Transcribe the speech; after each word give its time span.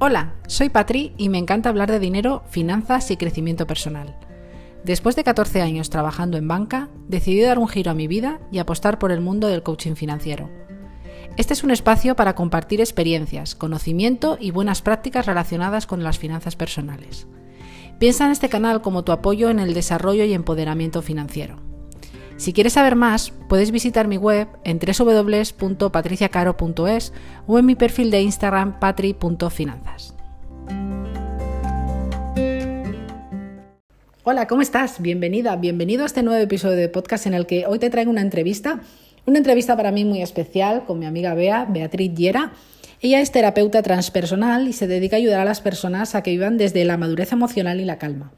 Hola, 0.00 0.34
soy 0.46 0.68
Patri 0.68 1.12
y 1.18 1.28
me 1.28 1.38
encanta 1.38 1.70
hablar 1.70 1.90
de 1.90 1.98
dinero, 1.98 2.44
finanzas 2.50 3.10
y 3.10 3.16
crecimiento 3.16 3.66
personal. 3.66 4.16
Después 4.84 5.16
de 5.16 5.24
14 5.24 5.60
años 5.60 5.90
trabajando 5.90 6.36
en 6.36 6.46
banca, 6.46 6.88
decidí 7.08 7.40
dar 7.40 7.58
un 7.58 7.66
giro 7.66 7.90
a 7.90 7.94
mi 7.94 8.06
vida 8.06 8.38
y 8.52 8.60
apostar 8.60 9.00
por 9.00 9.10
el 9.10 9.20
mundo 9.20 9.48
del 9.48 9.64
coaching 9.64 9.96
financiero. 9.96 10.50
Este 11.36 11.52
es 11.52 11.64
un 11.64 11.72
espacio 11.72 12.14
para 12.14 12.36
compartir 12.36 12.80
experiencias, 12.80 13.56
conocimiento 13.56 14.38
y 14.40 14.52
buenas 14.52 14.82
prácticas 14.82 15.26
relacionadas 15.26 15.88
con 15.88 16.04
las 16.04 16.16
finanzas 16.16 16.54
personales. 16.54 17.26
Piensa 17.98 18.24
en 18.26 18.30
este 18.30 18.48
canal 18.48 18.82
como 18.82 19.02
tu 19.02 19.10
apoyo 19.10 19.50
en 19.50 19.58
el 19.58 19.74
desarrollo 19.74 20.22
y 20.22 20.32
empoderamiento 20.32 21.02
financiero. 21.02 21.56
Si 22.38 22.52
quieres 22.52 22.72
saber 22.74 22.94
más, 22.94 23.32
puedes 23.48 23.72
visitar 23.72 24.06
mi 24.06 24.16
web 24.16 24.46
en 24.62 24.78
www.patriciacaro.es 24.78 27.12
o 27.48 27.58
en 27.58 27.66
mi 27.66 27.74
perfil 27.74 28.12
de 28.12 28.22
Instagram 28.22 28.78
patri.finanzas. 28.78 30.14
Hola, 34.22 34.46
¿cómo 34.46 34.62
estás? 34.62 35.02
Bienvenida, 35.02 35.56
bienvenido 35.56 36.04
a 36.04 36.06
este 36.06 36.22
nuevo 36.22 36.40
episodio 36.40 36.76
de 36.76 36.88
podcast 36.88 37.26
en 37.26 37.34
el 37.34 37.46
que 37.46 37.66
hoy 37.66 37.80
te 37.80 37.90
traigo 37.90 38.12
una 38.12 38.20
entrevista, 38.20 38.82
una 39.26 39.38
entrevista 39.38 39.76
para 39.76 39.90
mí 39.90 40.04
muy 40.04 40.22
especial 40.22 40.84
con 40.84 41.00
mi 41.00 41.06
amiga 41.06 41.34
Bea, 41.34 41.66
Beatriz 41.68 42.14
Llera. 42.14 42.52
Ella 43.00 43.20
es 43.20 43.32
terapeuta 43.32 43.82
transpersonal 43.82 44.68
y 44.68 44.74
se 44.74 44.86
dedica 44.86 45.16
a 45.16 45.18
ayudar 45.18 45.40
a 45.40 45.44
las 45.44 45.60
personas 45.60 46.14
a 46.14 46.22
que 46.22 46.30
vivan 46.30 46.56
desde 46.56 46.84
la 46.84 46.98
madurez 46.98 47.32
emocional 47.32 47.80
y 47.80 47.84
la 47.84 47.98
calma. 47.98 48.30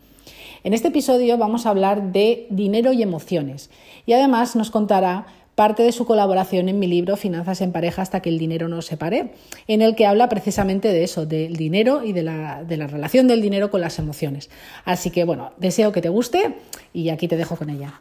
En 0.62 0.74
este 0.74 0.88
episodio 0.88 1.38
vamos 1.38 1.64
a 1.64 1.70
hablar 1.70 2.12
de 2.12 2.46
dinero 2.50 2.92
y 2.92 3.02
emociones 3.02 3.70
y 4.06 4.12
además 4.12 4.56
nos 4.56 4.70
contará 4.70 5.26
parte 5.54 5.82
de 5.82 5.92
su 5.92 6.06
colaboración 6.06 6.70
en 6.70 6.78
mi 6.78 6.86
libro 6.86 7.16
Finanzas 7.16 7.60
en 7.60 7.70
pareja 7.70 8.00
hasta 8.00 8.20
que 8.20 8.30
el 8.30 8.38
dinero 8.38 8.68
nos 8.68 8.86
separe, 8.86 9.34
en 9.66 9.82
el 9.82 9.94
que 9.94 10.06
habla 10.06 10.28
precisamente 10.28 10.88
de 10.88 11.04
eso, 11.04 11.26
del 11.26 11.56
dinero 11.56 12.02
y 12.02 12.14
de 12.14 12.22
la, 12.22 12.62
relación 12.66 13.28
del 13.28 13.42
dinero 13.42 13.70
con 13.70 13.82
las 13.82 13.98
emociones. 13.98 14.48
Así 14.86 15.10
que 15.10 15.24
bueno, 15.24 15.52
deseo 15.58 15.92
que 15.92 16.00
te 16.00 16.08
guste 16.08 16.56
y 16.94 17.10
aquí 17.10 17.28
te 17.28 17.36
dejo 17.36 17.56
con 17.56 17.68
ella. 17.68 18.00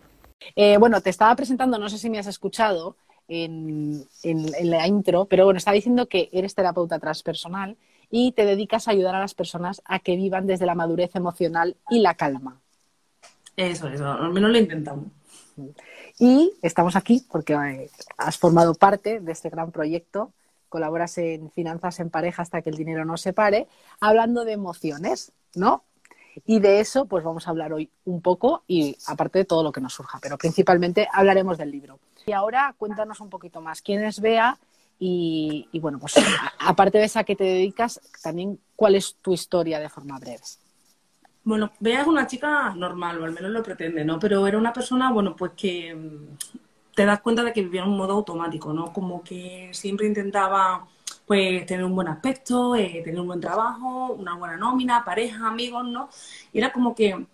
Eh, 0.55 0.77
bueno, 0.77 1.01
te 1.01 1.09
estaba 1.09 1.35
presentando, 1.35 1.77
no 1.77 1.89
sé 1.89 1.97
si 1.97 2.09
me 2.09 2.17
has 2.17 2.27
escuchado 2.27 2.95
en, 3.27 4.05
en 4.23 4.69
la 4.69 4.87
intro, 4.87 5.25
pero 5.25 5.43
bueno, 5.43 5.57
estaba 5.57 5.75
diciendo 5.75 6.07
que 6.07 6.29
eres 6.31 6.55
terapeuta 6.55 6.97
transpersonal 6.97 7.75
y 8.09 8.31
te 8.31 8.45
dedicas 8.45 8.87
a 8.87 8.91
ayudar 8.91 9.15
a 9.15 9.19
las 9.19 9.33
personas 9.33 9.81
a 9.85 9.99
que 9.99 10.15
vivan 10.15 10.47
desde 10.47 10.65
la 10.65 10.75
madurez 10.75 11.15
emocional 11.15 11.75
y 11.89 11.99
la 11.99 12.13
calma. 12.13 12.61
Eso, 13.55 13.89
eso, 13.89 14.09
al 14.09 14.31
menos 14.31 14.51
lo 14.51 14.57
intentamos. 14.57 15.07
Y 16.19 16.53
estamos 16.61 16.97
aquí 16.97 17.25
porque 17.31 17.53
eh, 17.53 17.89
has 18.17 18.37
formado 18.37 18.73
parte 18.75 19.21
de 19.21 19.31
este 19.31 19.49
gran 19.49 19.71
proyecto, 19.71 20.33
colaboras 20.67 21.17
en 21.17 21.49
Finanzas 21.51 21.99
en 22.01 22.09
Pareja 22.09 22.41
hasta 22.41 22.61
que 22.61 22.69
el 22.69 22.75
dinero 22.75 23.05
no 23.05 23.17
se 23.17 23.31
pare, 23.31 23.67
hablando 24.01 24.43
de 24.43 24.51
emociones, 24.51 25.31
¿no? 25.55 25.83
Y 26.45 26.59
de 26.59 26.79
eso, 26.79 27.05
pues 27.05 27.23
vamos 27.23 27.47
a 27.47 27.49
hablar 27.49 27.73
hoy 27.73 27.89
un 28.05 28.21
poco 28.21 28.63
y 28.67 28.97
aparte 29.07 29.39
de 29.39 29.45
todo 29.45 29.63
lo 29.63 29.71
que 29.71 29.81
nos 29.81 29.93
surja, 29.93 30.19
pero 30.21 30.37
principalmente 30.37 31.07
hablaremos 31.11 31.57
del 31.57 31.71
libro. 31.71 31.99
Y 32.25 32.33
ahora 32.33 32.75
cuéntanos 32.77 33.19
un 33.21 33.29
poquito 33.29 33.61
más. 33.61 33.81
¿Quién 33.81 34.03
es 34.03 34.19
Bea 34.19 34.57
y, 34.99 35.67
bueno, 35.79 35.97
pues 35.99 36.15
aparte 36.59 36.97
de 36.97 37.05
esa 37.05 37.23
que 37.23 37.35
te 37.35 37.45
dedicas, 37.45 38.01
también 38.21 38.59
cuál 38.75 38.95
es 38.95 39.15
tu 39.21 39.33
historia 39.33 39.79
de 39.79 39.89
forma 39.89 40.19
breve. 40.19 40.43
Bueno, 41.49 41.71
Bea 41.79 42.01
es 42.01 42.07
una 42.07 42.27
chica 42.27 42.73
normal, 42.75 43.19
o 43.19 43.25
al 43.25 43.31
menos 43.33 43.51
lo 43.51 43.63
pretende, 43.63 44.05
¿no? 44.05 44.19
Pero 44.19 44.45
era 44.47 44.57
una 44.57 44.71
persona, 44.71 45.11
bueno, 45.11 45.35
pues 45.35 45.53
que 45.57 45.95
mm, 45.95 46.37
te 46.95 47.05
das 47.05 47.21
cuenta 47.21 47.43
de 47.43 47.51
que 47.53 47.63
vivía 47.63 47.81
en 47.81 47.89
un 47.89 47.97
modo 47.97 48.13
automático, 48.13 48.71
¿no? 48.73 48.93
Como 48.93 49.23
que 49.23 49.69
siempre 49.73 50.05
intentaba, 50.07 50.87
pues, 51.25 51.65
tener 51.65 51.83
un 51.85 51.95
buen 51.95 52.07
aspecto, 52.07 52.75
eh, 52.75 53.01
tener 53.03 53.19
un 53.19 53.27
buen 53.27 53.41
trabajo, 53.41 54.13
una 54.13 54.35
buena 54.35 54.57
nómina, 54.57 55.03
pareja, 55.03 55.47
amigos, 55.47 55.85
¿no? 55.85 56.09
Y 56.53 56.59
era 56.59 56.71
como 56.71 56.93
que 56.95 57.25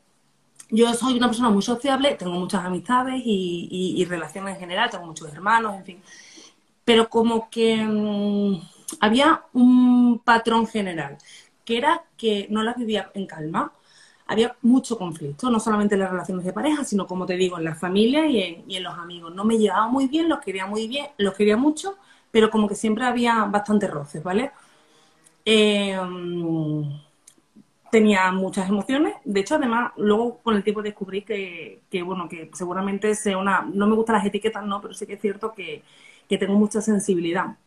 yo 0.70 0.93
soy 0.93 1.17
una 1.17 1.27
persona 1.27 1.49
muy 1.49 1.61
sociable, 1.61 2.15
tengo 2.15 2.33
muchas 2.39 2.64
amistades 2.65 3.21
y 3.25 4.05
relaciones 4.09 4.55
en 4.55 4.59
general, 4.61 4.89
tengo 4.89 5.05
muchos 5.05 5.31
hermanos, 5.33 5.75
en 5.75 5.86
fin 5.86 6.02
pero 6.86 7.09
como 7.09 7.49
que 7.49 7.77
mm, 7.83 8.61
había 9.02 9.43
un 9.54 10.21
patrón 10.23 10.67
general, 10.67 11.17
que 11.65 11.77
era 11.77 12.05
que 12.17 12.48
no 12.49 12.64
las 12.64 12.77
vivía 12.77 13.11
en 13.15 13.25
calma. 13.27 13.73
Había 14.27 14.55
mucho 14.63 14.97
conflicto, 14.97 15.49
no 15.49 15.59
solamente 15.59 15.95
en 15.95 16.02
las 16.02 16.11
relaciones 16.11 16.45
de 16.45 16.53
pareja, 16.53 16.83
sino 16.83 17.05
como 17.05 17.25
te 17.25 17.36
digo, 17.36 17.58
en 17.58 17.63
la 17.63 17.75
familia 17.75 18.25
y 18.27 18.65
en, 18.67 18.83
los 18.83 18.95
amigos. 18.97 19.33
No 19.36 19.45
me 19.45 19.58
llevaba 19.58 19.87
muy 19.87 20.08
bien, 20.08 20.30
los 20.30 20.39
quería 20.39 20.65
muy 20.65 20.87
bien, 20.87 21.08
los 21.17 21.36
quería 21.36 21.58
mucho, 21.58 21.97
pero 22.31 22.49
como 22.49 22.67
que 22.67 22.75
siempre 22.75 23.05
había 23.05 23.45
bastantes 23.45 23.89
roces, 23.91 24.23
¿vale? 24.23 24.52
Em, 25.45 26.83
tenía 27.91 28.31
muchas 28.31 28.67
emociones. 28.69 29.15
De 29.23 29.39
hecho, 29.41 29.55
además, 29.55 29.91
luego 29.97 30.39
con 30.39 30.55
el 30.55 30.63
tiempo 30.63 30.81
descubrí 30.81 31.21
que, 31.23 31.81
que, 31.89 32.02
bueno, 32.03 32.27
que 32.27 32.49
seguramente 32.53 33.15
sea 33.15 33.37
una... 33.37 33.61
No 33.73 33.87
me 33.87 33.95
gustan 33.95 34.15
las 34.17 34.25
etiquetas, 34.25 34.65
no, 34.65 34.81
pero 34.81 34.93
sí 34.93 35.05
que 35.05 35.13
es 35.13 35.21
cierto 35.21 35.53
que, 35.53 35.83
que 36.27 36.37
tengo 36.37 36.55
mucha 36.55 36.81
sensibilidad. 36.81 37.57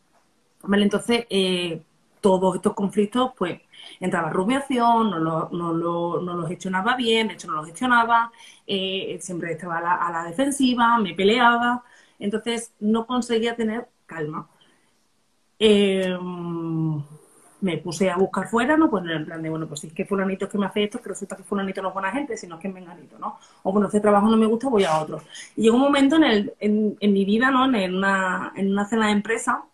¿Vale? 0.62 0.84
Entonces, 0.84 1.26
eh, 1.30 1.82
todos 2.20 2.56
estos 2.56 2.74
conflictos, 2.74 3.32
pues, 3.36 3.60
entraba 4.00 4.30
rumiación, 4.30 5.10
no, 5.10 5.18
lo, 5.18 5.48
no, 5.52 5.72
lo, 5.72 6.20
no 6.22 6.34
los 6.34 6.48
gestionaba 6.48 6.96
bien, 6.96 7.28
de 7.28 7.34
hecho 7.34 7.48
no 7.48 7.54
los 7.54 7.66
gestionaba, 7.66 8.32
eh, 8.66 9.18
siempre 9.20 9.52
estaba 9.52 9.78
a 9.78 10.10
la, 10.12 10.24
defensiva, 10.24 10.98
me 10.98 11.14
peleaba, 11.14 11.84
entonces 12.18 12.72
no 12.80 13.06
conseguía 13.06 13.56
tener 13.56 13.88
calma. 14.06 14.48
Eh, 15.58 16.16
me 17.60 17.78
puse 17.78 18.10
a 18.10 18.16
buscar 18.16 18.48
fuera, 18.48 18.76
¿no? 18.76 18.88
Pues 18.90 19.04
en 19.04 19.24
plan 19.24 19.42
de, 19.42 19.50
bueno, 19.50 19.66
pues 19.66 19.80
si 19.80 19.88
es 19.88 19.92
que 19.92 20.04
fulanito 20.04 20.44
es 20.44 20.50
que 20.50 20.58
me 20.58 20.66
hace 20.66 20.84
esto, 20.84 21.00
que 21.00 21.08
resulta 21.08 21.36
que 21.36 21.42
fulanito 21.42 21.82
no 21.82 21.88
es 21.88 21.94
buena 21.94 22.12
gente, 22.12 22.36
sino 22.36 22.58
que 22.58 22.68
es 22.68 22.74
menganito, 22.74 23.18
¿no? 23.18 23.38
O 23.62 23.72
bueno, 23.72 23.88
este 23.88 24.00
trabajo 24.00 24.28
no 24.28 24.36
me 24.36 24.46
gusta, 24.46 24.68
voy 24.68 24.84
a 24.84 24.98
otro. 25.00 25.22
Y 25.56 25.62
llegó 25.62 25.76
un 25.76 25.82
momento 25.82 26.16
en, 26.16 26.24
el, 26.24 26.54
en, 26.60 26.96
en 27.00 27.12
mi 27.12 27.24
vida, 27.24 27.50
¿no? 27.50 27.64
En 27.74 27.96
una, 27.96 28.52
en 28.56 28.70
una 28.70 28.88
cena 28.88 29.06
de 29.06 29.12
empresa 29.12 29.64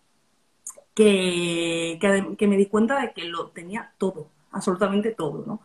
que, 0.95 1.99
que, 2.37 2.47
me 2.47 2.57
di 2.57 2.67
cuenta 2.67 2.99
de 3.01 3.13
que 3.13 3.25
lo 3.25 3.49
tenía 3.49 3.91
todo, 3.97 4.29
absolutamente 4.51 5.11
todo, 5.11 5.43
¿no? 5.45 5.61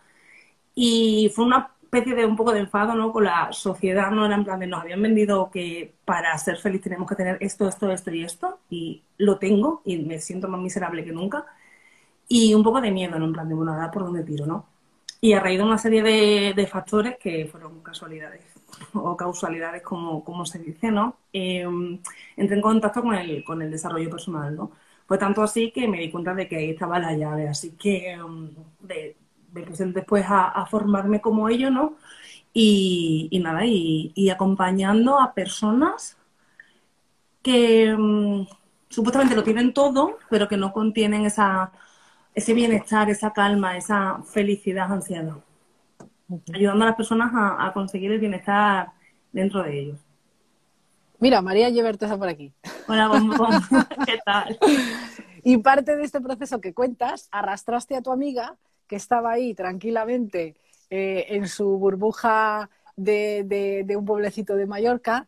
Y 0.75 1.33
fue 1.35 1.45
una 1.47 1.71
especie 1.83 2.15
de 2.15 2.27
un 2.27 2.37
poco 2.37 2.53
de 2.53 2.61
enfado, 2.61 2.95
¿no? 2.95 3.13
Con 3.13 3.25
la 3.25 3.53
sociedad, 3.53 4.11
¿no? 4.11 4.27
Era 4.27 4.37
en 4.37 4.45
plan 4.45 4.61
de, 4.61 4.67
nos 4.67 4.83
habían 4.83 5.03
vendido 5.03 5.51
que 5.51 5.95
para 6.05 6.37
ser 6.39 6.59
feliz 6.59 6.83
tenemos 6.83 7.09
que 7.09 7.17
tener 7.17 7.39
esto, 7.41 7.69
esto, 7.69 7.91
esto 7.91 8.11
y 8.13 8.25
esto, 8.25 8.59
y 8.71 9.03
lo 9.19 9.39
tengo, 9.39 9.83
y 9.85 9.99
me 9.99 10.21
siento 10.21 10.49
más 10.49 10.61
miserable 10.61 11.05
que 11.05 11.13
nunca 11.13 11.47
y 12.33 12.55
un 12.55 12.63
poco 12.63 12.81
de 12.81 12.93
miedo, 12.93 13.19
¿no? 13.19 13.27
En 13.27 13.33
plan 13.33 13.49
de, 13.49 13.55
bueno, 13.57 13.73
ahora 13.73 13.91
por 13.91 14.05
dónde 14.05 14.23
tiro, 14.23 14.47
¿no? 14.47 14.67
Y 15.21 15.33
a 15.33 15.41
raíz 15.41 15.59
de 15.59 15.65
una 15.65 15.79
serie 15.79 16.03
de, 16.55 16.67
factores 16.69 17.19
que 17.19 17.47
fueron 17.47 17.81
casualidades 17.83 18.43
o 18.95 19.17
causalidades, 19.17 19.83
como, 19.83 20.25
como 20.25 20.47
se 20.47 20.61
dice, 20.61 20.93
¿no? 20.93 21.17
Em, 21.33 21.99
entré 22.37 22.57
en 22.57 22.63
contacto 22.63 23.03
con 23.03 23.15
el, 23.17 23.45
con 23.45 23.61
el 23.63 23.71
desarrollo 23.71 24.09
personal, 24.11 24.55
¿no? 24.55 24.71
Fue 25.11 25.19
tanto 25.19 25.43
así 25.43 25.73
que 25.73 25.89
me 25.89 25.99
di 25.99 26.09
cuenta 26.09 26.35
de 26.35 26.47
que 26.47 26.55
ahí 26.57 26.71
estaba 26.71 27.01
la 27.01 27.13
llave, 27.17 27.49
así 27.49 27.73
que 27.73 28.13
em, 28.13 28.55
me 29.53 29.63
puse 29.63 29.85
después 29.87 30.25
a, 30.29 30.65
formarme 30.67 31.21
como 31.21 31.49
ello, 31.49 31.69
¿no? 31.69 31.97
Y, 32.53 33.29
nada, 33.43 33.63
y, 33.67 34.31
acompañando 34.31 35.19
a 35.21 35.35
personas 35.35 36.17
que 37.43 37.87
em, 37.87 38.47
supuestamente 38.89 39.35
lo 39.35 39.43
tienen 39.43 39.73
todo, 39.75 40.19
pero 40.31 40.47
que 40.49 40.57
no 40.57 40.73
contienen 40.73 41.27
esa 41.27 41.73
ese 42.35 42.55
bienestar, 42.55 43.11
esa 43.11 43.33
calma, 43.33 43.77
esa 43.77 44.23
felicidad 44.23 44.93
ansiada. 44.93 45.39
Ayudando 46.55 46.85
a 46.85 46.89
las 46.89 46.97
personas 46.97 47.33
a, 47.35 47.73
conseguir 47.75 48.13
el 48.13 48.21
bienestar 48.21 48.93
dentro 49.33 49.65
de 49.65 49.81
ellos. 49.81 50.10
Mira, 51.21 51.43
María 51.43 51.69
Lleverte 51.69 52.07
está 52.07 52.17
por 52.17 52.29
aquí. 52.29 52.53
Hola, 52.89 53.09
bombón. 53.09 53.51
¿Qué 54.07 54.19
tal? 54.25 54.59
Y 55.43 55.59
parte 55.59 55.95
de 55.97 56.03
este 56.03 56.21
proceso 56.21 56.61
que 56.61 56.73
cuentas, 56.73 57.29
arrastraste 57.31 57.95
a 57.95 58.01
tu 58.03 58.11
amiga 58.11 58.57
que 58.87 58.97
estaba 58.97 59.33
ahí 59.33 59.55
tranquilamente 59.55 60.57
eh, 60.89 61.27
en 61.29 61.47
su 61.47 61.79
burbuja 61.79 62.71
de, 62.97 63.85
de, 63.87 63.97
un 63.97 64.05
pueblecito 64.05 64.57
de 64.57 64.67
Mallorca. 64.67 65.27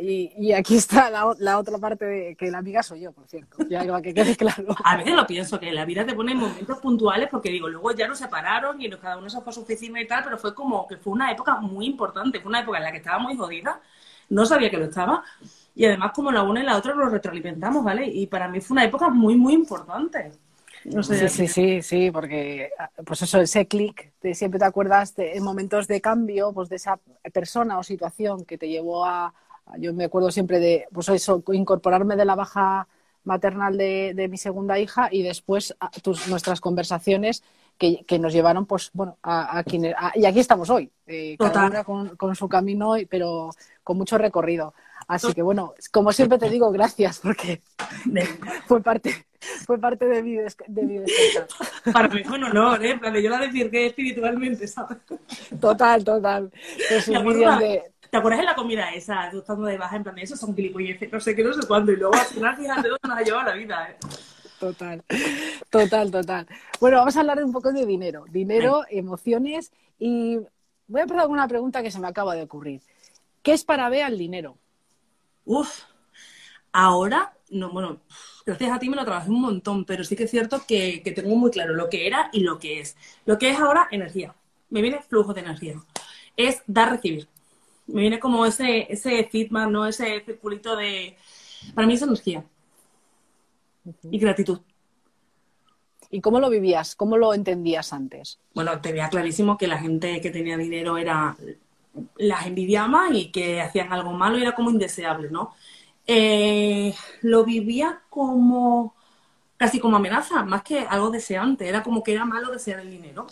y, 0.00 0.32
y, 0.36 0.52
aquí 0.52 0.76
está 0.76 1.10
la, 1.10 1.34
la, 1.38 1.58
otra 1.58 1.78
parte 1.78 2.04
de 2.04 2.36
que 2.36 2.50
la 2.50 2.58
amiga 2.58 2.82
soy 2.82 3.00
yo, 3.00 3.12
por 3.12 3.26
cierto. 3.26 3.56
Ya 3.68 4.00
que 4.00 4.14
quede 4.14 4.36
claro. 4.36 4.74
A 4.84 4.96
veces 4.96 5.14
lo 5.14 5.26
pienso, 5.26 5.58
que 5.58 5.72
la 5.72 5.84
vida 5.84 6.06
te 6.06 6.14
pone 6.14 6.32
en 6.32 6.38
momentos 6.38 6.78
puntuales, 6.78 7.28
porque 7.30 7.50
digo, 7.50 7.68
luego 7.68 7.90
ya 7.92 8.06
nos 8.06 8.18
separaron 8.18 8.80
y 8.80 8.90
cada 8.90 9.18
uno 9.18 9.28
se 9.28 9.40
fue 9.40 9.50
a 9.50 9.54
su 9.54 9.62
oficina 9.62 10.00
y 10.00 10.06
tal, 10.06 10.24
pero 10.24 10.38
fue 10.38 10.54
como 10.54 10.86
que 10.86 10.96
fue 10.96 11.12
una 11.12 11.30
época 11.32 11.56
muy 11.56 11.86
importante, 11.86 12.40
fue 12.40 12.50
una 12.50 12.60
época 12.60 12.78
en 12.78 12.84
la 12.84 12.92
que 12.92 12.98
estaba 12.98 13.18
muy 13.18 13.36
jodida, 13.36 13.80
no 14.28 14.46
sabía 14.46 14.70
que 14.70 14.78
lo 14.78 14.86
estaba. 14.86 15.22
Y 15.74 15.84
además, 15.84 16.12
como 16.14 16.32
la 16.32 16.42
una 16.42 16.60
y 16.60 16.64
la 16.64 16.76
otra 16.76 16.94
nos 16.94 17.12
retroalimentamos, 17.12 17.84
¿vale? 17.84 18.06
Y 18.06 18.26
para 18.26 18.48
mí 18.48 18.60
fue 18.60 18.74
una 18.74 18.84
época 18.84 19.08
muy, 19.10 19.36
muy 19.36 19.52
importante 19.52 20.32
sí, 21.02 21.28
sí, 21.28 21.48
sí, 21.48 21.82
sí, 21.82 22.10
porque 22.10 22.70
pues 23.04 23.22
eso, 23.22 23.40
ese 23.40 23.66
clic, 23.66 24.12
siempre 24.34 24.58
te 24.58 24.64
acuerdas 24.64 25.14
de, 25.16 25.36
en 25.36 25.42
momentos 25.42 25.86
de 25.88 26.00
cambio, 26.00 26.52
pues 26.52 26.68
de 26.68 26.76
esa 26.76 26.98
persona 27.32 27.78
o 27.78 27.82
situación 27.82 28.44
que 28.44 28.58
te 28.58 28.68
llevó 28.68 29.04
a, 29.04 29.34
yo 29.78 29.92
me 29.92 30.04
acuerdo 30.04 30.30
siempre 30.30 30.58
de, 30.58 30.86
pues 30.92 31.08
eso, 31.08 31.42
incorporarme 31.52 32.16
de 32.16 32.24
la 32.24 32.34
baja 32.34 32.88
maternal 33.24 33.76
de, 33.76 34.28
mi 34.30 34.36
segunda 34.36 34.78
hija 34.78 35.08
y 35.10 35.22
después 35.22 35.76
tus, 36.02 36.28
nuestras 36.28 36.60
conversaciones 36.60 37.42
que, 37.78 38.18
nos 38.18 38.32
llevaron, 38.32 38.66
pues, 38.66 38.90
bueno, 38.92 39.18
a, 39.22 39.62
quienes. 39.64 39.94
y 40.14 40.24
aquí 40.24 40.40
estamos 40.40 40.70
hoy, 40.70 40.90
eh, 41.06 41.36
cada 41.38 41.66
una 41.66 41.84
con, 41.84 42.36
su 42.36 42.48
camino, 42.48 42.94
pero 43.08 43.50
con 43.84 43.98
mucho 43.98 44.18
recorrido. 44.18 44.74
Así 45.08 45.32
que, 45.34 45.42
bueno, 45.42 45.74
como 45.92 46.12
siempre 46.12 46.38
te 46.38 46.50
digo, 46.50 46.70
gracias, 46.72 47.20
porque 47.20 47.62
fue 48.66 48.82
parte, 48.82 49.26
fue 49.64 49.78
parte 49.78 50.06
de 50.06 50.22
mi, 50.22 50.36
de 50.36 50.82
mi 50.82 51.00
Para 51.92 52.08
mí 52.08 52.24
fue 52.24 52.38
un 52.38 52.44
honor, 52.44 52.84
¿eh? 52.84 52.98
yo 53.22 53.30
la 53.30 53.38
desvirgué 53.38 53.86
espiritualmente, 53.86 54.66
¿sabes? 54.66 54.98
Total, 55.60 56.02
total. 56.02 56.50
¿Te 56.88 58.16
acuerdas 58.16 58.40
de 58.40 58.46
la 58.46 58.54
comida 58.54 58.90
esa, 58.94 59.28
tú 59.30 59.40
estando 59.40 59.66
de 59.66 59.78
baja, 59.78 59.96
en 59.96 60.02
plan, 60.02 60.18
eso 60.18 60.36
son 60.36 60.56
gilipolleces, 60.56 61.12
no 61.12 61.20
sé 61.20 61.36
qué, 61.36 61.44
no 61.44 61.52
sé 61.52 61.66
cuándo, 61.66 61.92
y 61.92 61.96
luego 61.96 62.14
al 62.14 62.26
final, 62.26 62.56
fíjate 62.56 62.88
dónde 62.88 63.08
nos 63.08 63.18
ha 63.18 63.22
llevado 63.22 63.50
la 63.50 63.54
vida, 63.54 63.90
¿eh? 63.90 63.96
Total, 64.58 65.04
total, 65.70 66.10
total. 66.10 66.46
Bueno, 66.80 66.98
vamos 66.98 67.16
a 67.16 67.20
hablar 67.20 67.44
un 67.44 67.52
poco 67.52 67.72
de 67.72 67.84
dinero. 67.84 68.24
Dinero, 68.30 68.84
emociones 68.88 69.72
y 69.98 70.36
voy 70.86 71.00
a 71.00 71.02
empezar 71.02 71.24
con 71.24 71.32
una 71.32 71.48
pregunta 71.48 71.82
que 71.82 71.90
se 71.90 72.00
me 72.00 72.08
acaba 72.08 72.34
de 72.34 72.42
ocurrir. 72.42 72.80
¿Qué 73.42 73.52
es 73.52 73.64
para 73.64 73.88
Bea 73.88 74.08
el 74.08 74.18
dinero? 74.18 74.56
Uf, 75.44 75.82
ahora, 76.72 77.34
no, 77.50 77.70
bueno, 77.70 78.00
gracias 78.44 78.72
a 78.72 78.78
ti 78.78 78.88
me 78.88 78.96
lo 78.96 79.04
trabajé 79.04 79.30
un 79.30 79.42
montón, 79.42 79.84
pero 79.84 80.04
sí 80.04 80.16
que 80.16 80.24
es 80.24 80.30
cierto 80.30 80.62
que, 80.66 81.02
tengo 81.14 81.36
muy 81.36 81.50
claro 81.50 81.74
lo 81.74 81.88
que 81.88 82.06
era 82.06 82.30
y 82.32 82.40
lo 82.40 82.58
que 82.58 82.80
es. 82.80 82.96
Lo 83.26 83.38
que 83.38 83.50
es 83.50 83.58
ahora, 83.58 83.88
energía. 83.90 84.34
Me 84.70 84.82
viene 84.82 85.02
flujo 85.02 85.34
de 85.34 85.42
energía. 85.42 85.74
Es 86.36 86.62
dar, 86.66 86.90
recibir. 86.90 87.28
Me 87.86 88.00
viene 88.00 88.18
como 88.18 88.44
ese, 88.46 88.92
ese 88.92 89.24
feedback, 89.30 89.68
¿no? 89.68 89.86
Ese 89.86 90.22
circulito 90.24 90.76
de... 90.76 91.16
Para 91.74 91.86
mí 91.86 91.94
es 91.94 92.02
energía 92.02 92.44
y 94.10 94.18
gratitud. 94.18 94.60
¿Y 96.10 96.20
cómo 96.20 96.40
lo 96.40 96.50
vivías? 96.50 96.94
¿Cómo 96.94 97.16
lo 97.16 97.34
entendías 97.34 97.92
antes? 97.92 98.38
Bueno, 98.54 98.80
te 98.80 98.92
veía 98.92 99.08
clarísimo 99.08 99.58
que 99.58 99.66
la 99.66 99.78
gente 99.78 100.20
que 100.20 100.30
tenía 100.30 100.56
dinero 100.56 100.98
era 100.98 101.36
las 102.18 102.46
envidiaba 102.46 103.08
y 103.12 103.30
que 103.30 103.60
hacían 103.60 103.92
algo 103.92 104.12
malo 104.12 104.38
y 104.38 104.42
era 104.42 104.54
como 104.54 104.70
indeseable, 104.70 105.30
¿no? 105.30 105.54
Eh, 106.06 106.94
lo 107.22 107.44
vivía 107.44 108.02
como 108.08 108.94
casi 109.56 109.80
como 109.80 109.96
amenaza, 109.96 110.44
más 110.44 110.62
que 110.62 110.80
algo 110.80 111.10
deseante. 111.10 111.68
Era 111.68 111.82
como 111.82 112.02
que 112.02 112.12
era 112.12 112.24
malo 112.24 112.50
desear 112.50 112.80
el 112.80 112.90
dinero. 112.90 113.26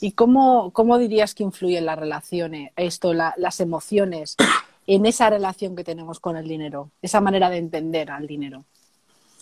¿Y 0.00 0.12
cómo, 0.12 0.70
cómo, 0.72 0.98
dirías 0.98 1.34
que 1.34 1.42
influyen 1.42 1.86
las 1.86 1.98
relaciones, 1.98 2.72
esto, 2.76 3.12
las 3.12 3.60
emociones 3.60 4.36
en 4.86 5.06
esa 5.06 5.30
relación 5.30 5.74
que 5.76 5.84
tenemos 5.84 6.20
con 6.20 6.36
el 6.36 6.46
dinero, 6.46 6.90
esa 7.02 7.20
manera 7.20 7.50
de 7.50 7.58
entender 7.58 8.10
al 8.10 8.26
dinero? 8.26 8.64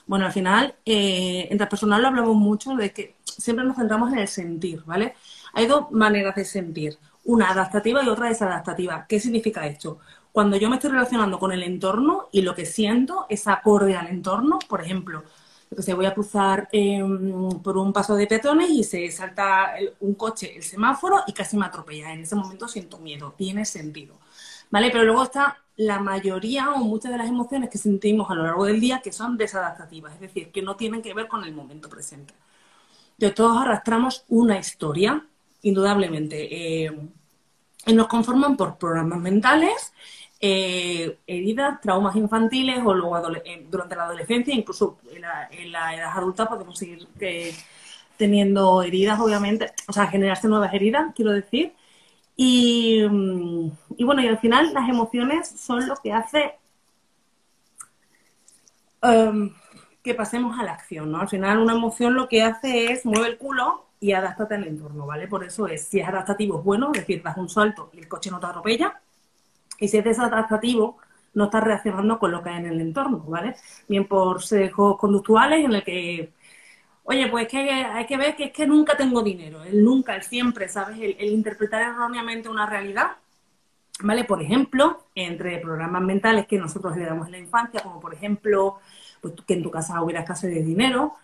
Bueno, 0.06 0.26
al 0.26 0.32
final, 0.32 0.74
eh, 0.84 1.48
en 1.50 1.56
transpersonal 1.56 2.02
lo 2.02 2.08
hablamos 2.08 2.36
mucho 2.36 2.74
de 2.74 2.92
que 2.92 3.16
siempre 3.24 3.64
nos 3.64 3.76
centramos 3.76 4.12
en 4.12 4.18
el 4.18 4.28
sentir, 4.28 4.82
¿vale? 4.84 5.14
Hay 5.54 5.66
dos 5.66 5.90
maneras 5.92 6.34
de 6.34 6.44
sentir, 6.44 6.98
una 7.24 7.50
adaptativa 7.50 8.02
y 8.02 8.08
otra 8.08 8.28
desadaptativa. 8.28 9.06
¿Qué 9.08 9.20
significa 9.20 9.66
esto? 9.66 9.98
Cuando 10.32 10.56
yo 10.56 10.68
me 10.68 10.76
estoy 10.76 10.90
relacionando 10.90 11.38
con 11.38 11.52
el 11.52 11.62
entorno 11.62 12.28
y 12.32 12.42
lo 12.42 12.54
que 12.54 12.66
siento 12.66 13.26
es 13.28 13.46
acorde 13.46 13.96
al 13.96 14.08
entorno, 14.08 14.58
por 14.68 14.82
ejemplo, 14.82 15.24
que 15.74 15.82
se 15.82 15.94
voy 15.94 16.06
a 16.06 16.14
cruzar 16.14 16.68
em, 16.72 17.60
por 17.62 17.76
un 17.76 17.92
paso 17.92 18.14
de 18.14 18.26
peatones 18.26 18.70
y 18.70 18.84
se 18.84 19.10
salta 19.10 19.74
un 20.00 20.14
coche, 20.14 20.56
el 20.56 20.62
semáforo 20.62 21.20
y 21.26 21.32
casi 21.32 21.56
me 21.56 21.66
atropella. 21.66 22.12
En 22.12 22.20
ese 22.20 22.34
momento 22.34 22.68
siento 22.68 22.98
miedo, 22.98 23.34
tiene 23.36 23.64
sentido. 23.64 24.14
¿Vale? 24.72 24.90
Pero 24.90 25.04
luego 25.04 25.22
está 25.22 25.58
la 25.76 26.00
mayoría 26.00 26.72
o 26.72 26.78
muchas 26.78 27.12
de 27.12 27.19
las 27.19 27.28
emociones 27.28 27.70
que 27.70 27.78
sentimos 27.78 28.28
a 28.30 28.34
lo 28.34 28.42
largo 28.42 28.64
del 28.64 28.80
día 28.80 29.00
que 29.00 29.12
son 29.12 29.36
desadaptativas, 29.36 30.14
es 30.14 30.20
decir, 30.20 30.50
que 30.50 30.62
no 30.62 30.74
tienen 30.76 31.02
que 31.02 31.14
ver 31.14 31.28
con 31.28 31.44
el 31.44 31.54
momento 31.54 31.88
presente. 31.88 32.34
Entonces 33.12 33.34
todos 33.36 33.58
arrastramos 33.58 34.24
una 34.28 34.58
historia, 34.58 35.24
indudablemente, 35.62 36.84
eh, 36.84 36.98
y 37.86 37.92
nos 37.92 38.06
conforman 38.08 38.56
por 38.56 38.78
programas 38.78 39.20
mentales, 39.20 39.92
eh, 40.40 41.19
heridas, 41.26 41.80
traumas 41.80 42.16
infantiles 42.16 42.80
o 42.84 42.94
luego 42.94 43.36
eh, 43.44 43.66
durante 43.70 43.94
la 43.94 44.04
adolescencia, 44.04 44.54
incluso 44.54 44.98
en 45.12 45.70
la, 45.70 45.94
edad 45.94 46.16
adulta 46.16 46.48
podemos 46.48 46.78
seguir 46.78 47.06
teniendo 48.16 48.82
heridas, 48.82 49.20
obviamente, 49.20 49.72
o 49.86 49.92
sea, 49.92 50.06
generarse 50.06 50.48
nuevas 50.48 50.72
heridas, 50.72 51.12
quiero 51.14 51.32
decir, 51.32 51.74
Mm, 52.37 53.69
y, 53.96 54.05
bueno, 54.05 54.23
y 54.23 54.29
al 54.29 54.38
final 54.38 54.73
las 54.73 54.88
emociones 54.88 55.49
son 55.49 55.87
lo 55.87 55.96
que 55.96 56.12
hace 56.12 56.55
em, 59.02 59.50
que 60.02 60.14
pasemos 60.14 60.58
a 60.58 60.64
la 60.64 60.73
acción, 60.73 61.11
¿no? 61.12 61.20
Al 61.20 61.29
final 61.29 61.58
una 61.58 61.75
emoción 61.75 62.14
lo 62.14 62.29
que 62.29 62.43
hace 62.43 62.93
es 62.93 63.05
mueve 63.06 63.29
el 63.29 63.38
culo 63.38 63.87
y 64.00 64.12
adáptate 64.12 64.55
al 64.56 64.67
entorno, 64.67 65.06
¿vale? 65.06 65.29
Por 65.29 65.44
eso 65.44 65.67
es, 65.69 65.84
si 65.87 66.00
es 66.00 66.08
adaptativo 66.08 66.58
es 66.58 66.64
bueno, 66.64 66.90
es 66.93 67.00
decir, 67.00 67.23
das 67.23 67.37
un 67.37 67.49
salto 67.49 67.90
y 67.93 68.00
el 68.00 68.08
coche 68.08 68.31
no 68.31 68.40
te 68.40 68.46
atropella, 68.46 69.00
y 69.79 69.88
si 69.88 69.99
es 69.99 70.05
desadaptativo, 70.05 70.99
no 71.34 71.44
estás 71.44 71.64
reaccionando 71.64 72.19
con 72.19 72.31
lo 72.32 72.43
que 72.43 72.50
hay 72.50 72.56
en 72.58 72.67
el 72.67 72.81
entorno, 72.81 73.19
¿vale? 73.26 73.56
Bien 73.88 74.06
por 74.06 74.43
sesgos 74.43 74.99
conductuales 74.99 75.64
en 75.64 75.75
el 75.75 75.84
que 75.84 76.32
Oye, 77.04 77.28
pues 77.28 77.49
que 77.49 77.58
hay 77.58 78.06
que 78.06 78.16
ver 78.16 78.37
que 78.37 78.44
es 78.44 78.52
que 78.52 78.66
nunca 78.66 78.96
tengo 78.96 79.22
dinero, 79.22 79.62
el 79.64 79.84
nunca, 79.84 80.14
el 80.14 80.22
siempre, 80.22 80.69
¿sabes? 80.69 80.99
El, 81.00 81.31
interpretar 81.32 81.82
erróneamente 81.82 82.49
una 82.49 82.66
realidad, 82.66 83.16
¿vale? 84.00 84.25
Por 84.25 84.40
ejemplo, 84.43 85.06
entre 85.14 85.58
programas 85.58 86.02
mentales 86.02 86.46
que 86.46 86.58
nosotros 86.58 86.96
heredamos 86.96 87.26
en 87.26 87.32
la 87.32 87.38
infancia, 87.38 87.82
como 87.82 88.00
por 88.00 88.14
ejemplo, 88.14 88.78
pues 89.20 89.34
que 89.46 89.54
en 89.54 89.62
tu 89.62 89.70
casa 89.70 90.02
hubiera 90.02 90.20
escasez 90.20 90.54
de 90.54 90.62
dinero, 90.62 91.14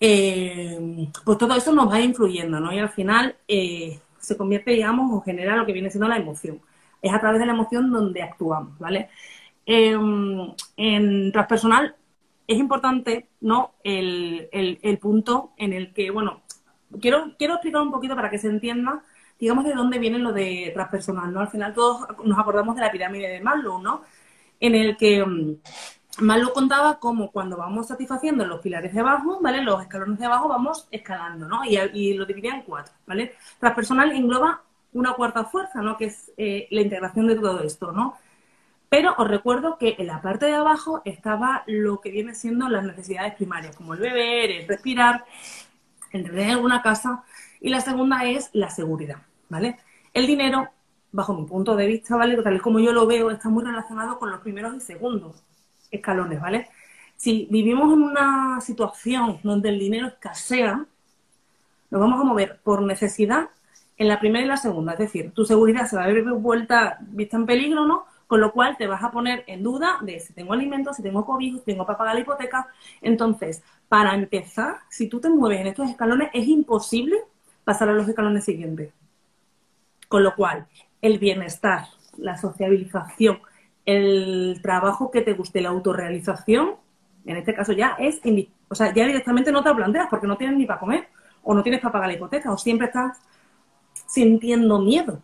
eh, 0.00 1.08
pues 1.24 1.38
todo 1.38 1.54
eso 1.56 1.72
nos 1.72 1.90
va 1.90 2.00
influyendo, 2.00 2.60
¿no? 2.60 2.72
Y 2.72 2.78
al 2.78 2.90
final 2.90 3.36
eh, 3.48 4.00
se 4.18 4.36
convierte, 4.36 4.72
digamos, 4.72 5.12
o 5.12 5.20
genera 5.22 5.56
lo 5.56 5.66
que 5.66 5.72
viene 5.72 5.90
siendo 5.90 6.08
la 6.08 6.16
emoción. 6.18 6.60
Es 7.02 7.12
a 7.12 7.20
través 7.20 7.40
de 7.40 7.46
la 7.46 7.52
emoción 7.52 7.90
donde 7.90 8.22
actuamos, 8.22 8.78
¿vale? 8.78 9.10
Eh, 9.66 9.96
en 10.76 11.32
transpersonal 11.32 11.94
es 12.50 12.58
importante, 12.58 13.28
¿no? 13.40 13.74
El, 13.84 14.98
punto 15.00 15.52
en 15.56 15.72
el 15.72 15.92
que, 15.94 16.10
bueno, 16.10 16.42
quiero, 17.00 17.36
quiero 17.38 17.54
explicar 17.54 17.80
un 17.80 17.92
poquito 17.92 18.16
para 18.16 18.28
que 18.28 18.38
se 18.38 18.48
entienda, 18.48 19.04
digamos, 19.38 19.64
de 19.64 19.72
dónde 19.72 20.00
viene 20.00 20.18
lo 20.18 20.32
de 20.32 20.72
transpersonal, 20.74 21.32
¿no? 21.32 21.38
Al 21.40 21.48
final 21.48 21.72
todos 21.72 22.08
nos 22.24 22.36
acordamos 22.36 22.74
de 22.74 22.80
la 22.82 22.90
pirámide 22.90 23.28
de 23.28 23.40
Maslow, 23.40 23.80
¿no? 23.80 24.02
En 24.58 24.74
el 24.74 24.96
que 24.96 25.24
mm, 25.24 25.58
Maslow 26.22 26.52
contaba 26.52 26.98
cómo 26.98 27.30
cuando 27.30 27.56
vamos 27.56 27.86
satisfaciendo 27.86 28.44
los 28.44 28.60
pilares 28.60 28.92
de 28.92 28.98
abajo, 28.98 29.38
¿vale? 29.40 29.62
Los 29.62 29.80
escalones 29.82 30.18
de 30.18 30.26
abajo 30.26 30.48
vamos 30.48 30.88
escalando, 30.90 31.46
¿no? 31.46 31.60
Y, 31.64 32.14
lo 32.14 32.26
dividía 32.26 32.56
en 32.56 32.62
cuatro, 32.62 32.92
¿vale? 33.06 33.36
Transpersonal 33.60 34.10
engloba 34.10 34.60
una 34.92 35.12
cuarta 35.12 35.44
fuerza, 35.44 35.82
¿no? 35.82 35.96
Que 35.96 36.06
es 36.06 36.32
eh, 36.36 36.66
la 36.72 36.80
integración 36.80 37.28
de 37.28 37.36
todo 37.36 37.62
esto, 37.62 37.92
¿no? 37.92 38.16
Pero 38.90 39.14
os 39.16 39.28
recuerdo 39.28 39.78
que 39.78 39.94
en 39.98 40.08
la 40.08 40.20
parte 40.20 40.46
de 40.46 40.56
abajo 40.56 41.00
estaba 41.04 41.62
lo 41.66 42.00
que 42.00 42.10
viene 42.10 42.34
siendo 42.34 42.68
las 42.68 42.84
necesidades 42.84 43.34
primarias, 43.34 43.76
como 43.76 43.94
el 43.94 44.00
beber, 44.00 44.50
el 44.50 44.68
respirar, 44.68 45.24
el 46.10 46.24
tener 46.24 46.50
alguna 46.50 46.82
casa. 46.82 47.22
Y 47.60 47.70
la 47.70 47.80
segunda 47.80 48.24
es 48.24 48.50
la 48.52 48.68
seguridad, 48.68 49.18
¿vale? 49.48 49.78
El 50.12 50.26
dinero, 50.26 50.68
bajo 51.12 51.34
mi 51.34 51.46
punto 51.46 51.76
de 51.76 51.86
vista, 51.86 52.16
¿vale? 52.16 52.36
Tal 52.42 52.60
como 52.60 52.80
yo 52.80 52.92
lo 52.92 53.06
veo, 53.06 53.30
está 53.30 53.48
muy 53.48 53.64
relacionado 53.64 54.18
con 54.18 54.28
los 54.28 54.40
primeros 54.40 54.74
y 54.74 54.80
segundos 54.80 55.40
escalones, 55.92 56.40
¿vale? 56.40 56.68
Si 57.14 57.46
vivimos 57.48 57.92
en 57.92 58.02
una 58.02 58.60
situación 58.60 59.38
donde 59.44 59.68
el 59.68 59.78
dinero 59.78 60.08
escasea, 60.08 60.84
nos 61.90 62.00
vamos 62.00 62.20
a 62.20 62.24
mover 62.24 62.60
por 62.64 62.82
necesidad 62.82 63.50
en 63.96 64.08
la 64.08 64.18
primera 64.18 64.44
y 64.44 64.48
la 64.48 64.56
segunda. 64.56 64.94
Es 64.94 64.98
decir, 64.98 65.30
tu 65.32 65.44
seguridad 65.44 65.86
se 65.86 65.94
va 65.94 66.04
a 66.04 66.08
ver 66.08 66.24
vuelta, 66.24 66.98
vista 67.02 67.36
en 67.36 67.46
peligro, 67.46 67.86
¿no? 67.86 68.09
Con 68.30 68.40
lo 68.40 68.52
cual 68.52 68.76
te 68.76 68.86
vas 68.86 69.02
a 69.02 69.10
poner 69.10 69.42
en 69.48 69.64
duda 69.64 69.98
de 70.02 70.20
si 70.20 70.32
tengo 70.32 70.52
alimentos, 70.52 70.94
si 70.94 71.02
tengo 71.02 71.26
cobijo, 71.26 71.58
si 71.58 71.64
tengo 71.64 71.84
para 71.84 71.98
pagar 71.98 72.14
la 72.14 72.20
hipoteca. 72.20 72.68
Entonces, 73.02 73.60
para 73.88 74.14
empezar, 74.14 74.76
si 74.88 75.08
tú 75.08 75.18
te 75.18 75.28
mueves 75.28 75.60
en 75.60 75.66
estos 75.66 75.90
escalones, 75.90 76.30
es 76.32 76.46
imposible 76.46 77.16
pasar 77.64 77.88
a 77.88 77.92
los 77.92 78.06
escalones 78.06 78.44
siguientes. 78.44 78.92
Con 80.06 80.22
lo 80.22 80.36
cual, 80.36 80.68
el 81.02 81.18
bienestar, 81.18 81.88
la 82.18 82.36
sociabilización, 82.36 83.40
el 83.84 84.60
trabajo 84.62 85.10
que 85.10 85.22
te 85.22 85.32
guste, 85.32 85.60
la 85.60 85.70
autorrealización, 85.70 86.76
en 87.26 87.36
este 87.36 87.52
caso 87.52 87.72
ya 87.72 87.96
es, 87.98 88.20
o 88.68 88.74
sea, 88.76 88.94
ya 88.94 89.06
directamente 89.06 89.50
no 89.50 89.64
te 89.64 89.70
lo 89.70 89.76
planteas 89.76 90.06
porque 90.08 90.28
no 90.28 90.36
tienes 90.36 90.56
ni 90.56 90.66
para 90.66 90.78
comer 90.78 91.08
o 91.42 91.52
no 91.52 91.64
tienes 91.64 91.80
para 91.80 91.94
pagar 91.94 92.08
la 92.10 92.14
hipoteca 92.14 92.52
o 92.52 92.56
siempre 92.56 92.86
estás 92.86 93.18
sintiendo 94.06 94.78
miedo. 94.78 95.20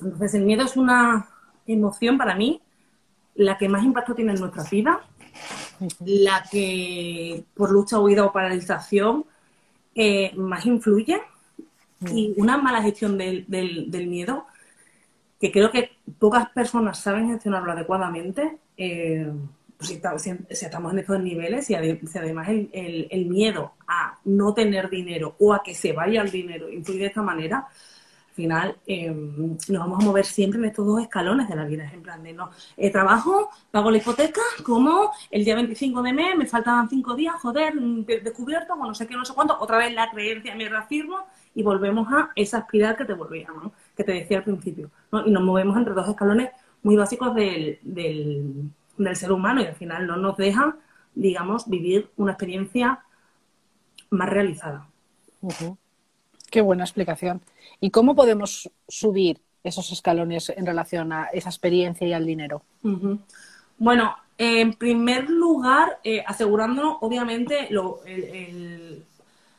Entonces, 0.00 0.34
el 0.34 0.44
miedo 0.44 0.64
es 0.64 0.76
una 0.76 1.33
emoción 1.66 2.18
para 2.18 2.34
mí 2.34 2.60
la 3.34 3.58
que 3.58 3.68
más 3.68 3.84
impacto 3.84 4.14
tiene 4.14 4.32
en 4.32 4.40
nuestra 4.40 4.64
vida, 4.64 5.00
la 6.04 6.44
que 6.50 7.44
por 7.54 7.70
lucha, 7.70 7.98
huida 7.98 8.24
o 8.24 8.32
paralización 8.32 9.24
eh, 9.94 10.32
más 10.36 10.64
influye 10.66 11.20
y 12.12 12.34
una 12.36 12.58
mala 12.58 12.82
gestión 12.82 13.16
del, 13.16 13.46
miedo, 14.08 14.46
que 15.40 15.50
creo 15.50 15.70
que 15.70 15.92
pocas 16.18 16.48
personas 16.50 16.98
saben 16.98 17.28
gestionarlo 17.28 17.72
adecuadamente, 17.72 18.58
eh, 18.76 19.32
pues 19.76 19.88
si, 19.88 19.94
estamos 20.64 20.92
en 20.92 20.98
estos 20.98 21.20
niveles, 21.20 21.68
y 21.70 21.74
además 21.74 22.48
el, 22.48 23.08
el, 23.10 23.26
miedo 23.26 23.72
a 23.88 24.18
no 24.24 24.54
tener 24.54 24.90
dinero 24.90 25.34
o 25.40 25.52
a 25.52 25.62
que 25.62 25.74
se 25.74 25.92
vaya 25.92 26.22
el 26.22 26.30
dinero 26.30 26.70
influye 26.70 27.00
de 27.00 27.06
esta 27.06 27.22
manera, 27.22 27.68
final 28.34 28.76
em, 28.86 29.56
nos 29.68 29.78
vamos 29.78 30.02
a 30.02 30.06
mover 30.06 30.24
siempre 30.24 30.58
en 30.58 30.66
estos 30.66 30.86
dos 30.86 31.00
escalones 31.00 31.48
de 31.48 31.56
la 31.56 31.64
vida. 31.64 31.90
En 31.92 32.02
plan 32.02 32.22
de 32.22 32.32
no, 32.32 32.50
eh, 32.76 32.90
trabajo, 32.90 33.50
pago 33.70 33.90
la 33.90 33.98
hipoteca, 33.98 34.42
como 34.64 35.12
el 35.30 35.44
día 35.44 35.54
25 35.54 36.02
de 36.02 36.12
mes, 36.12 36.36
me 36.36 36.46
faltan 36.46 36.88
cinco 36.88 37.14
días, 37.14 37.34
joder, 37.40 37.74
descubierto, 37.74 38.74
o 38.74 38.86
no 38.86 38.94
sé 38.94 39.06
qué, 39.06 39.14
no 39.14 39.24
sé 39.24 39.34
cuánto, 39.34 39.56
otra 39.58 39.78
vez 39.78 39.94
la 39.94 40.10
creencia 40.10 40.54
me 40.54 40.68
reafirmo 40.68 41.26
y 41.54 41.62
volvemos 41.62 42.12
a 42.12 42.30
esa 42.34 42.58
espiral 42.58 42.96
que 42.96 43.04
te 43.04 43.14
volvía, 43.14 43.48
¿no? 43.48 43.72
que 43.96 44.04
te 44.04 44.12
decía 44.12 44.38
al 44.38 44.44
principio. 44.44 44.90
¿no? 45.12 45.26
Y 45.26 45.30
nos 45.30 45.42
movemos 45.42 45.76
entre 45.76 45.94
dos 45.94 46.08
escalones 46.08 46.50
muy 46.82 46.96
básicos 46.96 47.34
del, 47.34 47.78
del, 47.82 49.16
ser 49.16 49.32
humano 49.32 49.62
y 49.62 49.66
al 49.66 49.76
final 49.76 50.06
no 50.06 50.16
nos 50.16 50.36
deja, 50.36 50.76
digamos, 51.14 51.68
vivir 51.68 52.10
una 52.16 52.32
experiencia 52.32 53.04
más 54.10 54.28
realizada. 54.28 54.88
Qué 56.54 56.60
buena 56.60 56.84
explicación. 56.84 57.40
¿Y 57.80 57.90
cómo 57.90 58.14
podemos 58.14 58.70
subir 58.86 59.40
esos 59.64 59.90
escalones 59.90 60.50
en 60.50 60.64
relación 60.64 61.12
a 61.12 61.24
esa 61.32 61.48
experiencia 61.48 62.06
y 62.06 62.12
al 62.12 62.24
dinero? 62.24 62.62
Bueno, 63.76 64.14
en 64.38 64.74
primer 64.74 65.28
lugar, 65.28 65.98
eh, 66.04 66.22
asegurándonos, 66.24 66.98
obviamente, 67.00 67.70
el, 67.70 69.04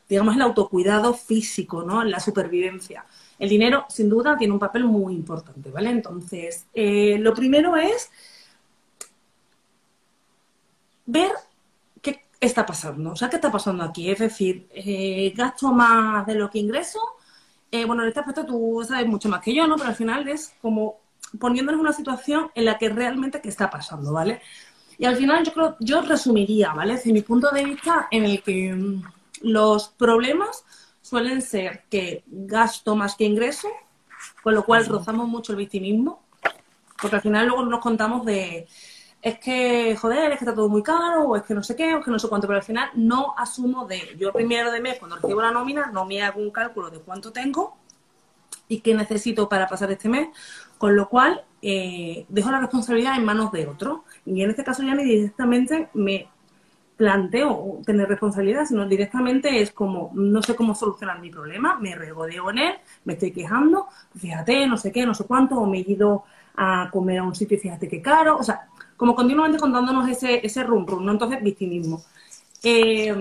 digamos, 0.08 0.36
el 0.36 0.40
autocuidado 0.40 1.12
físico, 1.12 1.82
¿no? 1.82 2.02
La 2.02 2.18
supervivencia. 2.18 3.04
El 3.38 3.50
dinero, 3.50 3.84
sin 3.90 4.08
duda, 4.08 4.38
tiene 4.38 4.54
un 4.54 4.58
papel 4.58 4.84
muy 4.84 5.12
importante, 5.12 5.70
¿vale? 5.70 5.90
Entonces, 5.90 6.64
eh, 6.72 7.18
lo 7.18 7.34
primero 7.34 7.76
es 7.76 8.10
ver 11.04 11.32
está 12.40 12.66
pasando, 12.66 13.12
o 13.12 13.16
sea, 13.16 13.30
qué 13.30 13.36
está 13.36 13.50
pasando 13.50 13.84
aquí. 13.84 14.10
Es 14.10 14.18
decir, 14.18 14.68
eh, 14.72 15.32
gasto 15.36 15.72
más 15.72 16.26
de 16.26 16.34
lo 16.34 16.50
que 16.50 16.58
ingreso. 16.58 17.00
Eh, 17.70 17.84
bueno, 17.84 18.02
en 18.02 18.08
este 18.08 18.20
aspecto 18.20 18.46
tú 18.46 18.84
sabes 18.86 19.06
mucho 19.06 19.28
más 19.28 19.42
que 19.42 19.54
yo, 19.54 19.66
¿no? 19.66 19.76
Pero 19.76 19.88
al 19.88 19.96
final 19.96 20.28
es 20.28 20.54
como 20.60 21.00
poniéndonos 21.38 21.78
en 21.78 21.86
una 21.86 21.92
situación 21.92 22.50
en 22.54 22.64
la 22.66 22.78
que 22.78 22.88
realmente 22.88 23.40
qué 23.40 23.48
está 23.48 23.70
pasando, 23.70 24.12
¿vale? 24.12 24.40
Y 24.98 25.04
al 25.04 25.16
final 25.16 25.44
yo 25.44 25.52
creo, 25.52 25.76
yo 25.80 26.00
resumiría, 26.02 26.72
¿vale? 26.72 26.94
Desde 26.94 27.12
mi 27.12 27.22
punto 27.22 27.50
de 27.50 27.64
vista, 27.64 28.08
en 28.10 28.24
el 28.24 28.42
que 28.42 28.72
mm, 28.72 29.02
los 29.42 29.88
problemas 29.88 30.64
suelen 31.02 31.42
ser 31.42 31.84
que 31.90 32.24
gasto 32.26 32.96
más 32.96 33.14
que 33.14 33.24
ingreso, 33.24 33.68
con 34.42 34.54
lo 34.54 34.64
cual 34.64 34.86
rozamos 34.86 35.28
mucho 35.28 35.52
el 35.52 35.58
victimismo, 35.58 36.22
porque 37.00 37.16
al 37.16 37.22
final 37.22 37.46
luego 37.46 37.64
nos 37.64 37.80
contamos 37.80 38.24
de 38.24 38.66
es 39.26 39.40
que, 39.40 39.96
joder, 39.96 40.30
es 40.30 40.38
que 40.38 40.44
está 40.44 40.54
todo 40.54 40.68
muy 40.68 40.84
caro, 40.84 41.24
o 41.24 41.36
es 41.36 41.42
que 41.42 41.52
no 41.52 41.60
sé 41.60 41.74
qué, 41.74 41.92
o 41.92 41.98
es 41.98 42.04
que 42.04 42.12
no 42.12 42.18
sé 42.20 42.28
cuánto, 42.28 42.46
pero 42.46 42.58
al 42.58 42.62
final 42.62 42.90
no 42.94 43.34
asumo 43.36 43.84
de, 43.84 44.14
yo 44.16 44.32
primero 44.32 44.70
de 44.70 44.80
mes, 44.80 45.00
cuando 45.00 45.16
recibo 45.16 45.42
la 45.42 45.50
nómina, 45.50 45.86
no 45.86 46.04
me 46.04 46.22
hago 46.22 46.40
un 46.40 46.52
cálculo 46.52 46.90
de 46.90 47.00
cuánto 47.00 47.32
tengo 47.32 47.76
y 48.68 48.82
qué 48.82 48.94
necesito 48.94 49.48
para 49.48 49.66
pasar 49.66 49.90
este 49.90 50.08
mes, 50.08 50.28
con 50.78 50.94
lo 50.94 51.08
cual 51.08 51.42
eh, 51.60 52.24
dejo 52.28 52.52
la 52.52 52.60
responsabilidad 52.60 53.16
en 53.16 53.24
manos 53.24 53.50
de 53.50 53.66
otro. 53.66 54.04
Y 54.24 54.42
en 54.42 54.50
este 54.50 54.62
caso 54.62 54.84
ya 54.84 54.94
ni 54.94 55.02
directamente 55.02 55.88
me 55.94 56.28
planteo 56.96 57.80
tener 57.84 58.08
responsabilidad, 58.08 58.64
sino 58.66 58.86
directamente 58.86 59.60
es 59.60 59.72
como, 59.72 60.12
no 60.14 60.40
sé 60.40 60.54
cómo 60.54 60.76
solucionar 60.76 61.20
mi 61.20 61.30
problema, 61.30 61.80
me 61.80 61.96
regodeo 61.96 62.50
en 62.50 62.58
él, 62.58 62.74
me 63.04 63.14
estoy 63.14 63.32
quejando, 63.32 63.88
fíjate, 64.16 64.68
no 64.68 64.76
sé 64.76 64.92
qué, 64.92 65.04
no 65.04 65.14
sé 65.14 65.24
cuánto, 65.24 65.56
o 65.56 65.66
me 65.66 65.78
he 65.78 65.90
ido 65.90 66.22
a 66.54 66.88
comer 66.92 67.18
a 67.18 67.24
un 67.24 67.34
sitio 67.34 67.56
y 67.56 67.60
fíjate 67.60 67.88
qué 67.88 68.00
caro, 68.00 68.36
o 68.38 68.42
sea, 68.44 68.68
como 68.96 69.14
continuamente 69.14 69.58
contándonos 69.58 70.08
ese, 70.08 70.44
ese 70.44 70.62
rum 70.62 70.86
rum, 70.86 71.04
¿no? 71.04 71.12
Entonces, 71.12 71.42
victimismo. 71.42 72.02
Eh, 72.62 73.14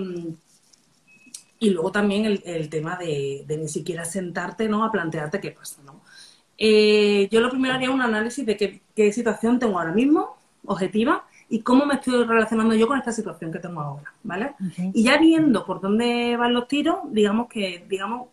y 1.60 1.70
luego 1.70 1.92
también 1.92 2.26
el, 2.26 2.70
tema 2.70 2.98
de, 2.98 3.46
ni 3.48 3.68
siquiera 3.68 4.06
sentarte, 4.06 4.68
¿no? 4.68 4.84
A 4.84 4.92
plantearte 4.92 5.40
qué 5.40 5.52
pasa, 5.52 5.82
¿no? 5.84 6.02
Eh, 6.58 7.28
yo 7.32 7.42
lo 7.42 7.50
primero 7.50 7.74
haría 7.74 7.92
un 7.92 8.02
análisis 8.02 8.46
de 8.46 8.56
qué, 8.58 8.82
qué 8.96 9.12
situación 9.12 9.60
tengo 9.60 9.80
ahora 9.80 9.92
mismo, 9.92 10.38
objetiva, 10.66 11.26
y 11.50 11.62
cómo 11.62 11.86
me 11.86 11.96
estoy 11.96 12.24
relacionando 12.24 12.76
yo 12.76 12.88
con 12.88 12.98
esta 12.98 13.12
situación 13.12 13.52
que 13.52 13.60
tengo 13.60 13.82
ahora, 13.82 14.14
¿vale? 14.24 14.56
Y 14.94 15.04
ya 15.04 15.18
viendo 15.18 15.66
por 15.66 15.80
dónde 15.80 16.36
van 16.38 16.54
los 16.54 16.68
tiros, 16.68 16.98
digamos 17.12 17.48
que, 17.48 17.86
digamos, 17.88 18.30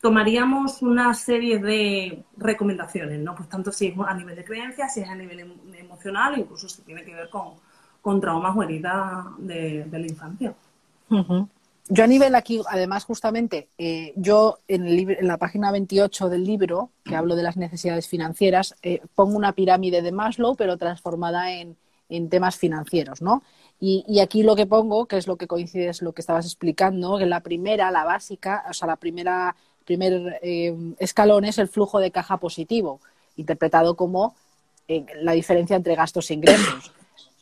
tomaríamos 0.00 0.82
una 0.82 1.12
serie 1.14 1.58
de 1.58 2.22
recomendaciones, 2.36 3.18
¿no? 3.20 3.34
Pues 3.34 3.48
tanto 3.48 3.72
si 3.72 3.88
es 3.88 3.94
a 3.98 4.14
nivel 4.14 4.36
de 4.36 4.44
creencias, 4.44 4.94
si 4.94 5.00
es 5.00 5.08
a 5.08 5.14
nivel 5.14 5.40
em, 5.40 5.52
emocional, 5.78 6.38
incluso 6.38 6.68
si 6.68 6.82
tiene 6.82 7.04
que 7.04 7.14
ver 7.14 7.28
con, 7.28 7.54
con 8.00 8.20
traumas 8.20 8.56
o 8.56 8.62
heridas 8.62 9.26
de, 9.38 9.86
la 9.90 10.06
infancia. 10.06 10.54
Yo 11.90 12.04
a 12.04 12.06
nivel 12.06 12.34
aquí, 12.34 12.60
además, 12.68 13.04
justamente, 13.04 13.70
eh, 13.78 14.12
yo 14.16 14.58
en, 14.68 14.86
el, 14.86 15.10
en, 15.10 15.26
la 15.26 15.38
página 15.38 15.72
28 15.72 16.28
del 16.28 16.44
libro, 16.44 16.90
que 17.02 17.16
hablo 17.16 17.34
de 17.34 17.42
las 17.42 17.56
necesidades 17.56 18.08
financieras, 18.08 18.74
eh, 18.82 19.00
pongo 19.14 19.38
una 19.38 19.52
pirámide 19.52 20.02
de 20.02 20.12
Maslow, 20.12 20.54
pero 20.54 20.76
transformada 20.76 21.50
en, 21.52 21.76
temas 22.30 22.56
financieros, 22.56 23.20
¿no? 23.20 23.42
Y, 23.80 24.20
aquí 24.20 24.42
lo 24.42 24.56
que 24.56 24.66
pongo, 24.66 25.06
que 25.06 25.18
es 25.18 25.26
lo 25.26 25.36
que 25.36 25.46
coincide, 25.46 25.88
es 25.88 26.02
lo 26.02 26.12
que 26.12 26.22
estabas 26.22 26.46
explicando, 26.46 27.18
que 27.18 27.26
la 27.26 27.40
primera, 27.40 27.90
la 27.90 28.04
básica, 28.04 28.64
o 28.68 28.72
sea, 28.72 28.88
la 28.88 28.96
primera 28.96 29.54
primer 29.88 30.38
eh, 30.42 30.76
escalón 30.98 31.46
es 31.46 31.56
el 31.56 31.66
flujo 31.66 31.98
de 31.98 32.10
caja 32.10 32.36
positivo, 32.36 33.00
interpretado 33.36 33.96
como 33.96 34.36
eh, 34.86 35.06
la 35.22 35.32
diferencia 35.32 35.76
entre 35.76 35.94
gastos 35.94 36.30
e 36.30 36.34
ingresos. 36.34 36.92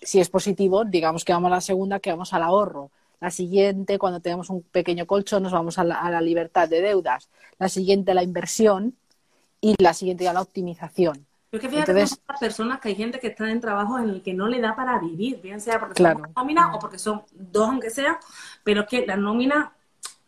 Si 0.00 0.20
es 0.20 0.28
positivo, 0.28 0.84
digamos 0.84 1.24
que 1.24 1.32
vamos 1.32 1.50
a 1.50 1.56
la 1.56 1.60
segunda, 1.60 1.98
que 1.98 2.10
vamos 2.10 2.32
al 2.32 2.44
ahorro. 2.44 2.90
La 3.20 3.32
siguiente, 3.32 3.98
cuando 3.98 4.20
tenemos 4.20 4.48
un 4.48 4.62
pequeño 4.62 5.06
colchón, 5.06 5.42
nos 5.42 5.50
vamos 5.50 5.76
a 5.78 5.84
la, 5.84 6.20
libertad 6.20 6.68
de 6.68 6.82
deudas. 6.82 7.28
La 7.58 7.68
siguiente, 7.68 8.14
la 8.14 8.22
inversión. 8.22 8.94
Y 9.60 9.74
la 9.82 9.94
siguiente, 9.94 10.28
a 10.28 10.32
la 10.32 10.42
optimización. 10.42 11.26
Pero 11.50 11.60
es 11.60 11.60
que 11.62 11.68
fíjate 11.68 11.90
Entonces, 11.90 12.18
que 12.18 12.34
personas 12.38 12.78
que 12.78 12.90
hay 12.90 12.94
gente 12.94 13.18
que 13.18 13.28
está 13.28 13.50
en 13.50 13.60
trabajo 13.60 13.98
en 13.98 14.10
el 14.10 14.22
que 14.22 14.34
no 14.34 14.46
le 14.46 14.60
da 14.60 14.76
para 14.76 15.00
vivir, 15.00 15.40
bien 15.40 15.60
sea 15.60 15.80
porque 15.80 16.00
son 16.00 16.32
nóminas 16.36 16.76
o 16.76 16.78
porque 16.78 16.98
son 16.98 17.22
dos, 17.32 17.68
aunque 17.68 17.90
sea, 17.90 18.20
pero 18.62 18.82
es 18.82 18.86
que 18.86 19.04
las 19.06 19.18
nóminas 19.18 19.70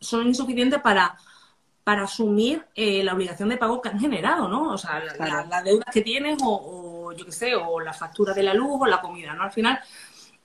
son 0.00 0.26
insuficientes 0.26 0.80
para, 0.80 1.16
para 1.88 2.02
asumir 2.02 2.66
eh, 2.74 3.02
la 3.02 3.14
obligación 3.14 3.48
de 3.48 3.56
pago 3.56 3.80
que 3.80 3.88
han 3.88 3.98
generado, 3.98 4.46
¿no? 4.46 4.74
O 4.74 4.76
sea, 4.76 5.02
las 5.18 5.64
deudas 5.64 5.88
que 5.90 6.02
tienes 6.02 6.36
o, 6.44 7.14
yo 7.16 7.24
qué 7.24 7.32
sé, 7.32 7.56
o 7.56 7.80
la 7.80 7.94
factura 7.94 8.34
de 8.34 8.42
la 8.42 8.52
luz 8.52 8.82
o 8.82 8.86
la 8.86 9.00
comida, 9.00 9.32
¿no? 9.32 9.44
Al 9.44 9.52
final, 9.52 9.80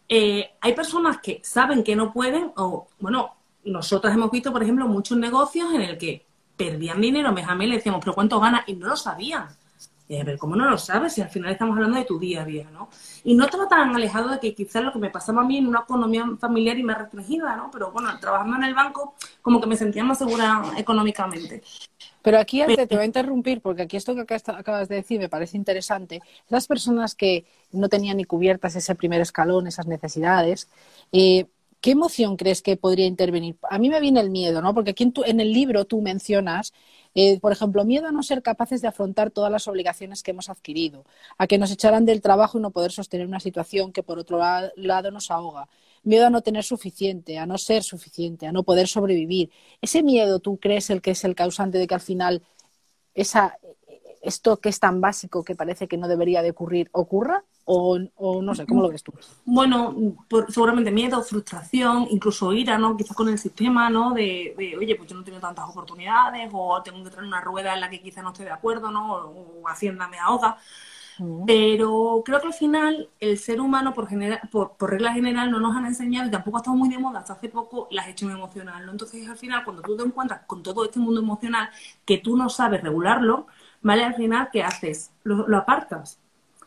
eh, 0.08 0.52
hay 0.62 0.72
personas 0.72 1.18
que 1.18 1.42
saben 1.44 1.84
que 1.84 1.98
no 1.98 2.14
pueden 2.14 2.54
o, 2.56 2.88
bueno, 2.98 3.36
nosotros 3.66 4.14
hemos 4.14 4.32
visto, 4.32 4.54
por 4.54 4.64
ejemplo, 4.64 4.88
muchos 4.88 5.18
negocios 5.18 5.74
en 5.74 5.82
el 5.82 5.98
que 5.98 6.26
perdían 6.56 7.02
dinero, 7.02 7.34
mes 7.34 7.46
a 7.46 7.56
mes 7.56 7.68
le 7.68 7.76
decíamos, 7.76 8.00
pero 8.00 8.16
¿cuánto 8.16 8.40
gana? 8.40 8.64
Y 8.66 8.76
no 8.76 8.88
lo 8.88 8.96
sabían. 8.96 9.50
Eh, 10.13 10.22
pero 10.24 10.38
¿cómo 10.38 10.55
no 10.55 10.70
lo 10.70 10.77
sabes? 10.77 11.13
Si 11.13 11.22
al 11.22 11.29
final 11.29 11.51
estamos 11.51 11.75
hablando 11.75 11.98
de 11.98 12.05
tu 12.05 12.20
día 12.20 12.43
a 12.43 12.46
día, 12.46 12.70
¿no? 12.72 12.88
Y 13.24 13.34
no 13.34 13.46
estaba 13.46 13.67
tan 13.67 13.96
alejado 13.96 14.29
de 14.29 14.39
que 14.39 14.53
quizás 14.53 14.84
lo 14.84 14.93
que 14.93 15.00
me 15.00 15.10
pasaba 15.10 15.41
a 15.41 15.43
mí 15.43 15.58
en 15.58 15.65
una 15.65 15.79
economía 15.79 16.24
familiar 16.39 16.77
y 16.77 16.84
más 16.84 17.00
restringida, 17.00 17.55
¿no? 17.55 17.72
Pero 17.72 17.91
bueno, 17.91 18.10
trabajando 18.20 18.58
en 18.58 18.63
el 18.65 18.75
banco, 18.75 19.15
como 19.41 19.60
que 19.60 19.65
me 19.65 19.75
sentía 19.75 20.03
más 20.03 20.20
segura 20.20 20.62
económicamente. 20.77 21.63
Pero 22.22 22.38
aquí 22.38 22.62
antes 22.62 22.88
te 22.88 22.96
voy 22.96 23.03
a 23.03 23.08
interrumpir, 23.08 23.60
porque 23.62 23.82
aquí 23.82 23.98
esto 23.98 24.15
que 24.15 24.36
acabas 24.36 24.88
de 24.88 24.96
decir 24.96 25.20
me 25.20 25.29
parece 25.29 25.58
interesante. 25.58 26.22
Las 26.48 26.67
personas 26.67 27.15
que 27.15 27.46
no 27.72 27.89
tenían 27.89 28.17
ni 28.17 28.25
cubiertas 28.25 28.75
ese 28.75 28.93
primer 28.93 29.20
escalón, 29.20 29.65
esas 29.65 29.88
necesidades, 29.88 30.70
eh, 31.12 31.48
¿qué 31.82 31.91
emoción 31.91 32.38
crees 32.38 32.62
que 32.62 32.77
podría 32.77 33.08
intervenir? 33.08 33.58
A 33.67 33.79
mí 33.79 33.89
me 33.89 34.00
viene 34.00 34.20
el 34.20 34.29
miedo, 34.29 34.62
¿no? 34.62 34.75
Porque 34.75 34.91
aquí 34.91 35.03
en, 35.05 35.13
en 35.25 35.39
el 35.39 35.51
libro 35.51 35.86
tú 35.86 36.01
mencionas 36.01 36.72
eh, 37.15 37.39
por 37.39 37.51
ejemplo, 37.51 37.86
miedo 37.86 38.08
a 38.08 38.12
no 38.12 38.24
ser 38.24 38.41
capaces 38.41 38.82
de 38.82 38.88
afrontar 38.88 39.32
todas 39.32 39.51
las 39.51 39.67
obligaciones 39.67 40.24
que 40.24 40.32
hemos 40.32 40.50
adquirido, 40.50 41.05
a 41.38 41.48
que 41.48 41.58
nos 41.58 41.72
echaran 41.72 42.05
del 42.05 42.22
trabajo 42.22 42.58
y 42.58 42.62
no 42.62 42.72
poder 42.72 42.91
sostener 42.91 43.27
una 43.27 43.39
situación 43.39 43.91
que 43.91 44.03
por 44.03 44.20
otro 44.20 44.39
lado 44.75 45.12
nos 45.12 45.32
ahoga, 45.32 45.67
miedo 46.03 46.27
a 46.27 46.29
no 46.29 46.41
tener 46.41 46.63
suficiente, 46.63 47.38
a 47.38 47.46
no 47.46 47.58
ser 47.58 47.84
suficiente, 47.84 48.48
a 48.48 48.51
no 48.51 48.63
poder 48.63 48.88
sobrevivir. 48.88 49.51
¿Ese 49.82 50.03
miedo 50.03 50.39
tú 50.39 50.58
crees 50.58 50.89
el 50.89 51.01
que 51.01 51.12
es 51.12 51.24
el 51.24 51.36
causante 51.36 51.77
de 51.77 51.88
que 51.88 51.96
al 51.96 52.01
final 52.01 52.43
esa, 53.13 53.58
esto 54.24 54.58
que 54.58 54.70
es 54.70 54.80
tan 54.80 55.01
básico 55.01 55.44
que 55.44 55.56
parece 55.56 55.88
que 55.88 55.98
no 55.98 56.08
debería 56.08 56.42
de 56.42 56.51
ocurrir 56.51 56.89
ocurra? 56.94 57.44
O, 57.65 57.98
no 58.42 58.56
sé, 58.56 58.65
¿cómo 58.65 58.82
lo 58.82 58.89
ves 58.89 59.03
tú? 59.03 59.13
Bueno, 59.46 59.96
seguramente 60.50 60.92
miedo, 60.92 61.24
frustración, 61.24 62.08
incluso 62.10 62.51
ira, 62.51 62.77
¿no? 62.77 62.98
Quizás 62.98 63.15
con 63.15 63.30
el 63.30 63.38
sistema, 63.38 63.89
¿no? 63.89 64.12
De, 64.12 64.53
oye, 64.77 64.96
pues 64.96 65.10
yo 65.10 65.15
no 65.15 65.24
tengo 65.24 65.39
tantas 65.39 65.70
oportunidades, 65.70 66.50
o 66.51 66.82
tengo 66.84 67.03
que 67.03 67.10
traer 67.10 67.25
una 67.25 67.39
rueda 67.39 67.74
en 67.74 67.80
la 67.80 67.89
que 67.89 68.01
quizás 68.01 68.22
no 68.22 68.32
estoy 68.32 68.46
de 68.46 68.51
acuerdo, 68.51 68.92
¿no? 68.92 69.13
O, 69.15 69.68
Hacienda 69.68 70.10
me 70.10 70.20
ahoga. 70.20 70.58
Mm. 71.20 71.46
Pero 71.46 72.22
creo 72.25 72.42
que 72.42 72.48
al 72.48 72.53
final 72.53 73.10
el 73.22 73.38
ser 73.38 73.62
humano, 73.62 73.94
por, 73.94 74.10
por, 74.75 74.89
regla 74.89 75.13
general, 75.13 75.50
no 75.50 75.62
nos 75.62 75.74
han 75.74 75.86
enseñado, 75.86 76.27
y 76.27 76.32
tampoco 76.32 76.58
ha 76.58 76.60
estado 76.60 76.75
muy 76.75 76.89
de 76.89 76.98
moda 76.98 77.20
hasta 77.20 77.34
hace 77.34 77.48
poco, 77.48 77.88
la 77.92 78.03
gestión 78.03 78.32
emocional. 78.32 78.86
¿no? 78.86 78.92
Entonces, 78.92 79.27
al 79.30 79.38
final, 79.38 79.63
cuando 79.63 79.82
tú 79.84 79.96
te 79.96 80.03
encuentras 80.03 80.42
con 80.46 80.62
todo 80.62 80.84
este 80.84 81.00
mundo 81.00 81.22
emocional 81.22 81.70
que 82.03 82.18
tú 82.18 82.36
no 82.36 82.50
sabes 82.50 82.84
regularlo, 82.84 83.48
¿vale? 83.84 84.04
Al 84.04 84.16
final, 84.16 84.50
¿qué 84.52 84.63
haces? 84.63 85.12
lo 85.24 85.58
apartas 85.58 86.20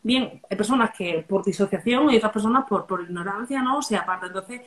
bien, 0.07 0.41
hay 0.49 0.57
personas 0.57 0.93
que 0.97 1.25
por 1.29 1.45
disociación 1.45 2.11
y 2.11 2.17
otras 2.17 2.33
personas 2.33 2.65
por, 2.69 2.87
por 2.87 3.03
ignorancia, 3.03 3.61
¿no? 3.61 3.83
Se 3.83 3.97
apartan. 3.97 4.29
Entonces, 4.29 4.61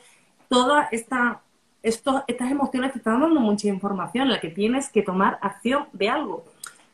toda 0.48 0.88
esta, 0.92 1.40
estas 1.82 2.50
emociones 2.50 2.92
te 2.92 2.98
están 2.98 3.22
dando 3.22 3.40
mucha 3.40 3.68
información 3.68 4.24
en 4.24 4.32
la 4.32 4.40
que 4.40 4.50
tienes 4.50 4.90
que 4.90 5.02
tomar 5.02 5.38
acción 5.40 5.86
de 5.94 6.10
algo. 6.10 6.44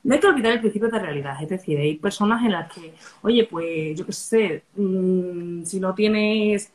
No 0.04 0.14
hay 0.14 0.20
que 0.20 0.28
olvidar 0.28 0.52
el 0.52 0.60
principio 0.60 0.88
de 0.88 0.98
realidad, 1.00 1.42
es 1.42 1.48
decir, 1.48 1.76
hay 1.80 1.96
personas 1.96 2.44
en 2.44 2.52
las 2.52 2.72
que, 2.72 2.94
oye, 3.22 3.48
pues 3.50 3.98
yo 3.98 4.06
qué 4.06 4.12
sé, 4.12 4.62
mm, 4.76 5.64
si 5.64 5.80
no 5.80 5.92
tienes 5.94 6.70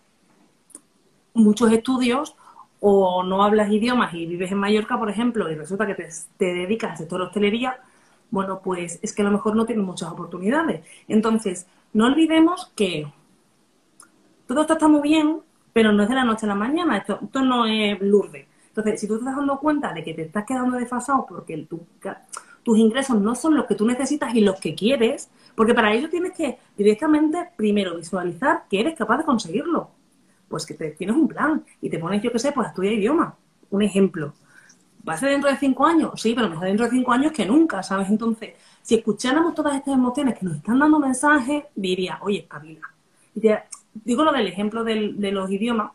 muchos 1.33 1.71
estudios 1.71 2.35
o 2.81 3.23
no 3.23 3.43
hablas 3.43 3.71
idiomas 3.71 4.13
y 4.13 4.25
vives 4.25 4.51
en 4.51 4.57
Mallorca, 4.57 4.99
por 4.99 5.09
ejemplo, 5.09 5.49
y 5.49 5.55
resulta 5.55 5.87
que 5.87 5.95
te, 5.95 6.09
te 6.37 6.53
dedicas 6.53 6.91
al 6.91 6.97
sector 6.97 7.21
hostelería, 7.21 7.79
bueno, 8.31 8.61
pues 8.63 8.99
es 9.01 9.13
que 9.13 9.21
a 9.21 9.25
lo 9.25 9.31
mejor 9.31 9.55
no 9.55 9.65
tienes 9.65 9.85
muchas 9.85 10.09
oportunidades. 10.09 10.85
Entonces, 11.07 11.67
no 11.93 12.07
olvidemos 12.07 12.71
que 12.75 13.11
todo 14.47 14.61
esto 14.61 14.73
está 14.73 14.87
muy 14.87 15.01
bien, 15.01 15.41
pero 15.73 15.91
no 15.91 16.03
es 16.03 16.09
de 16.09 16.15
la 16.15 16.23
noche 16.23 16.45
a 16.45 16.49
la 16.49 16.55
mañana, 16.55 16.97
esto, 16.97 17.19
no 17.41 17.65
es 17.65 17.99
Lourdes. 18.01 18.47
Entonces, 18.69 19.01
si 19.01 19.07
tú 19.07 19.15
te 19.15 19.19
estás 19.19 19.35
dando 19.35 19.59
cuenta 19.59 19.93
de 19.93 20.03
que 20.03 20.13
te 20.13 20.23
estás 20.23 20.45
quedando 20.45 20.77
desfasado 20.77 21.25
porque 21.27 21.67
tus 22.63 22.77
ingresos 22.77 23.19
no 23.19 23.35
son 23.35 23.55
los 23.55 23.65
que 23.65 23.75
tú 23.75 23.85
necesitas 23.85 24.33
y 24.33 24.41
los 24.41 24.59
que 24.59 24.75
quieres, 24.75 25.29
porque 25.55 25.73
para 25.73 25.93
ello 25.93 26.09
tienes 26.09 26.31
que 26.31 26.57
directamente 26.77 27.49
primero 27.57 27.97
visualizar 27.97 28.63
que 28.69 28.79
eres 28.79 28.97
capaz 28.97 29.17
de 29.17 29.25
conseguirlo. 29.25 29.89
Pues 30.47 30.65
que 30.65 30.73
te, 30.73 30.91
tienes 30.91 31.15
un 31.15 31.27
plan 31.27 31.63
y 31.81 31.89
te 31.89 31.99
pones, 31.99 32.21
yo 32.21 32.31
qué 32.31 32.39
sé, 32.39 32.51
pues 32.53 32.69
estudia 32.69 32.93
idioma. 32.93 33.35
Un 33.69 33.81
ejemplo. 33.81 34.33
¿Va 35.07 35.13
a 35.13 35.17
ser 35.17 35.29
dentro 35.29 35.49
de 35.49 35.57
cinco 35.57 35.85
años? 35.85 36.11
Sí, 36.15 36.33
pero 36.35 36.49
mejor 36.49 36.65
dentro 36.65 36.85
de 36.85 36.91
cinco 36.91 37.11
años 37.11 37.31
que 37.31 37.45
nunca, 37.45 37.81
¿sabes? 37.81 38.09
Entonces, 38.09 38.53
si 38.81 38.95
escucháramos 38.95 39.55
todas 39.55 39.75
estas 39.75 39.95
emociones 39.95 40.37
que 40.37 40.45
nos 40.45 40.57
están 40.57 40.79
dando 40.79 40.99
mensajes, 40.99 41.63
diría, 41.75 42.19
oye. 42.21 42.47
Y 43.33 43.41
digo 43.93 44.23
lo 44.23 44.31
del 44.31 44.47
ejemplo 44.47 44.83
del, 44.83 45.19
de 45.19 45.31
los 45.31 45.49
idiomas, 45.49 45.91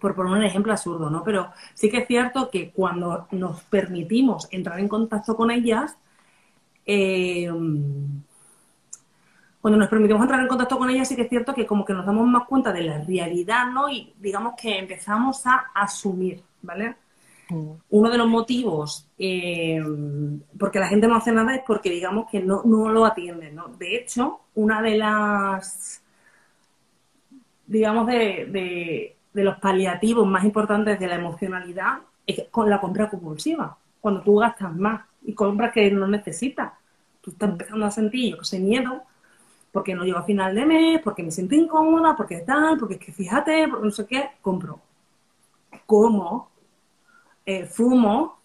por 0.00 0.14
poner 0.14 0.32
un 0.32 0.44
ejemplo 0.44 0.72
absurdo, 0.72 1.10
¿no? 1.10 1.22
Pero 1.24 1.50
sí 1.74 1.90
que 1.90 1.98
es 1.98 2.06
cierto 2.06 2.50
que 2.50 2.70
cuando 2.70 3.28
nos 3.32 3.62
permitimos 3.64 4.48
entrar 4.50 4.78
en 4.80 4.88
contacto 4.88 5.36
con 5.36 5.50
ellas, 5.50 5.96
eh, 6.84 7.50
cuando 9.60 9.78
nos 9.78 9.88
permitimos 9.88 10.22
entrar 10.22 10.40
en 10.40 10.48
contacto 10.48 10.78
con 10.78 10.90
ellas, 10.90 11.08
sí 11.08 11.16
que 11.16 11.22
es 11.22 11.28
cierto 11.28 11.54
que 11.54 11.66
como 11.66 11.84
que 11.84 11.92
nos 11.92 12.06
damos 12.06 12.26
más 12.28 12.44
cuenta 12.46 12.72
de 12.72 12.82
la 12.82 12.98
realidad, 13.02 13.70
¿no? 13.72 13.90
Y 13.90 14.14
digamos 14.20 14.54
que 14.60 14.78
empezamos 14.78 15.46
a 15.46 15.66
asumir, 15.74 16.42
¿vale? 16.62 16.96
Uno 17.48 18.10
de 18.10 18.18
los 18.18 18.26
motivos 18.26 19.08
eh, 19.18 19.80
porque 20.58 20.80
la 20.80 20.88
gente 20.88 21.06
no 21.06 21.14
hace 21.14 21.30
nada 21.30 21.54
es 21.54 21.62
porque 21.64 21.90
digamos 21.90 22.28
que 22.30 22.40
no, 22.40 22.62
lo 22.64 23.04
atienden, 23.04 23.54
¿no? 23.54 23.68
De 23.68 23.96
hecho, 23.96 24.40
una 24.56 24.82
de 24.82 24.98
las, 24.98 26.02
digamos, 27.66 28.06
de, 28.08 29.14
los 29.32 29.58
paliativos 29.58 30.26
más 30.26 30.44
importantes 30.44 30.98
de 30.98 31.06
la 31.06 31.14
emocionalidad 31.14 31.98
es 32.26 32.44
con 32.50 32.68
la 32.68 32.80
compra 32.80 33.08
compulsiva. 33.08 33.76
Cuando 34.00 34.22
tú 34.22 34.36
gastas 34.36 34.74
más 34.74 35.04
y 35.22 35.32
compras 35.32 35.72
que 35.72 35.88
no 35.90 36.08
necesitas, 36.08 36.72
tú 37.20 37.30
estás 37.30 37.50
empezando 37.50 37.86
a 37.86 37.90
sentir, 37.92 38.32
yo 38.32 38.38
que 38.38 38.44
sé, 38.44 38.58
miedo, 38.58 39.02
porque 39.70 39.94
no 39.94 40.04
llego 40.04 40.18
a 40.18 40.24
final 40.24 40.54
de 40.54 40.66
mes, 40.66 41.00
porque 41.02 41.22
me 41.22 41.30
siento 41.30 41.54
incómoda, 41.54 42.16
porque 42.16 42.40
tal, 42.40 42.78
porque 42.78 42.94
es 42.94 43.00
que 43.00 43.12
fíjate, 43.12 43.68
no 43.68 43.90
sé 43.92 44.06
qué, 44.06 44.30
compro. 44.42 44.80
¿Cómo? 45.86 46.55
Eh, 47.46 47.64
fumo, 47.64 48.40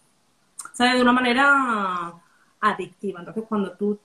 ¿sabes? 0.74 0.96
De 0.96 1.02
una 1.02 1.12
manera 1.12 2.14
adictiva. 2.60 3.20
Entonces, 3.20 3.44
cuando 3.50 3.72
tú 3.74 4.00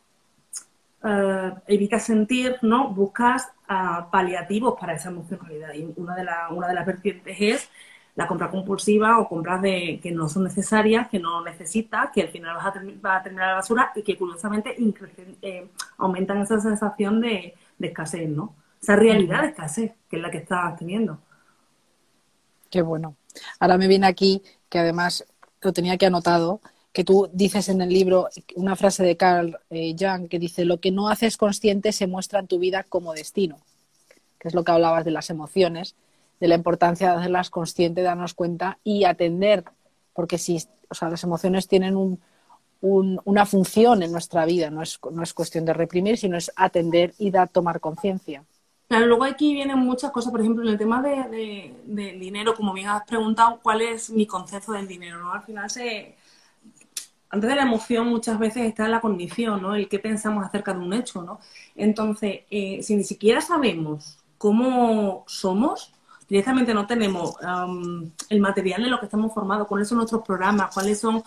eh, 1.05 1.53
evitas 1.67 2.05
sentir, 2.05 2.57
¿no? 2.62 2.88
Buscas 2.88 3.53
ah, 3.69 4.09
paliativos 4.11 4.79
para 4.79 4.95
esa 4.95 5.11
emocionalidad. 5.11 5.75
Y 5.75 5.93
una 5.97 6.17
de, 6.17 6.26
una 6.50 6.69
de 6.69 6.75
las 6.75 6.87
vertientes 6.87 7.37
es 7.38 7.71
la 8.17 8.26
compra 8.26 8.50
compulsiva 8.50 9.19
o 9.21 9.29
compras 9.29 9.61
de, 9.62 10.01
que 10.03 10.11
no 10.11 10.29
son 10.29 10.44
necesarias, 10.44 11.09
que 11.09 11.18
no 11.18 11.44
necesitas, 11.44 12.11
que 12.12 12.23
al 12.23 12.29
final 12.29 12.57
vas 12.57 12.64
a, 12.64 13.16
a 13.16 13.23
terminar 13.23 13.49
la 13.49 13.55
basura 13.57 13.92
y 13.94 14.03
que 14.03 14.16
curiosamente 14.16 14.75
eh, 15.42 15.68
aumentan 15.99 16.38
esa 16.38 16.59
sensación 16.59 17.20
de, 17.20 17.55
de, 17.79 17.87
escasez, 17.88 18.29
¿no? 18.29 18.55
Esa 18.81 18.97
realidad 18.97 19.42
de 19.42 19.49
escasez, 19.49 19.92
que 20.09 20.16
es 20.16 20.23
la 20.23 20.31
que 20.31 20.38
estás 20.38 20.77
teniendo. 20.77 21.18
Qué 22.70 22.83
bueno. 22.83 23.16
Ahora 23.61 23.79
me 23.79 23.88
viene 23.88 24.07
aquí 24.07 24.42
que 24.68 24.79
además 24.79 25.24
lo 25.61 25.72
tenía 25.72 25.96
que 25.96 26.07
anotado, 26.07 26.61
que 26.92 27.05
tú 27.05 27.29
dices 27.33 27.68
en 27.68 27.81
el 27.83 27.90
libro 27.90 28.29
una 28.55 28.76
frase 28.76 29.02
de 29.05 29.16
Carl 29.16 29.59
eh, 29.70 29.94
Jung 29.98 30.29
que 30.29 30.38
dice, 30.38 30.64
lo 30.64 30.81
que 30.81 30.90
no 30.90 31.09
haces 31.09 31.37
consciente 31.37 31.92
se 31.92 32.07
muestra 32.07 32.40
en 32.40 32.46
tu 32.46 32.59
vida 32.59 32.85
como 32.85 33.12
destino, 33.12 33.59
que 34.38 34.48
es 34.48 34.55
lo 34.55 34.64
que 34.64 34.72
hablabas 34.72 35.05
de 35.05 35.11
las 35.11 35.29
emociones, 35.31 35.94
de 36.40 36.48
la 36.48 36.55
importancia 36.55 37.11
de 37.11 37.18
hacerlas 37.18 37.50
conscientes, 37.50 38.05
darnos 38.05 38.35
cuenta 38.35 38.79
y 38.83 39.05
atender, 39.05 39.64
porque 40.14 40.38
si, 40.38 40.59
o 40.88 40.94
sea, 40.94 41.09
las 41.09 41.22
emociones 41.22 41.68
tienen 41.68 41.96
un, 41.96 42.20
una 42.81 43.46
función 43.46 44.02
en 44.02 44.12
nuestra 44.12 44.44
vida, 44.44 44.70
no 44.70 44.83
es, 44.83 44.98
no 45.11 45.22
es 45.22 45.35
cuestión 45.35 45.64
de 45.64 45.72
reprimir, 45.72 46.18
sino 46.18 46.37
es 46.37 46.50
atender 46.57 47.14
y 47.18 47.31
dar, 47.31 47.48
tomar 47.48 47.81
conciencia. 47.81 48.44
Claro, 48.88 49.07
luego 49.07 49.25
aquí 49.25 49.53
vienen 49.53 49.79
muchas 49.79 50.12
cosas, 50.12 50.31
por 50.31 50.40
ejemplo, 50.40 50.62
en 50.62 50.70
el 50.70 50.79
tema 50.79 51.03
de, 51.03 51.75
del 51.85 52.20
dinero, 52.20 52.55
como 52.55 52.72
bien 52.72 52.88
has 52.88 53.05
preguntado, 53.05 53.59
¿cuál 53.61 53.83
es 53.83 54.11
mi 54.11 54.27
concepto 54.27 54.72
del 54.72 54.87
dinero? 54.87 55.20
¿no? 55.20 55.33
Al 55.33 55.42
final, 55.42 55.68
se, 55.68 56.16
antes 57.29 57.51
de 57.51 57.57
la 57.57 57.62
emoción 57.62 58.07
muchas 58.09 58.38
veces 58.38 58.64
está 58.64 58.88
la 58.88 59.01
condición, 59.01 59.61
¿no? 59.61 59.75
El 59.75 59.88
que 59.88 59.99
pensamos 59.99 60.44
acerca 60.44 60.72
de 60.72 60.81
un 60.81 60.92
hecho, 60.92 61.22
¿no? 61.22 61.40
Entonces, 61.75 62.42
eh, 62.51 62.83
si 62.83 62.96
ni 62.96 63.05
siquiera 63.05 63.40
sabemos 63.40 64.18
cómo 64.38 65.25
somos, 65.27 65.92
directamente 66.29 66.75
no 66.75 66.87
tenemos 66.87 67.37
el 68.31 68.40
material 68.40 68.83
de 68.83 68.88
lo 68.88 68.99
que 68.99 69.07
estamos 69.07 69.33
formados, 69.35 69.66
cuáles 69.68 69.88
son 69.88 69.99
nuestros 69.99 70.22
programas, 70.22 70.72
cuáles 70.72 71.01
son 71.01 71.22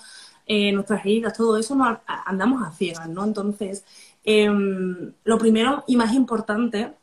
eh, 0.45 0.71
nuestras 0.71 1.01
heridas, 1.01 1.37
todo 1.37 1.57
eso, 1.57 1.75
no, 1.75 1.99
andamos 2.25 2.63
a 2.65 2.71
ciegas, 2.71 3.07
¿no? 3.09 3.23
Entonces, 3.23 3.83
em, 4.23 5.13
lo 5.23 5.37
primero 5.37 5.83
y 5.87 5.95
más 5.95 6.13
importante 6.13 6.93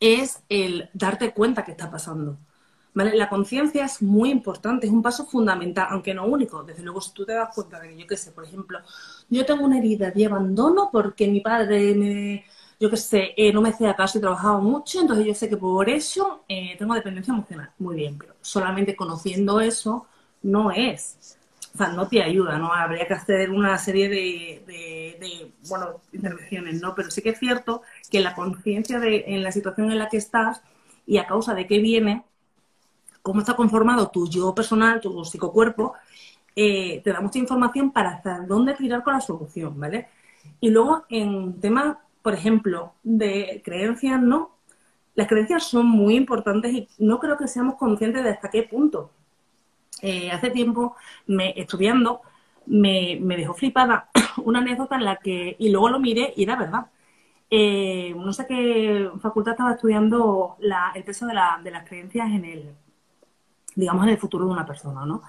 es 0.00 0.42
el 0.48 0.90
darte 0.94 1.32
cuenta 1.32 1.64
que 1.64 1.72
está 1.72 1.90
pasando. 1.90 2.38
¿Vale? 2.94 3.14
La 3.14 3.28
conciencia 3.28 3.84
es 3.84 4.00
muy 4.00 4.30
importante, 4.30 4.86
es 4.86 4.92
un 4.92 5.02
paso 5.02 5.26
fundamental, 5.26 5.88
aunque 5.90 6.14
no 6.14 6.26
único. 6.26 6.62
Desde 6.62 6.82
luego, 6.82 7.00
si 7.00 7.12
tú 7.12 7.26
te 7.26 7.34
das 7.34 7.54
cuenta 7.54 7.78
de 7.78 7.90
que, 7.90 7.98
yo 7.98 8.06
qué 8.06 8.16
sé, 8.16 8.32
por 8.32 8.44
ejemplo, 8.44 8.78
yo 9.28 9.44
tengo 9.44 9.64
una 9.64 9.78
herida 9.78 10.10
de 10.10 10.24
abandono 10.24 10.88
porque 10.90 11.28
mi 11.28 11.40
padre 11.40 11.94
me, 11.94 12.44
yo 12.80 12.90
qué 12.90 12.96
sé, 12.96 13.34
eh, 13.36 13.52
no 13.52 13.60
me 13.60 13.70
hacía 13.70 13.94
caso 13.94 14.18
y 14.18 14.20
trabajaba 14.22 14.58
mucho, 14.60 15.00
entonces 15.00 15.26
yo 15.26 15.34
sé 15.34 15.48
que 15.48 15.56
por 15.56 15.88
eso 15.90 16.44
eh, 16.48 16.74
tengo 16.78 16.94
dependencia 16.94 17.32
emocional. 17.32 17.70
Muy 17.78 17.96
bien, 17.96 18.16
pero 18.18 18.34
solamente 18.40 18.96
conociendo 18.96 19.60
eso 19.60 20.06
no 20.42 20.70
es 20.70 21.38
o 21.76 21.78
sea, 21.78 21.88
no 21.88 22.08
te 22.08 22.22
ayuda, 22.22 22.58
¿no? 22.58 22.72
Habría 22.72 23.06
que 23.06 23.12
hacer 23.12 23.50
una 23.50 23.76
serie 23.76 24.08
de, 24.08 25.52
bueno, 25.68 26.00
intervenciones, 26.10 26.80
¿no? 26.80 26.94
Pero 26.94 27.10
sí 27.10 27.20
que 27.20 27.30
es 27.30 27.38
cierto 27.38 27.82
que 28.10 28.20
la 28.20 28.34
conciencia 28.34 28.98
de 28.98 29.24
en 29.26 29.42
la 29.42 29.52
situación 29.52 29.92
en 29.92 29.98
la 29.98 30.08
que 30.08 30.16
estás 30.16 30.62
y 31.06 31.18
a 31.18 31.26
causa 31.26 31.54
de 31.54 31.66
qué 31.66 31.78
viene, 31.78 32.24
cómo 33.20 33.40
está 33.40 33.54
conformado 33.54 34.08
tu 34.08 34.26
yo 34.26 34.54
personal, 34.54 35.02
tu 35.02 35.22
psicocuerpo, 35.22 35.92
eh, 36.54 37.02
te 37.04 37.12
da 37.12 37.20
mucha 37.20 37.38
información 37.38 37.90
para 37.92 38.10
hasta 38.10 38.40
dónde 38.40 38.72
tirar 38.72 39.02
con 39.02 39.12
la 39.12 39.20
solución, 39.20 39.78
¿vale? 39.78 40.08
Y 40.60 40.70
luego 40.70 41.04
en 41.10 41.60
temas, 41.60 41.98
por 42.22 42.32
ejemplo, 42.32 42.94
de 43.02 43.60
creencias, 43.62 44.22
¿no? 44.22 44.56
Las 45.14 45.28
creencias 45.28 45.64
son 45.64 45.86
muy 45.86 46.16
importantes 46.16 46.72
y 46.72 46.88
no 46.98 47.18
creo 47.18 47.36
que 47.36 47.48
seamos 47.48 47.74
conscientes 47.74 48.24
de 48.24 48.30
hasta 48.30 48.48
qué 48.48 48.62
punto 48.62 49.10
eh, 50.02 50.30
hace 50.30 50.50
tiempo, 50.50 50.96
me, 51.26 51.54
estudiando, 51.56 52.20
me, 52.66 53.18
dejó 53.36 53.54
flipada 53.54 54.10
una 54.44 54.60
anécdota 54.60 54.96
en 54.96 55.04
la 55.04 55.16
que, 55.16 55.56
y 55.58 55.70
luego 55.70 55.88
lo 55.90 56.00
miré 56.00 56.32
y 56.36 56.44
era 56.44 56.56
verdad. 56.56 56.86
Eh, 57.50 58.14
no 58.16 58.32
sé 58.32 58.46
qué 58.46 59.10
facultad 59.20 59.52
estaba 59.52 59.72
estudiando 59.72 60.56
el 60.94 61.04
peso 61.04 61.26
de, 61.26 61.34
las 61.34 61.88
creencias 61.88 62.28
en 62.30 62.44
el, 62.44 62.74
digamos, 63.74 64.04
en 64.04 64.10
el 64.10 64.18
futuro 64.18 64.46
de 64.46 64.52
una 64.52 64.66
persona, 64.66 65.04
¿no? 65.06 65.22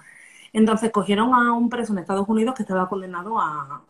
Entonces 0.52 0.90
cogieron 0.90 1.34
a 1.34 1.52
un 1.52 1.68
preso 1.68 1.92
en 1.92 2.00
Estados 2.00 2.28
Unidos 2.28 2.54
que 2.54 2.62
estaba 2.62 2.88
condenado 2.88 3.38
a, 3.38 3.84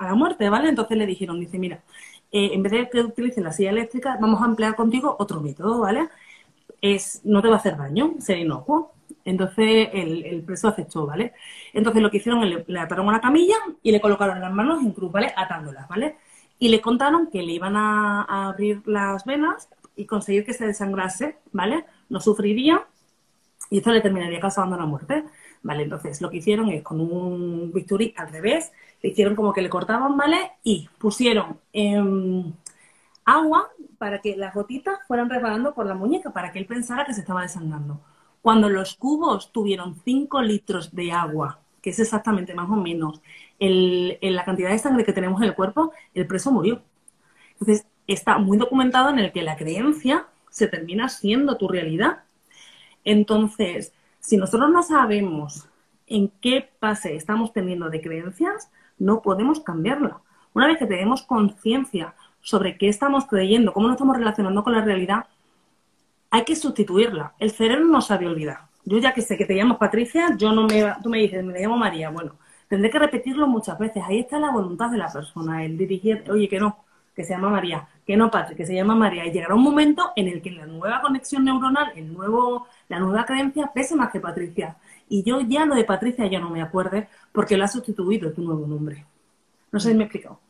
la 0.00 0.14
muerte, 0.14 0.48
¿vale? 0.50 0.68
Entonces 0.68 0.96
le 0.98 1.06
dijeron, 1.06 1.40
dice, 1.40 1.58
mira, 1.58 1.82
eh, 2.32 2.50
en 2.52 2.62
vez 2.62 2.72
de 2.72 2.90
que 2.90 3.00
utilices 3.00 3.42
la 3.44 3.52
silla 3.52 3.70
eléctrica, 3.70 4.18
vamos 4.20 4.42
a 4.42 4.46
emplear 4.46 4.74
contigo 4.76 5.16
otro 5.18 5.40
método, 5.40 5.80
¿vale? 5.80 6.08
Es, 6.80 7.20
no 7.24 7.42
te 7.42 7.48
va 7.48 7.54
a 7.54 7.58
hacer 7.58 7.76
daño, 7.76 8.14
ser 8.20 8.38
inocuo. 8.38 8.93
Entonces 9.24 9.88
el, 9.92 10.42
preso 10.46 10.68
aceptó, 10.68 11.06
¿vale? 11.06 11.32
Entonces 11.72 12.02
lo 12.02 12.10
que 12.10 12.18
hicieron 12.18 12.44
es 12.44 12.68
le, 12.68 12.80
ataron 12.80 13.06
a 13.06 13.10
una 13.10 13.20
camilla 13.20 13.56
y 13.82 13.92
le 13.92 14.00
colocaron 14.00 14.40
las 14.40 14.52
manos 14.52 14.82
en 14.82 14.92
cruz, 14.92 15.12
¿vale? 15.12 15.32
Atándolas, 15.36 15.88
¿vale? 15.88 16.16
Y 16.58 16.68
le 16.68 16.80
contaron 16.80 17.30
que 17.30 17.42
le 17.42 17.52
iban 17.52 17.76
a, 17.76 18.48
abrir 18.48 18.82
las 18.86 19.24
venas 19.24 19.68
y 19.96 20.06
conseguir 20.06 20.44
que 20.44 20.52
se 20.52 20.66
desangrase, 20.66 21.38
¿vale? 21.52 21.84
No 22.08 22.20
sufriría 22.20 22.86
y 23.70 23.78
esto 23.78 23.92
le 23.92 24.00
terminaría 24.00 24.40
causando 24.40 24.76
la 24.76 24.86
muerte, 24.86 25.24
¿vale? 25.62 25.84
Entonces 25.84 26.20
lo 26.20 26.30
que 26.30 26.38
hicieron 26.38 26.68
es 26.68 26.82
con 26.82 27.00
un 27.00 27.72
bisturí 27.72 28.14
al 28.16 28.30
revés, 28.30 28.72
le 29.02 29.10
hicieron 29.10 29.34
como 29.34 29.52
que 29.52 29.62
le 29.62 29.70
cortaban, 29.70 30.16
¿vale? 30.16 30.52
Y 30.62 30.88
pusieron 30.98 31.58
agua 33.24 33.70
para 33.98 34.20
que 34.20 34.36
las 34.36 34.54
gotitas 34.54 34.98
fueran 35.08 35.30
resbalando 35.30 35.74
por 35.74 35.86
la 35.86 35.94
muñeca, 35.94 36.30
para 36.30 36.52
que 36.52 36.58
él 36.58 36.66
pensara 36.66 37.04
que 37.06 37.14
se 37.14 37.20
estaba 37.20 37.42
desangrando. 37.42 38.00
Cuando 38.44 38.68
los 38.68 38.96
cubos 38.96 39.52
tuvieron 39.52 39.94
5 40.04 40.42
litros 40.42 40.94
de 40.94 41.12
agua, 41.12 41.60
que 41.80 41.88
es 41.88 41.98
exactamente 41.98 42.52
más 42.52 42.68
o 42.68 42.76
menos 42.76 43.22
la 43.58 44.44
cantidad 44.44 44.68
de 44.68 44.78
sangre 44.78 45.02
que 45.02 45.14
tenemos 45.14 45.40
en 45.40 45.48
el 45.48 45.54
cuerpo, 45.54 45.92
el 46.12 46.26
preso 46.26 46.52
murió. 46.52 46.82
Entonces, 47.52 47.86
está 48.06 48.36
muy 48.36 48.58
documentado 48.58 49.08
en 49.08 49.18
el 49.18 49.32
que 49.32 49.42
la 49.42 49.56
creencia 49.56 50.26
se 50.50 50.68
termina 50.68 51.08
siendo 51.08 51.56
tu 51.56 51.68
realidad. 51.68 52.24
Entonces, 53.02 53.94
si 54.20 54.36
nosotros 54.36 54.68
no 54.70 54.82
sabemos 54.82 55.66
en 56.06 56.28
qué 56.42 56.68
pase 56.78 57.16
estamos 57.16 57.50
teniendo 57.54 57.88
de 57.88 58.02
creencias, 58.02 58.70
no 58.98 59.22
podemos 59.22 59.60
cambiarla. 59.60 60.20
Una 60.52 60.66
vez 60.66 60.76
que 60.76 60.86
tenemos 60.86 61.22
conciencia 61.22 62.14
sobre 62.42 62.76
qué 62.76 62.90
estamos 62.90 63.24
creyendo, 63.24 63.72
cómo 63.72 63.86
nos 63.86 63.94
estamos 63.94 64.18
relacionando 64.18 64.62
con 64.62 64.74
la 64.74 64.84
realidad, 64.84 65.28
hay 66.34 66.44
que 66.44 66.56
sustituirla. 66.56 67.32
El 67.38 67.52
cerebro 67.52 67.84
no 67.84 68.00
sabe 68.00 68.26
olvidar. 68.26 68.62
Yo 68.84 68.98
ya 68.98 69.14
que 69.14 69.22
sé 69.22 69.36
que 69.36 69.46
te 69.46 69.54
llamas 69.54 69.78
Patricia, 69.78 70.34
yo 70.36 70.50
no 70.50 70.66
me, 70.66 70.84
tú 71.00 71.08
me 71.08 71.18
dices, 71.18 71.44
me 71.44 71.60
llamo 71.60 71.76
María. 71.76 72.10
Bueno, 72.10 72.32
tendré 72.66 72.90
que 72.90 72.98
repetirlo 72.98 73.46
muchas 73.46 73.78
veces. 73.78 74.02
Ahí 74.04 74.18
está 74.18 74.40
la 74.40 74.50
voluntad 74.50 74.90
de 74.90 74.98
la 74.98 75.08
persona, 75.12 75.64
el 75.64 75.78
dirigir, 75.78 76.24
oye, 76.28 76.48
que 76.48 76.58
no, 76.58 76.78
que 77.14 77.22
se 77.22 77.34
llama 77.34 77.50
María, 77.50 77.86
que 78.04 78.16
no 78.16 78.32
Patrick, 78.32 78.56
que 78.56 78.66
se 78.66 78.74
llama 78.74 78.96
María. 78.96 79.24
Y 79.24 79.30
llegará 79.30 79.54
un 79.54 79.62
momento 79.62 80.10
en 80.16 80.26
el 80.26 80.42
que 80.42 80.50
la 80.50 80.66
nueva 80.66 81.00
conexión 81.02 81.44
neuronal, 81.44 81.92
el 81.94 82.12
nuevo, 82.12 82.66
la 82.88 82.98
nueva 82.98 83.24
creencia 83.24 83.70
pese 83.72 83.94
más 83.94 84.10
que 84.10 84.18
Patricia. 84.18 84.76
Y 85.08 85.22
yo 85.22 85.40
ya 85.40 85.64
lo 85.64 85.76
de 85.76 85.84
Patricia 85.84 86.26
ya 86.26 86.40
no 86.40 86.50
me 86.50 86.62
acuerde 86.62 87.06
porque 87.30 87.56
lo 87.56 87.62
ha 87.62 87.68
sustituido 87.68 88.32
tu 88.32 88.42
nuevo 88.42 88.66
nombre. 88.66 89.06
No 89.70 89.78
sé 89.78 89.90
si 89.90 89.94
me 89.94 90.02
he 90.02 90.06
explicado. 90.06 90.40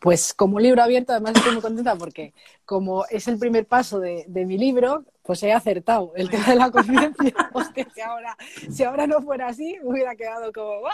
Pues 0.00 0.34
como 0.34 0.58
libro 0.58 0.82
abierto, 0.82 1.12
además 1.12 1.34
estoy 1.36 1.52
muy 1.52 1.62
contenta 1.62 1.96
porque 1.96 2.34
como 2.64 3.04
es 3.06 3.28
el 3.28 3.38
primer 3.38 3.66
paso 3.66 4.00
de, 4.00 4.26
mi 4.28 4.58
libro, 4.58 5.04
pues 5.22 5.42
he 5.42 5.52
acertado 5.52 6.12
el 6.16 6.30
tema 6.30 6.46
de 6.46 6.56
la 6.56 6.70
conciencia. 6.70 7.34
Si 7.94 8.00
ahora, 8.00 8.36
si 8.70 8.84
ahora 8.84 9.06
no 9.06 9.22
fuera 9.22 9.48
así, 9.48 9.78
me 9.82 9.90
hubiera 9.90 10.14
quedado 10.14 10.52
como... 10.52 10.88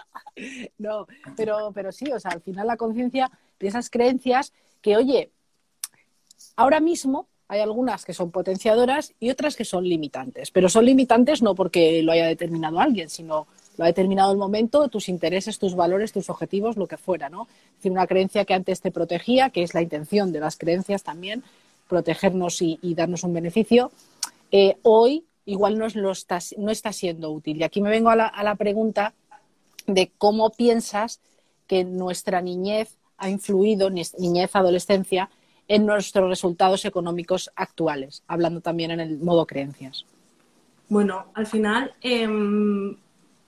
No, 0.79 1.07
pero, 1.37 1.73
pero 1.75 1.93
sí, 1.93 2.11
o 2.12 2.21
sea, 2.21 2.33
al 2.33 2.41
final 2.41 2.67
la 2.67 2.77
conciencia 2.77 3.31
de 3.59 3.69
esas 3.69 3.91
creencias 3.91 4.53
que, 4.81 4.97
oye, 4.97 5.31
ahora 6.57 6.81
mismo 6.81 7.29
hay 7.49 7.61
algunas 7.61 8.05
que 8.05 8.15
son 8.15 8.31
potenciadoras 8.31 9.15
y 9.21 9.31
otras 9.31 9.57
que 9.57 9.65
son 9.65 9.85
limitantes, 9.85 10.51
pero 10.51 10.69
son 10.69 10.87
limitantes 10.87 11.43
no 11.43 11.55
porque 11.55 12.03
lo 12.03 12.12
haya 12.12 12.27
determinado 12.27 12.81
alguien, 12.81 13.11
sino 13.11 13.47
ha 13.85 13.87
determinado 13.87 14.33
el 14.33 14.38
momento, 14.38 14.88
tus 14.88 15.09
intereses, 15.09 15.59
tus 15.59 15.75
valores, 15.75 16.12
tus 16.12 16.31
objetivos, 16.31 16.77
lo 16.77 16.87
que 16.87 16.97
fuera, 16.97 17.29
¿no? 17.29 17.42
Es 17.42 17.77
decir, 17.77 17.92
una 17.92 18.07
creencia 18.07 18.45
que 18.45 18.55
antes 18.55 18.81
te 18.81 18.90
protegía, 18.90 19.51
que 19.51 19.62
es 19.62 19.75
la 19.75 19.83
intención 19.83 20.33
de 20.33 20.40
las 20.40 20.57
creencias 20.57 21.03
también, 21.03 21.42
protegernos 21.88 22.62
y, 22.62 22.79
darnos 22.95 23.25
un 23.25 23.35
beneficio, 23.35 23.90
eh, 24.51 24.77
hoy 24.83 25.25
igual 25.45 25.79
no, 25.79 25.87
lo 25.95 26.12
está, 26.12 26.38
no 26.57 26.71
está 26.71 26.92
siendo 26.92 27.31
útil. 27.31 27.59
Y 27.59 27.64
aquí 27.64 27.81
me 27.81 27.90
vengo 27.90 28.11
a 28.11 28.16
la, 28.16 28.27
a 28.27 28.42
la 28.42 28.55
pregunta 28.55 29.14
de 29.87 30.11
cómo 30.18 30.51
piensas 30.51 31.21
que 31.66 31.85
nuestra 31.85 32.40
niñez 32.40 32.99
ha 33.18 33.31
influido, 33.31 33.88
niñez, 33.88 34.57
adolescencia, 34.57 35.31
en 35.68 35.87
nuestros 35.87 36.29
resultados 36.29 36.85
económicos 36.85 37.51
actuales, 37.55 38.25
hablando 38.27 38.61
también 38.61 38.90
en 38.90 39.01
el 39.01 39.18
modo 39.18 39.47
creencias. 39.47 40.05
Bueno, 40.88 41.27
al 41.35 41.47
final 41.47 41.95
em, 42.01 42.97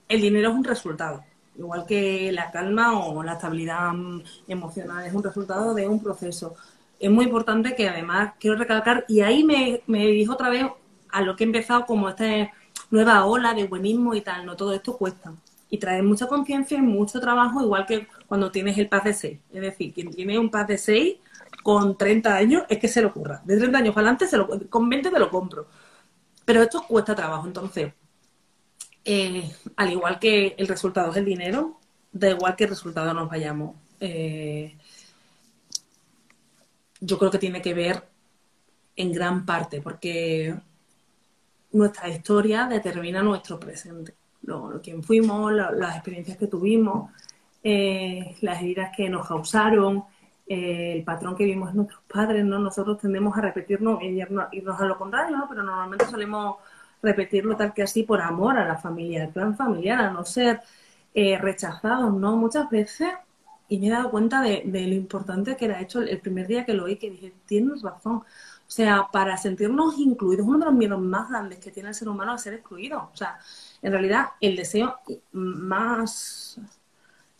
el 0.07 0.21
dinero 0.21 0.49
es 0.49 0.55
un 0.55 0.63
resultado, 0.63 1.23
igual 1.57 1.85
que 1.85 2.31
la 2.31 2.51
calma 2.51 2.99
o 2.99 3.23
la 3.23 3.33
estabilidad 3.33 3.93
mm, 3.93 4.21
emocional, 4.47 5.05
es 5.05 5.13
un 5.13 5.23
resultado 5.23 5.73
de 5.73 5.87
un 5.87 6.01
proceso. 6.01 6.55
Es 6.99 7.09
muy 7.11 7.25
importante 7.25 7.75
que 7.75 7.89
además 7.89 8.33
quiero 8.39 8.57
recalcar, 8.57 9.05
y 9.07 9.21
ahí 9.21 9.43
me, 9.43 9.81
me 9.87 10.05
dirijo 10.05 10.33
otra 10.33 10.49
vez 10.49 10.65
a 11.11 11.21
lo 11.21 11.35
que 11.35 11.43
he 11.43 11.47
empezado 11.47 11.85
como 11.85 12.09
esta 12.09 12.51
nueva 12.91 13.25
ola 13.25 13.53
de 13.53 13.67
buenismo 13.67 14.13
y 14.15 14.21
tal, 14.21 14.45
no 14.45 14.55
todo 14.55 14.73
esto 14.73 14.97
cuesta. 14.97 15.33
Y 15.69 15.77
trae 15.77 16.01
mucha 16.01 16.27
conciencia 16.27 16.77
y 16.77 16.81
mucho 16.81 17.19
trabajo, 17.19 17.61
igual 17.61 17.85
que 17.85 18.07
cuando 18.27 18.51
tienes 18.51 18.77
el 18.77 18.87
paz 18.87 19.03
de 19.05 19.13
6. 19.13 19.39
Es 19.53 19.61
decir, 19.61 19.93
quien 19.93 20.11
tiene 20.11 20.37
un 20.39 20.49
paz 20.49 20.67
de 20.67 20.77
6 20.77 21.17
con 21.63 21.97
30 21.97 22.35
años 22.35 22.63
es 22.69 22.77
que 22.79 22.87
se 22.87 23.01
lo 23.01 23.09
ocurra. 23.09 23.41
De 23.43 23.57
30 23.57 23.77
años 23.79 23.95
para 23.95 24.11
adelante, 24.11 24.37
lo, 24.37 24.69
con 24.69 24.87
20 24.89 25.09
te 25.09 25.19
lo 25.19 25.29
compro. 25.29 25.67
Pero 26.45 26.61
esto 26.61 26.83
cuesta 26.87 27.15
trabajo, 27.15 27.47
entonces 27.47 27.93
eh, 29.05 29.55
al 29.75 29.91
igual 29.91 30.19
que 30.19 30.55
el 30.57 30.67
resultado 30.67 31.11
es 31.11 31.17
el 31.17 31.25
dinero, 31.25 31.79
da 32.11 32.31
igual 32.31 32.55
el 32.57 32.69
resultado 32.69 33.13
nos 33.13 33.29
vayamos. 33.29 33.75
Eh, 33.99 34.75
yo 36.99 37.19
creo 37.19 37.29
que 37.29 37.37
tiene 37.37 37.61
que 37.61 37.75
ver 37.75 38.03
en 38.95 39.11
gran 39.11 39.45
parte, 39.45 39.81
porque 39.81 40.55
nuestra 41.71 42.09
historia 42.09 42.65
determina 42.67 43.21
nuestro 43.21 43.59
presente. 43.59 44.15
Lo, 44.41 44.81
quién 44.81 45.03
fuimos, 45.03 45.51
las 45.51 45.95
experiencias 45.95 46.37
que 46.37 46.47
tuvimos, 46.47 47.11
eh, 47.63 48.35
las 48.41 48.61
heridas 48.61 48.91
que 48.95 49.09
nos 49.09 49.27
causaron, 49.27 50.03
el 50.47 51.03
patrón 51.03 51.35
que 51.35 51.45
vimos 51.45 51.71
en 51.71 51.77
nuestros 51.77 52.01
padres, 52.07 52.45
¿no? 52.45 52.59
Nosotros 52.59 52.99
tendemos 52.99 53.37
a 53.37 53.41
repetirnos 53.41 54.01
y 54.01 54.21
irnos 54.51 54.79
a 54.79 54.85
lo 54.85 54.97
contrario, 54.97 55.37
¿no? 55.37 55.47
Pero 55.49 55.63
normalmente 55.63 56.05
solemos 56.05 56.57
repetirlo 57.05 57.55
tal 57.55 57.73
que 57.73 57.83
así 57.83 58.03
por 58.03 58.21
amor 58.21 58.57
a 58.57 58.65
la 58.67 58.77
familia, 58.77 59.23
al 59.23 59.29
plan 59.31 59.55
familiar, 59.55 59.99
a 60.01 60.11
no 60.11 60.25
ser 60.25 60.61
eh, 61.13 61.37
rechazados, 61.37 62.13
¿no? 62.13 62.35
Muchas 62.37 62.69
veces, 62.69 63.13
y 63.69 63.79
me 63.79 63.87
he 63.87 63.89
dado 63.91 64.11
cuenta 64.11 64.41
de, 64.41 64.63
lo 64.65 64.77
importante 64.95 65.55
que 65.55 65.65
era 65.65 65.81
hecho 65.81 66.01
el, 66.01 66.19
primer 66.19 66.47
día 66.47 66.65
que 66.65 66.73
lo 66.73 66.85
oí, 66.85 66.97
que 66.97 67.09
dije, 67.11 67.33
tienes 67.45 67.81
razón. 67.81 68.17
O 68.67 68.71
sea, 68.71 69.07
para 69.11 69.37
sentirnos 69.37 69.97
incluidos, 69.97 70.45
uno 70.47 70.59
de 70.59 70.65
los 70.65 70.73
miedos 70.73 70.99
más 71.01 71.29
grandes 71.29 71.59
que 71.59 71.71
tiene 71.71 71.89
el 71.89 71.95
ser 71.95 72.09
humano 72.09 72.35
es 72.35 72.41
ser 72.41 72.55
excluido. 72.55 73.09
O 73.13 73.15
sea, 73.15 73.39
en 73.81 73.91
realidad 73.91 74.25
el 74.41 74.55
deseo 74.55 74.95
más 75.31 76.59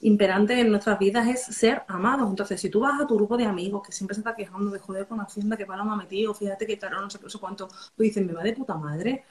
imperante 0.02 0.60
en 0.60 0.70
nuestras 0.70 1.00
vidas 1.00 1.28
es 1.28 1.44
ser 1.46 1.84
amados. 1.88 2.30
Entonces, 2.30 2.62
si 2.62 2.70
tú 2.70 2.82
vas 2.82 3.02
a 3.02 3.08
tu 3.08 3.16
grupo 3.16 3.38
de 3.38 3.46
amigos 3.46 3.82
que 3.86 3.92
siempre 3.92 4.16
se 4.16 4.22
está 4.22 4.36
quejando 4.36 4.72
de 4.72 4.80
joder 4.80 5.08
con 5.08 5.20
Hacienda, 5.20 5.58
que 5.58 5.66
Paloma 5.66 5.94
ha 5.94 5.98
metido, 5.98 6.34
fíjate 6.34 6.68
que 6.68 6.78
caro, 6.78 7.02
no 7.02 7.10
sé, 7.10 7.20
no 7.22 7.30
sé 7.30 7.40
cuánto, 7.40 7.68
tú 7.68 8.04
dices, 8.04 8.26
me 8.26 8.34
va 8.34 8.44
de 8.44 8.54
puta 8.54 8.76
madre 8.76 9.24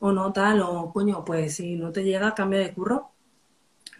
o 0.00 0.12
no 0.12 0.32
tal, 0.32 0.60
o 0.62 0.92
coño, 0.92 1.24
pues 1.24 1.56
si 1.56 1.76
no 1.76 1.90
te 1.90 2.04
llega, 2.04 2.34
cambio 2.34 2.58
de 2.58 2.72
curro, 2.72 3.10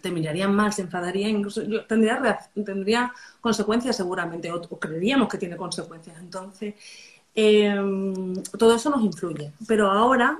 te 0.00 0.11
mirarían 0.11 0.54
mal, 0.54 0.72
se 0.72 0.82
enfadarían, 0.82 1.30
incluso 1.30 1.62
yo 1.62 1.84
tendría, 1.87 2.38
tendría 2.64 3.12
consecuencias 3.40 3.96
seguramente, 3.96 4.50
o, 4.52 4.61
creeríamos 4.78 5.28
que 5.28 5.38
tiene 5.38 5.56
consecuencias. 5.56 6.16
Entonces, 6.20 6.74
em, 7.34 8.34
todo 8.58 8.74
eso 8.74 8.90
nos 8.90 9.02
influye. 9.02 9.52
Pero 9.66 9.90
ahora 9.90 10.38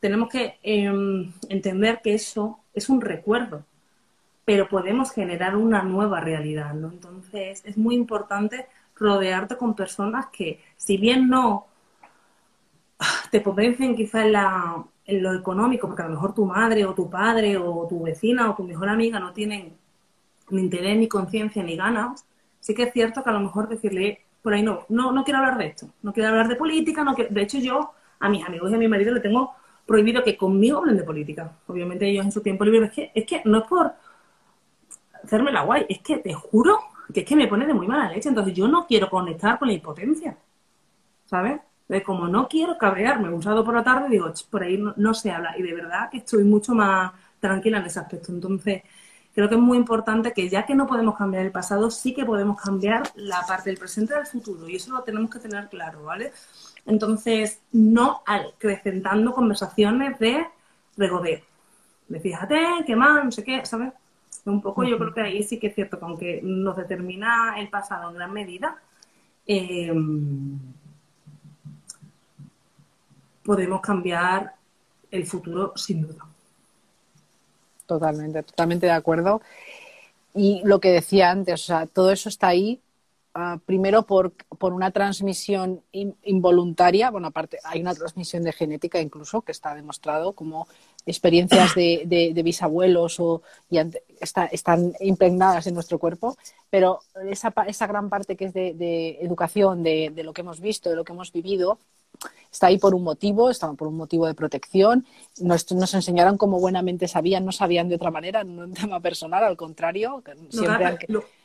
tenemos 0.00 0.28
que 0.28 0.58
em, 0.62 1.32
entender 1.48 2.00
que 2.02 2.14
eso 2.14 2.58
es 2.74 2.88
un 2.88 3.00
recuerdo, 3.00 3.64
pero 4.44 4.68
podemos 4.68 5.12
generar 5.12 5.56
una 5.56 5.82
nueva 5.82 6.20
realidad, 6.20 6.74
¿no? 6.74 6.88
Entonces, 6.90 7.62
es 7.64 7.76
muy 7.76 7.94
importante 7.94 8.66
rodearte 8.96 9.56
con 9.56 9.74
personas 9.74 10.26
que, 10.32 10.60
si 10.76 10.96
bien 10.96 11.28
no 11.28 11.66
te 13.30 13.40
potencian 13.40 13.94
quizás 13.94 14.26
en, 15.06 15.22
lo 15.22 15.34
económico, 15.34 15.86
porque 15.86 16.02
a 16.02 16.06
lo 16.06 16.12
mejor 16.12 16.34
tu 16.34 16.44
madre 16.44 16.84
o 16.84 16.94
tu 16.94 17.10
padre 17.10 17.56
o 17.56 17.86
tu 17.88 18.02
vecina 18.02 18.50
o 18.50 18.54
tu 18.54 18.62
mejor 18.62 18.88
amiga 18.88 19.18
no 19.18 19.32
tienen 19.32 19.76
ni 20.50 20.60
interés, 20.60 20.96
ni 20.96 21.08
conciencia, 21.08 21.62
ni 21.62 21.76
ganas, 21.76 22.24
sí 22.60 22.74
que 22.74 22.84
es 22.84 22.92
cierto 22.92 23.22
que 23.22 23.30
a 23.30 23.32
lo 23.32 23.40
mejor 23.40 23.68
decirle, 23.68 24.20
por 24.42 24.52
ahí 24.52 24.62
no, 24.62 24.86
no, 24.88 25.12
no 25.12 25.24
quiero 25.24 25.38
hablar 25.38 25.58
de 25.58 25.66
esto, 25.66 25.88
no 26.02 26.12
quiero 26.12 26.28
hablar 26.28 26.48
de 26.48 26.56
política, 26.56 27.04
no 27.04 27.14
de 27.14 27.42
hecho 27.42 27.58
yo 27.58 27.92
a 28.20 28.28
mis 28.28 28.44
amigos 28.44 28.70
y 28.70 28.74
a 28.74 28.78
mi 28.78 28.88
marido 28.88 29.12
le 29.12 29.20
tengo 29.20 29.52
prohibido 29.86 30.22
que 30.22 30.36
conmigo 30.36 30.78
hablen 30.78 30.96
de 30.96 31.02
política. 31.02 31.52
Obviamente 31.66 32.08
ellos 32.08 32.24
en 32.24 32.32
su 32.32 32.42
tiempo 32.42 32.64
libre, 32.64 32.86
es 32.86 32.92
que, 32.92 33.10
es 33.14 33.26
que 33.26 33.42
no 33.44 33.58
es 33.58 33.64
por 33.64 33.92
hacerme 35.24 35.50
la 35.52 35.62
guay, 35.62 35.86
es 35.88 36.00
que 36.00 36.18
te 36.18 36.32
juro 36.32 36.78
que 37.12 37.20
es 37.20 37.26
que 37.26 37.36
me 37.36 37.48
pone 37.48 37.66
de 37.66 37.74
muy 37.74 37.88
mala 37.88 38.08
leche, 38.08 38.28
entonces 38.28 38.54
yo 38.54 38.68
no 38.68 38.86
quiero 38.86 39.10
conectar 39.10 39.58
con 39.58 39.68
la 39.68 39.74
impotencia, 39.74 40.36
¿sabes? 41.26 41.60
De 41.90 42.04
como 42.04 42.28
no 42.28 42.46
quiero 42.46 42.78
cabrearme 42.78 43.30
un 43.30 43.42
sábado 43.42 43.64
por 43.64 43.74
la 43.74 43.82
tarde, 43.82 44.08
digo, 44.10 44.32
por 44.48 44.62
ahí 44.62 44.80
no, 44.96 45.12
se 45.12 45.32
habla. 45.32 45.58
Y 45.58 45.62
de 45.62 45.74
verdad 45.74 46.08
que 46.08 46.18
estoy 46.18 46.44
mucho 46.44 46.72
más 46.72 47.12
tranquila 47.40 47.78
en 47.78 47.86
ese 47.86 47.98
aspecto. 47.98 48.30
Entonces, 48.30 48.82
creo 49.34 49.48
que 49.48 49.56
es 49.56 49.60
muy 49.60 49.76
importante 49.76 50.32
que 50.32 50.48
ya 50.48 50.64
que 50.64 50.76
no 50.76 50.86
podemos 50.86 51.16
cambiar 51.16 51.44
el 51.44 51.50
pasado, 51.50 51.90
sí 51.90 52.14
que 52.14 52.24
podemos 52.24 52.60
cambiar 52.60 53.10
la 53.16 53.44
parte 53.44 53.70
del 53.70 53.78
presente 53.80 54.14
y 54.14 54.18
del 54.18 54.26
futuro. 54.26 54.68
Y 54.68 54.76
eso 54.76 54.92
lo 54.92 55.02
tenemos 55.02 55.30
que 55.30 55.40
tener 55.40 55.68
claro, 55.68 56.04
¿vale? 56.04 56.32
Entonces, 56.86 57.60
no 57.72 58.22
acrecentando 58.24 59.34
conversaciones 59.34 60.16
de 60.20 60.46
regodeo. 60.96 61.40
De 62.06 62.20
fíjate, 62.20 62.56
qué 62.86 62.94
mal, 62.94 63.24
no 63.24 63.32
sé 63.32 63.42
qué, 63.42 63.66
¿sabes? 63.66 63.92
Un 64.44 64.62
poco 64.62 64.84
yo 64.84 64.96
creo 64.96 65.12
que 65.12 65.22
ahí 65.22 65.42
sí 65.42 65.58
que 65.58 65.66
es 65.66 65.74
cierto 65.74 65.98
que 65.98 66.04
aunque 66.04 66.40
nos 66.40 66.76
determina 66.76 67.58
el 67.58 67.68
pasado 67.68 68.10
en 68.10 68.14
gran 68.14 68.32
medida, 68.32 68.76
eh, 69.44 69.92
podemos 73.50 73.80
cambiar 73.80 74.54
el 75.10 75.26
futuro 75.26 75.72
sin 75.74 76.02
duda. 76.02 76.24
Totalmente, 77.84 78.44
totalmente 78.44 78.86
de 78.86 78.92
acuerdo. 78.92 79.42
Y 80.32 80.60
lo 80.62 80.78
que 80.78 80.92
decía 80.92 81.32
antes, 81.32 81.60
o 81.62 81.66
sea, 81.66 81.86
todo 81.86 82.12
eso 82.12 82.28
está 82.28 82.46
ahí 82.46 82.80
ah, 83.34 83.58
primero 83.66 84.04
por, 84.04 84.34
por, 84.56 84.72
una 84.72 84.92
transmisión 84.92 85.82
involuntaria, 85.90 87.10
bueno, 87.10 87.26
aparte 87.26 87.58
hay 87.64 87.80
una 87.80 87.92
transmisión 87.92 88.44
de 88.44 88.52
genética 88.52 89.00
incluso 89.00 89.42
que 89.42 89.50
está 89.50 89.74
demostrado 89.74 90.32
como 90.34 90.68
experiencias 91.04 91.74
de, 91.74 92.04
de, 92.06 92.42
bisabuelos 92.44 93.18
o, 93.18 93.42
están 94.52 94.92
impregnadas 95.00 95.66
en 95.66 95.74
nuestro 95.74 95.98
cuerpo, 95.98 96.36
pero 96.70 97.00
esa, 97.28 97.52
esa 97.66 97.88
gran 97.88 98.08
parte 98.10 98.36
que 98.36 98.44
es 98.44 98.54
de, 98.54 98.74
de 98.74 99.18
educación, 99.22 99.82
de, 99.82 100.12
lo 100.22 100.32
que 100.32 100.42
hemos 100.42 100.60
visto, 100.60 100.88
de 100.88 100.94
lo 100.94 101.02
que 101.02 101.12
hemos 101.12 101.32
vivido, 101.32 101.80
está 102.50 102.66
ahí 102.66 102.78
por 102.78 102.94
un 102.94 103.04
motivo, 103.04 103.50
está 103.50 103.72
por 103.72 103.88
un 103.88 103.96
motivo 103.96 104.26
de 104.26 104.34
protección. 104.34 105.06
Nos, 105.40 105.70
nos 105.72 105.94
enseñaron 105.94 106.36
como 106.36 106.58
buenamente 106.58 107.08
sabían, 107.08 107.44
no 107.44 107.52
sabían 107.52 107.88
de 107.88 107.94
otra 107.94 108.10
manera, 108.10 108.44
no 108.44 108.64
un 108.64 108.74
tema 108.74 109.00
personal, 109.00 109.44
al 109.44 109.56
contrario. 109.56 110.22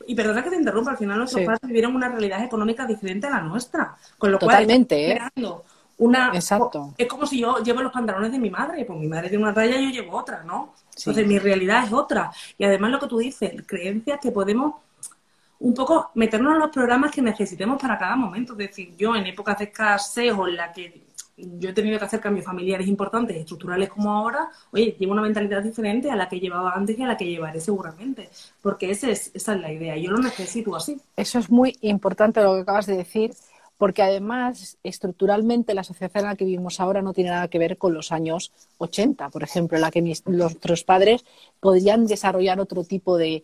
y 0.07 0.15
perdona 0.15 0.43
que 0.43 0.49
te 0.49 0.55
interrumpa, 0.55 0.91
al 0.91 0.97
final 0.97 1.19
nuestros 1.19 1.45
padres 1.45 1.61
vivieron 1.63 1.95
una 1.95 2.09
realidad 2.09 2.43
económica 2.43 2.85
diferente 2.85 3.27
a 3.27 3.31
la 3.31 3.41
nuestra. 3.41 3.95
Con 4.17 4.31
lo 4.31 4.39
Totalmente, 4.39 5.17
cual, 5.17 5.45
¿eh? 5.45 5.53
una 5.97 6.31
Exacto. 6.33 6.93
es 6.97 7.07
como 7.07 7.25
si 7.25 7.39
yo 7.39 7.59
llevo 7.59 7.81
los 7.81 7.91
pantalones 7.91 8.31
de 8.31 8.39
mi 8.39 8.49
madre, 8.49 8.83
pues 8.83 8.99
mi 8.99 9.07
madre 9.07 9.29
tiene 9.29 9.43
una 9.43 9.53
talla 9.53 9.77
y 9.77 9.93
yo 9.93 10.01
llevo 10.01 10.17
otra, 10.17 10.43
¿no? 10.43 10.73
Entonces 10.97 11.25
mi 11.25 11.39
realidad 11.39 11.85
es 11.85 11.93
otra. 11.93 12.31
Y 12.57 12.65
además 12.65 12.91
lo 12.91 12.99
que 12.99 13.07
tú 13.07 13.17
dices, 13.17 13.53
creencias 13.65 14.19
que 14.21 14.31
podemos 14.31 14.75
un 15.65 15.73
poco 15.73 16.11
meternos 16.13 16.53
en 16.53 16.59
los 16.59 16.69
programas 16.69 17.11
que 17.11 17.23
necesitemos 17.23 17.81
para 17.81 17.97
cada 17.97 18.15
momento. 18.15 18.53
Es 18.53 18.59
decir, 18.59 18.95
yo 18.95 19.15
en 19.15 19.25
épocas 19.25 19.57
de 19.57 19.65
escasez 19.65 20.31
o 20.31 20.47
en 20.47 20.57
la 20.57 20.71
que 20.71 21.01
yo 21.35 21.69
he 21.69 21.73
tenido 21.73 21.97
que 21.97 22.05
hacer 22.05 22.19
cambios 22.19 22.45
familiares 22.45 22.87
importantes, 22.87 23.35
estructurales 23.35 23.89
como 23.89 24.13
ahora, 24.13 24.47
oye, 24.71 24.95
llevo 24.99 25.13
una 25.13 25.23
mentalidad 25.23 25.63
diferente 25.63 26.11
a 26.11 26.15
la 26.15 26.29
que 26.29 26.39
llevaba 26.39 26.73
antes 26.73 26.97
y 26.99 27.01
a 27.01 27.07
la 27.07 27.17
que 27.17 27.25
llevaré 27.25 27.59
seguramente, 27.59 28.29
porque 28.61 28.91
ese 28.91 29.11
es, 29.11 29.31
esa 29.33 29.55
es 29.55 29.61
la 29.61 29.73
idea, 29.73 29.97
yo 29.97 30.11
lo 30.11 30.19
necesito 30.19 30.75
así. 30.75 31.01
Eso 31.17 31.39
es 31.39 31.49
muy 31.49 31.75
importante 31.81 32.43
lo 32.43 32.53
que 32.53 32.61
acabas 32.61 32.85
de 32.85 32.97
decir, 32.97 33.33
porque 33.77 34.03
además 34.03 34.77
estructuralmente 34.83 35.73
la 35.73 35.83
sociedad 35.83 36.15
en 36.15 36.25
la 36.25 36.35
que 36.35 36.45
vivimos 36.45 36.79
ahora 36.79 37.01
no 37.01 37.11
tiene 37.11 37.31
nada 37.31 37.47
que 37.47 37.59
ver 37.59 37.77
con 37.77 37.93
los 37.93 38.11
años 38.11 38.51
80, 38.77 39.29
por 39.29 39.43
ejemplo, 39.43 39.77
en 39.77 39.81
la 39.81 39.91
que 39.91 40.01
nuestros 40.25 40.83
padres 40.83 41.25
podrían 41.59 42.05
desarrollar 42.05 42.59
otro 42.59 42.83
tipo 42.83 43.17
de, 43.17 43.43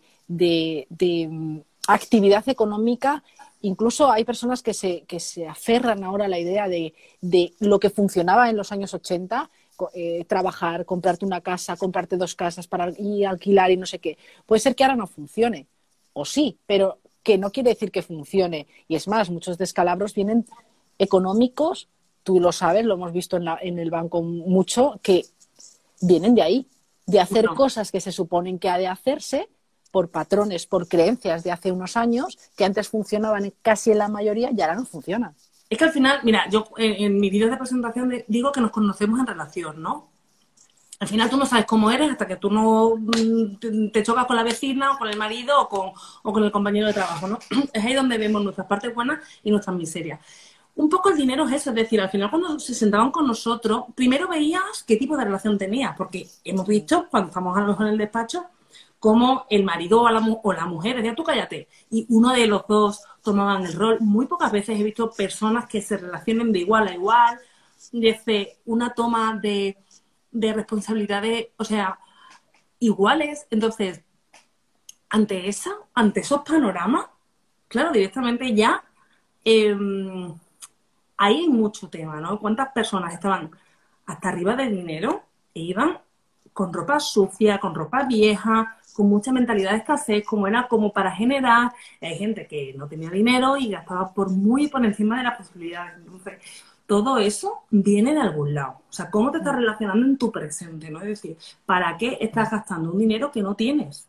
actividad 1.88 2.48
económica. 2.48 3.22
Incluso 3.62 4.10
hay 4.10 4.24
personas 4.24 4.62
que 4.62 4.74
se, 4.74 5.02
que 5.02 5.20
se 5.20 5.46
aferran 5.46 6.04
ahora 6.04 6.24
a 6.24 6.28
la 6.28 6.38
idea 6.38 6.68
de, 6.68 6.94
de 7.20 7.54
lo 7.60 7.78
que 7.78 7.90
funcionaba 7.90 8.50
en 8.50 8.56
los 8.56 8.72
años 8.72 8.94
80, 8.94 9.50
eh, 9.94 10.24
trabajar, 10.28 10.84
comprarte 10.84 11.24
una 11.24 11.40
casa, 11.40 11.76
comprarte 11.76 12.16
dos 12.16 12.34
casas 12.34 12.66
para 12.66 12.90
ir 12.98 13.26
alquilar 13.26 13.70
y 13.70 13.76
no 13.76 13.86
sé 13.86 13.98
qué. 13.98 14.16
Puede 14.46 14.60
ser 14.60 14.74
que 14.74 14.84
ahora 14.84 14.96
no 14.96 15.06
funcione, 15.06 15.66
o 16.12 16.24
sí, 16.24 16.58
pero 16.66 16.98
que 17.22 17.38
no 17.38 17.50
quiere 17.50 17.70
decir 17.70 17.90
que 17.90 18.02
funcione. 18.02 18.66
Y 18.88 18.96
es 18.96 19.08
más, 19.08 19.30
muchos 19.30 19.58
descalabros 19.58 20.14
vienen 20.14 20.44
económicos, 20.98 21.88
tú 22.22 22.38
lo 22.38 22.52
sabes, 22.52 22.84
lo 22.84 22.94
hemos 22.94 23.12
visto 23.12 23.36
en, 23.36 23.44
la, 23.44 23.58
en 23.60 23.78
el 23.78 23.90
banco 23.90 24.22
mucho, 24.22 25.00
que 25.02 25.24
vienen 26.00 26.34
de 26.34 26.42
ahí, 26.42 26.66
de 27.06 27.20
hacer 27.20 27.46
cosas 27.48 27.90
que 27.90 28.00
se 28.00 28.12
suponen 28.12 28.58
que 28.58 28.68
ha 28.68 28.78
de 28.78 28.86
hacerse 28.86 29.48
por 29.92 30.10
patrones, 30.10 30.66
por 30.66 30.88
creencias 30.88 31.44
de 31.44 31.52
hace 31.52 31.70
unos 31.70 31.96
años 31.96 32.38
que 32.56 32.64
antes 32.64 32.88
funcionaban 32.88 33.52
casi 33.62 33.92
en 33.92 33.98
la 33.98 34.08
mayoría 34.08 34.50
y 34.50 34.60
ahora 34.60 34.74
no 34.74 34.84
funcionan. 34.84 35.36
Es 35.70 35.78
que 35.78 35.84
al 35.84 35.92
final, 35.92 36.20
mira, 36.24 36.48
yo 36.50 36.66
en, 36.76 37.20
mi 37.20 37.30
vídeo 37.30 37.48
de 37.48 37.56
presentación 37.56 38.24
digo 38.26 38.50
que 38.50 38.60
nos 38.60 38.72
conocemos 38.72 39.20
en 39.20 39.26
relación, 39.26 39.80
¿no? 39.80 40.10
Al 40.98 41.08
final 41.08 41.28
tú 41.28 41.36
no 41.36 41.46
sabes 41.46 41.66
cómo 41.66 41.90
eres 41.90 42.10
hasta 42.10 42.26
que 42.26 42.36
tú 42.36 42.50
no 42.50 42.94
mm, 42.96 43.90
te, 43.90 44.02
chocas 44.02 44.26
con 44.26 44.36
la 44.36 44.42
vecina 44.42 44.92
o 44.92 44.98
con 44.98 45.08
el 45.08 45.16
marido 45.16 45.60
o 45.62 45.68
con, 45.68 45.92
o 46.22 46.32
con 46.32 46.44
el 46.44 46.52
compañero 46.52 46.86
de 46.86 46.92
trabajo, 46.92 47.26
¿no? 47.26 47.38
Es 47.72 47.84
ahí 47.84 47.94
donde 47.94 48.18
vemos 48.18 48.42
nuestras 48.42 48.66
partes 48.66 48.94
buenas 48.94 49.20
y 49.42 49.50
nuestras 49.50 49.76
miserias. 49.76 50.20
Un 50.74 50.88
poco 50.88 51.10
el 51.10 51.16
dinero 51.16 51.46
es 51.46 51.54
eso, 51.54 51.70
es 51.70 51.76
decir, 51.76 52.00
al 52.00 52.08
final 52.08 52.30
cuando 52.30 52.58
se 52.58 52.74
sentaban 52.74 53.10
con 53.10 53.26
nosotros, 53.26 53.84
primero 53.94 54.26
veías 54.26 54.84
qué 54.86 54.96
tipo 54.96 55.16
de 55.16 55.24
relación 55.24 55.58
tenías, 55.58 55.94
porque 55.96 56.26
hemos 56.44 56.66
visto, 56.66 57.08
cuando 57.10 57.28
estamos 57.28 57.56
a 57.56 57.60
lo 57.60 57.66
mejor 57.68 57.86
en 57.86 57.92
el 57.92 57.98
despacho, 57.98 58.46
como 59.02 59.46
el 59.50 59.64
marido 59.64 60.02
o 60.02 60.08
la, 60.52 60.66
mujer 60.66 60.94
decía, 60.94 61.16
tú 61.16 61.24
cállate, 61.24 61.66
y 61.90 62.06
uno 62.08 62.32
de 62.32 62.46
los 62.46 62.68
dos 62.68 63.02
tomaban 63.20 63.64
el 63.66 63.72
rol. 63.72 63.98
Muy 63.98 64.26
pocas 64.26 64.52
veces 64.52 64.78
he 64.78 64.84
visto 64.84 65.10
personas 65.10 65.66
que 65.66 65.82
se 65.82 65.96
relacionen 65.96 66.52
de 66.52 66.60
igual 66.60 66.86
a 66.86 66.94
igual, 66.94 67.40
desde 67.90 68.58
una 68.64 68.94
toma 68.94 69.40
de, 69.42 69.76
responsabilidades, 70.30 71.48
o 71.56 71.64
sea, 71.64 71.98
iguales. 72.78 73.48
Entonces, 73.50 74.04
ante 75.08 75.48
esa, 75.48 75.72
ante 75.94 76.20
esos 76.20 76.42
panoramas, 76.42 77.06
claro, 77.66 77.90
directamente 77.90 78.54
ya 78.54 78.84
em, 79.44 80.32
hay 81.16 81.48
mucho 81.48 81.88
tema, 81.88 82.20
¿no? 82.20 82.38
¿Cuántas 82.38 82.68
personas 82.68 83.14
estaban 83.14 83.50
hasta 84.06 84.28
arriba 84.28 84.54
del 84.54 84.76
dinero 84.76 85.24
e 85.52 85.60
iban 85.60 85.98
con 86.52 86.72
ropa 86.72 87.00
sucia, 87.00 87.58
con 87.58 87.74
ropa 87.74 88.04
vieja, 88.04 88.78
con 88.92 89.08
mucha 89.08 89.32
mentalidad 89.32 89.72
de 89.72 89.78
escasez, 89.78 90.24
como 90.24 90.46
era 90.46 90.68
como 90.68 90.92
para 90.92 91.10
generar. 91.12 91.72
Hay 92.00 92.16
gente 92.18 92.46
que 92.46 92.74
no 92.76 92.88
tenía 92.88 93.10
dinero 93.10 93.56
y 93.56 93.68
gastaba 93.70 94.12
por 94.12 94.30
muy 94.30 94.68
por 94.68 94.84
encima 94.84 95.18
de 95.18 95.24
las 95.24 95.36
posibilidades. 95.36 95.98
Entonces, 95.98 96.34
todo 96.86 97.18
eso 97.18 97.64
viene 97.70 98.12
de 98.14 98.20
algún 98.20 98.54
lado. 98.54 98.82
O 98.88 98.92
sea, 98.92 99.10
cómo 99.10 99.30
te 99.30 99.38
estás 99.38 99.56
relacionando 99.56 100.04
en 100.06 100.18
tu 100.18 100.30
presente, 100.30 100.90
¿no? 100.90 101.00
Es 101.00 101.08
decir, 101.08 101.36
¿para 101.66 101.96
qué 101.96 102.18
estás 102.20 102.50
gastando 102.50 102.92
un 102.92 102.98
dinero 102.98 103.30
que 103.30 103.42
no 103.42 103.54
tienes? 103.54 104.08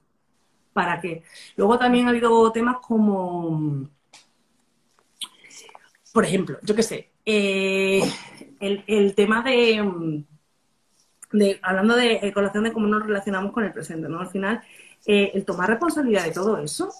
¿Para 0.73 0.99
qué? 0.99 1.23
Luego 1.55 1.77
también 1.77 2.07
ha 2.07 2.09
habido 2.09 2.51
temas 2.51 2.77
como, 2.81 3.87
por 6.11 6.25
ejemplo, 6.25 6.57
yo 6.63 6.75
qué 6.75 6.83
sé, 6.83 7.11
eh, 7.25 8.01
el 8.59 9.15
tema 9.15 9.43
de 9.43 9.81
hablando 11.61 11.95
de 11.95 12.19
eh, 12.21 12.33
colación 12.33 12.63
de 12.65 12.73
cómo 12.73 12.87
nos 12.87 13.03
relacionamos 13.05 13.51
con 13.51 13.63
el 13.63 13.71
presente, 13.71 14.07
¿no? 14.09 14.19
Al 14.19 14.29
final, 14.29 14.61
eh, 15.05 15.31
el 15.33 15.45
tomar 15.45 15.69
responsabilidad 15.69 16.25
de 16.25 16.31
todo 16.31 16.57
eso 16.57 16.91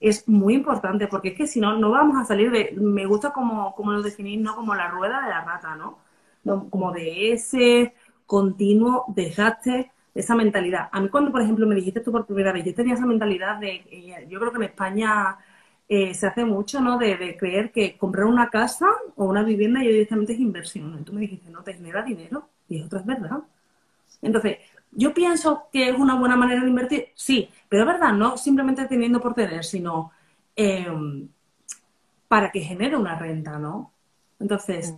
es 0.00 0.28
muy 0.28 0.54
importante, 0.54 1.08
porque 1.08 1.30
es 1.30 1.34
que 1.34 1.46
si 1.46 1.60
no, 1.60 1.76
no 1.76 1.90
vamos 1.90 2.16
a 2.16 2.24
salir 2.24 2.50
de, 2.50 2.74
me 2.80 3.06
gusta 3.06 3.32
como, 3.32 3.74
como 3.74 3.92
lo 3.92 4.02
definís, 4.02 4.40
¿no? 4.40 4.54
Como 4.54 4.74
la 4.74 4.88
rueda 4.88 5.22
de 5.22 5.28
la 5.28 5.44
rata, 5.44 5.74
¿no? 5.76 5.98
Como 6.70 6.92
de 6.92 7.32
ese 7.32 7.94
continuo 8.26 9.04
desgaste, 9.08 9.90
de 10.14 10.20
esa 10.20 10.34
mentalidad. 10.34 10.88
A 10.92 11.00
mí 11.00 11.08
cuando, 11.08 11.32
por 11.32 11.42
ejemplo, 11.42 11.66
me 11.66 11.74
dijiste 11.74 12.00
tú 12.00 12.12
por 12.12 12.26
primera 12.26 12.52
vez, 12.52 12.64
yo 12.64 12.74
tenía 12.74 12.94
esa 12.94 13.06
mentalidad 13.06 13.56
de, 13.58 13.74
eh, 13.90 14.26
yo 14.28 14.38
creo 14.38 14.52
que 14.52 14.58
en 14.58 14.64
España 14.64 15.38
se 15.88 16.26
hace 16.26 16.44
mucho, 16.44 16.80
¿no? 16.80 16.98
De, 16.98 17.36
creer 17.38 17.72
que 17.72 17.96
comprar 17.96 18.26
una 18.26 18.50
casa 18.50 18.86
o 19.16 19.24
una 19.24 19.42
vivienda 19.42 19.82
y 19.82 19.88
directamente 19.88 20.34
es 20.34 20.38
inversión. 20.40 20.98
Y 21.00 21.04
tú 21.04 21.12
me 21.14 21.20
dijiste, 21.22 21.50
no, 21.50 21.62
te 21.62 21.74
genera 21.74 22.02
dinero. 22.02 22.48
Y 22.68 22.82
otra 22.82 23.00
es 23.00 23.06
verdad. 23.06 23.42
Entonces, 24.22 24.58
yo 24.92 25.14
pienso 25.14 25.68
que 25.72 25.88
es 25.88 25.98
una 25.98 26.14
buena 26.14 26.36
manera 26.36 26.62
de 26.62 26.68
invertir, 26.68 27.08
sí, 27.14 27.50
pero 27.68 27.82
es 27.82 27.86
verdad, 27.86 28.12
no 28.12 28.36
simplemente 28.36 28.86
teniendo 28.86 29.20
por 29.20 29.34
tener, 29.34 29.64
sino 29.64 30.12
em, 30.56 31.28
para 32.26 32.50
que 32.50 32.60
genere 32.60 32.96
una 32.96 33.18
renta, 33.18 33.58
¿no? 33.58 33.92
Entonces, 34.40 34.94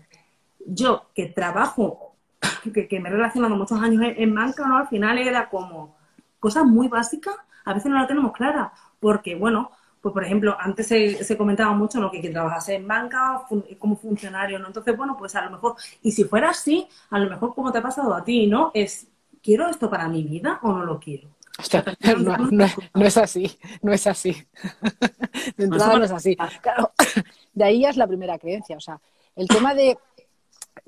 yo 0.66 1.06
que 1.14 1.26
trabajo, 1.26 2.14
que, 2.74 3.00
me 3.00 3.08
he 3.08 3.12
relacionado 3.12 3.56
muchos 3.56 3.80
años 3.80 4.02
en, 4.16 4.34
banca, 4.34 4.66
¿no? 4.66 4.78
Al 4.78 4.88
final 4.88 5.18
era 5.18 5.48
como 5.48 5.96
cosas 6.38 6.64
muy 6.64 6.88
básicas, 6.88 7.36
a 7.64 7.74
veces 7.74 7.90
no 7.90 7.98
las 7.98 8.08
tenemos 8.08 8.32
claras, 8.32 8.72
porque, 9.00 9.34
bueno, 9.34 9.70
pues 10.00 10.12
por 10.12 10.24
ejemplo, 10.24 10.56
antes 10.58 10.86
se, 10.86 11.36
comentaba 11.36 11.72
mucho 11.74 12.00
¿no? 12.00 12.10
que 12.10 12.20
quien 12.20 12.32
trabajase 12.32 12.76
en 12.76 12.88
banca 12.88 13.42
como 13.78 13.96
funcionario, 13.96 14.58
¿no? 14.58 14.68
Entonces, 14.68 14.96
bueno, 14.96 15.16
pues 15.18 15.34
a 15.34 15.44
lo 15.44 15.50
mejor, 15.50 15.76
y 16.02 16.12
si 16.12 16.24
fuera 16.24 16.50
así, 16.50 16.88
a 17.10 17.18
lo 17.18 17.28
mejor 17.28 17.54
como 17.54 17.70
te 17.70 17.78
ha 17.78 17.82
pasado 17.82 18.14
a 18.14 18.24
ti, 18.24 18.46
¿no? 18.46 18.70
Es, 18.72 19.08
¿quiero 19.42 19.68
esto 19.68 19.90
para 19.90 20.08
mi 20.08 20.22
vida 20.22 20.58
o 20.62 20.72
no 20.72 20.84
lo 20.84 20.98
quiero? 20.98 21.28
no, 22.94 23.04
es 23.04 23.16
así, 23.16 23.58
no 23.82 23.92
es 23.92 24.06
así. 24.06 24.32
De 25.56 25.64
entrada 25.64 25.98
no 25.98 26.04
es 26.04 26.12
así. 26.12 26.36
Claro, 26.62 26.92
de 27.52 27.64
ahí 27.64 27.80
ya 27.80 27.90
es 27.90 27.96
la 27.96 28.06
primera 28.06 28.38
creencia. 28.38 28.76
O 28.76 28.80
sea, 28.80 29.00
el 29.36 29.48
tema 29.48 29.74
de, 29.74 29.98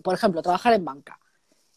por 0.03 0.15
ejemplo, 0.15 0.43
trabajar 0.43 0.73
en 0.73 0.85
banca. 0.85 1.19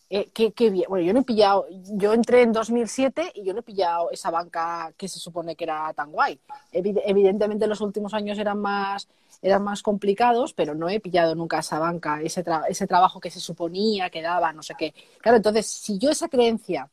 Eh, 0.10 0.30
qué, 0.32 0.70
bien. 0.70 0.86
Bueno, 0.88 1.06
yo 1.06 1.14
no 1.14 1.22
he 1.22 1.24
pillado, 1.24 1.66
yo 1.70 2.14
entré 2.14 2.44
en 2.44 2.52
2007 2.52 3.32
y 3.36 3.44
yo 3.44 3.54
no 3.54 3.60
he 3.60 3.64
pillado 3.64 4.12
esa 4.12 4.30
banca 4.30 4.94
que 4.96 5.08
se 5.08 5.20
supone 5.20 5.56
que 5.56 5.64
era 5.64 5.92
tan 5.94 6.12
guay. 6.12 6.40
Evidentemente 6.72 7.66
los 7.66 7.82
últimos 7.82 8.14
años 8.14 8.38
eran 8.38 8.60
más, 8.60 9.08
eran 9.42 9.64
más 9.64 9.82
complicados, 9.82 10.54
pero 10.54 10.76
no 10.76 10.90
he 10.90 11.00
pillado 11.00 11.34
nunca 11.34 11.60
esa 11.60 11.80
banca, 11.80 12.22
ese, 12.22 12.44
ese 12.70 12.88
trabajo 12.88 13.20
que 13.20 13.32
se 13.32 13.40
suponía 13.40 14.10
que 14.10 14.22
daba, 14.22 14.54
no 14.54 14.62
sé 14.62 14.76
qué. 14.78 14.94
Claro, 15.22 15.38
entonces, 15.38 15.66
si 15.66 15.98
yo 15.98 16.12
esa 16.12 16.30
creencia 16.30 16.90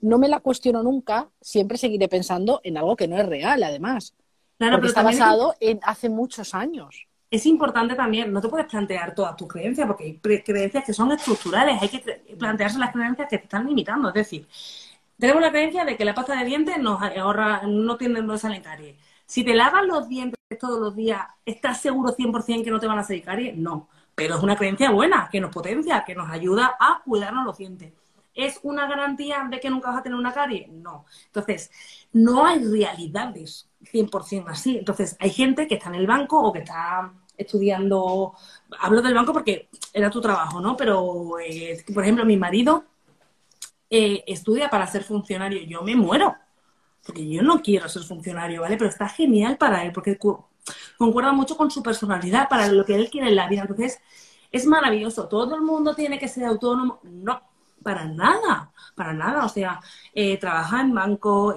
no 0.00 0.18
me 0.18 0.28
la 0.28 0.40
cuestiono 0.40 0.82
nunca, 0.82 1.30
siempre 1.40 1.78
seguiré 1.78 2.08
pensando 2.08 2.60
en 2.62 2.76
algo 2.76 2.94
que 2.94 3.08
no 3.08 3.16
es 3.16 3.26
real, 3.26 3.62
además. 3.62 4.14
Claro, 4.58 4.76
porque 4.76 4.88
está 4.88 5.02
basado 5.02 5.54
en 5.60 5.80
hace 5.82 6.10
muchos 6.10 6.54
años 6.54 7.08
es 7.34 7.46
importante 7.46 7.94
también, 7.94 8.32
no 8.32 8.40
te 8.40 8.48
puedes 8.48 8.66
plantear 8.66 9.14
todas 9.14 9.36
tus 9.36 9.48
creencias, 9.48 9.86
porque 9.86 10.04
hay 10.04 10.42
creencias 10.42 10.84
que 10.84 10.92
son 10.92 11.10
estructurales, 11.12 11.82
hay 11.82 11.88
que 11.88 12.36
plantearse 12.38 12.78
las 12.78 12.92
creencias 12.92 13.28
que 13.28 13.38
te 13.38 13.44
están 13.44 13.66
limitando. 13.66 14.08
Es 14.08 14.14
decir, 14.14 14.46
tenemos 15.18 15.42
la 15.42 15.50
creencia 15.50 15.84
de 15.84 15.96
que 15.96 16.04
la 16.04 16.14
pasta 16.14 16.36
de 16.38 16.44
dientes 16.44 16.78
nos 16.78 17.02
ahorra, 17.02 17.62
no 17.66 17.96
tiene 17.96 18.22
no 18.22 18.38
salen 18.38 18.62
caries. 18.62 18.96
Si 19.26 19.42
te 19.42 19.54
lavas 19.54 19.84
los 19.84 20.08
dientes 20.08 20.38
todos 20.60 20.78
los 20.80 20.94
días, 20.94 21.22
¿estás 21.44 21.80
seguro 21.80 22.14
100% 22.14 22.64
que 22.64 22.70
no 22.70 22.78
te 22.78 22.86
van 22.86 22.98
a 22.98 23.04
salir 23.04 23.24
caries? 23.24 23.56
No, 23.56 23.88
pero 24.14 24.36
es 24.36 24.42
una 24.42 24.56
creencia 24.56 24.90
buena, 24.90 25.28
que 25.30 25.40
nos 25.40 25.50
potencia, 25.50 26.04
que 26.04 26.14
nos 26.14 26.30
ayuda 26.30 26.76
a 26.78 27.02
cuidarnos 27.04 27.44
los 27.44 27.58
dientes. 27.58 27.92
¿Es 28.34 28.58
una 28.62 28.86
garantía 28.88 29.46
de 29.50 29.60
que 29.60 29.70
nunca 29.70 29.90
vas 29.90 29.98
a 30.00 30.02
tener 30.02 30.18
una 30.18 30.32
carie? 30.32 30.68
No. 30.68 31.06
Entonces, 31.26 31.70
no 32.12 32.44
hay 32.46 32.64
realidades 32.64 33.68
100% 33.82 34.48
así. 34.48 34.78
Entonces, 34.78 35.16
hay 35.20 35.30
gente 35.30 35.68
que 35.68 35.74
está 35.76 35.88
en 35.88 35.96
el 35.96 36.06
banco 36.06 36.40
o 36.40 36.52
que 36.52 36.60
está 36.60 37.12
estudiando, 37.36 38.34
hablo 38.78 39.02
del 39.02 39.14
banco 39.14 39.32
porque 39.32 39.68
era 39.92 40.10
tu 40.10 40.20
trabajo, 40.20 40.60
¿no? 40.60 40.76
Pero, 40.76 41.38
eh, 41.40 41.84
por 41.92 42.02
ejemplo, 42.02 42.24
mi 42.24 42.36
marido 42.36 42.84
eh, 43.90 44.24
estudia 44.26 44.70
para 44.70 44.86
ser 44.86 45.04
funcionario. 45.04 45.62
Yo 45.62 45.82
me 45.82 45.96
muero, 45.96 46.34
porque 47.04 47.28
yo 47.28 47.42
no 47.42 47.62
quiero 47.62 47.88
ser 47.88 48.02
funcionario, 48.02 48.62
¿vale? 48.62 48.76
Pero 48.76 48.90
está 48.90 49.08
genial 49.08 49.56
para 49.56 49.84
él, 49.84 49.92
porque 49.92 50.18
concuerda 50.98 51.32
mucho 51.32 51.56
con 51.56 51.70
su 51.70 51.82
personalidad, 51.82 52.48
para 52.48 52.68
lo 52.68 52.84
que 52.84 52.94
él 52.94 53.10
quiere 53.10 53.28
en 53.28 53.36
la 53.36 53.48
vida. 53.48 53.62
Entonces, 53.62 54.00
es 54.50 54.66
maravilloso. 54.66 55.28
¿Todo 55.28 55.54
el 55.56 55.62
mundo 55.62 55.94
tiene 55.94 56.18
que 56.18 56.28
ser 56.28 56.44
autónomo? 56.44 57.00
No, 57.02 57.42
para 57.82 58.04
nada, 58.06 58.72
para 58.94 59.12
nada. 59.12 59.44
O 59.44 59.48
sea, 59.48 59.80
eh, 60.14 60.38
trabajar 60.38 60.84
en 60.84 60.94
banco, 60.94 61.54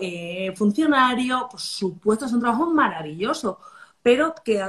funcionario, 0.55 1.47
por 1.49 1.59
supuesto, 1.59 2.25
es 2.25 2.33
un 2.33 2.41
trabajo 2.41 2.67
maravilloso, 2.73 3.59
pero 4.01 4.33
que 4.43 4.61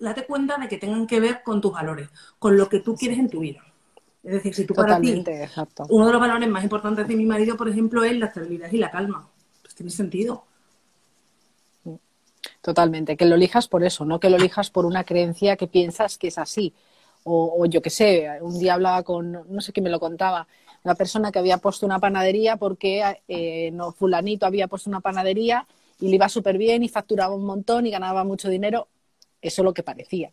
date 0.00 0.26
cuenta 0.26 0.56
de 0.58 0.68
que 0.68 0.78
tengan 0.78 1.06
que 1.06 1.20
ver 1.20 1.42
con 1.44 1.60
tus 1.60 1.72
valores, 1.72 2.08
con 2.38 2.56
lo 2.56 2.68
que 2.68 2.80
tú 2.80 2.96
quieres 2.96 3.18
en 3.18 3.28
tu 3.28 3.40
vida. 3.40 3.62
Es 4.22 4.32
decir, 4.32 4.54
si 4.54 4.66
tú 4.66 4.74
para 4.74 5.00
ti, 5.00 5.24
uno 5.88 6.06
de 6.06 6.12
los 6.12 6.20
valores 6.20 6.48
más 6.48 6.62
importantes 6.62 7.06
de 7.08 7.16
mi 7.16 7.24
marido, 7.24 7.56
por 7.56 7.68
ejemplo, 7.68 8.04
es 8.04 8.16
la 8.18 8.26
estabilidad 8.26 8.70
y 8.70 8.78
la 8.78 8.90
calma. 8.90 9.28
Pues 9.62 9.74
tiene 9.74 9.90
sentido. 9.90 10.44
Totalmente, 12.60 13.16
que 13.16 13.24
lo 13.24 13.36
elijas 13.36 13.68
por 13.68 13.84
eso, 13.84 14.04
no 14.04 14.20
que 14.20 14.28
lo 14.28 14.36
elijas 14.36 14.70
por 14.70 14.84
una 14.84 15.04
creencia 15.04 15.56
que 15.56 15.66
piensas 15.66 16.18
que 16.18 16.28
es 16.28 16.38
así. 16.38 16.74
O, 17.24 17.66
yo 17.66 17.82
qué 17.82 17.90
sé, 17.90 18.28
un 18.40 18.58
día 18.58 18.74
hablaba 18.74 19.02
con, 19.02 19.32
no 19.32 19.60
sé 19.60 19.72
quién 19.72 19.84
me 19.84 19.90
lo 19.90 20.00
contaba, 20.00 20.46
una 20.82 20.94
persona 20.94 21.30
que 21.30 21.38
había 21.38 21.58
puesto 21.58 21.84
una 21.84 21.98
panadería 21.98 22.56
porque 22.56 23.02
eh, 23.28 23.70
no, 23.72 23.92
fulanito 23.92 24.46
había 24.46 24.68
puesto 24.68 24.88
una 24.88 25.00
panadería 25.00 25.66
y 25.98 26.08
le 26.08 26.16
iba 26.16 26.28
súper 26.30 26.56
bien 26.56 26.82
y 26.82 26.88
facturaba 26.88 27.34
un 27.34 27.44
montón 27.44 27.86
y 27.86 27.90
ganaba 27.90 28.24
mucho 28.24 28.48
dinero. 28.48 28.88
Eso 29.40 29.62
es 29.62 29.64
lo 29.64 29.74
que 29.74 29.82
parecía. 29.82 30.30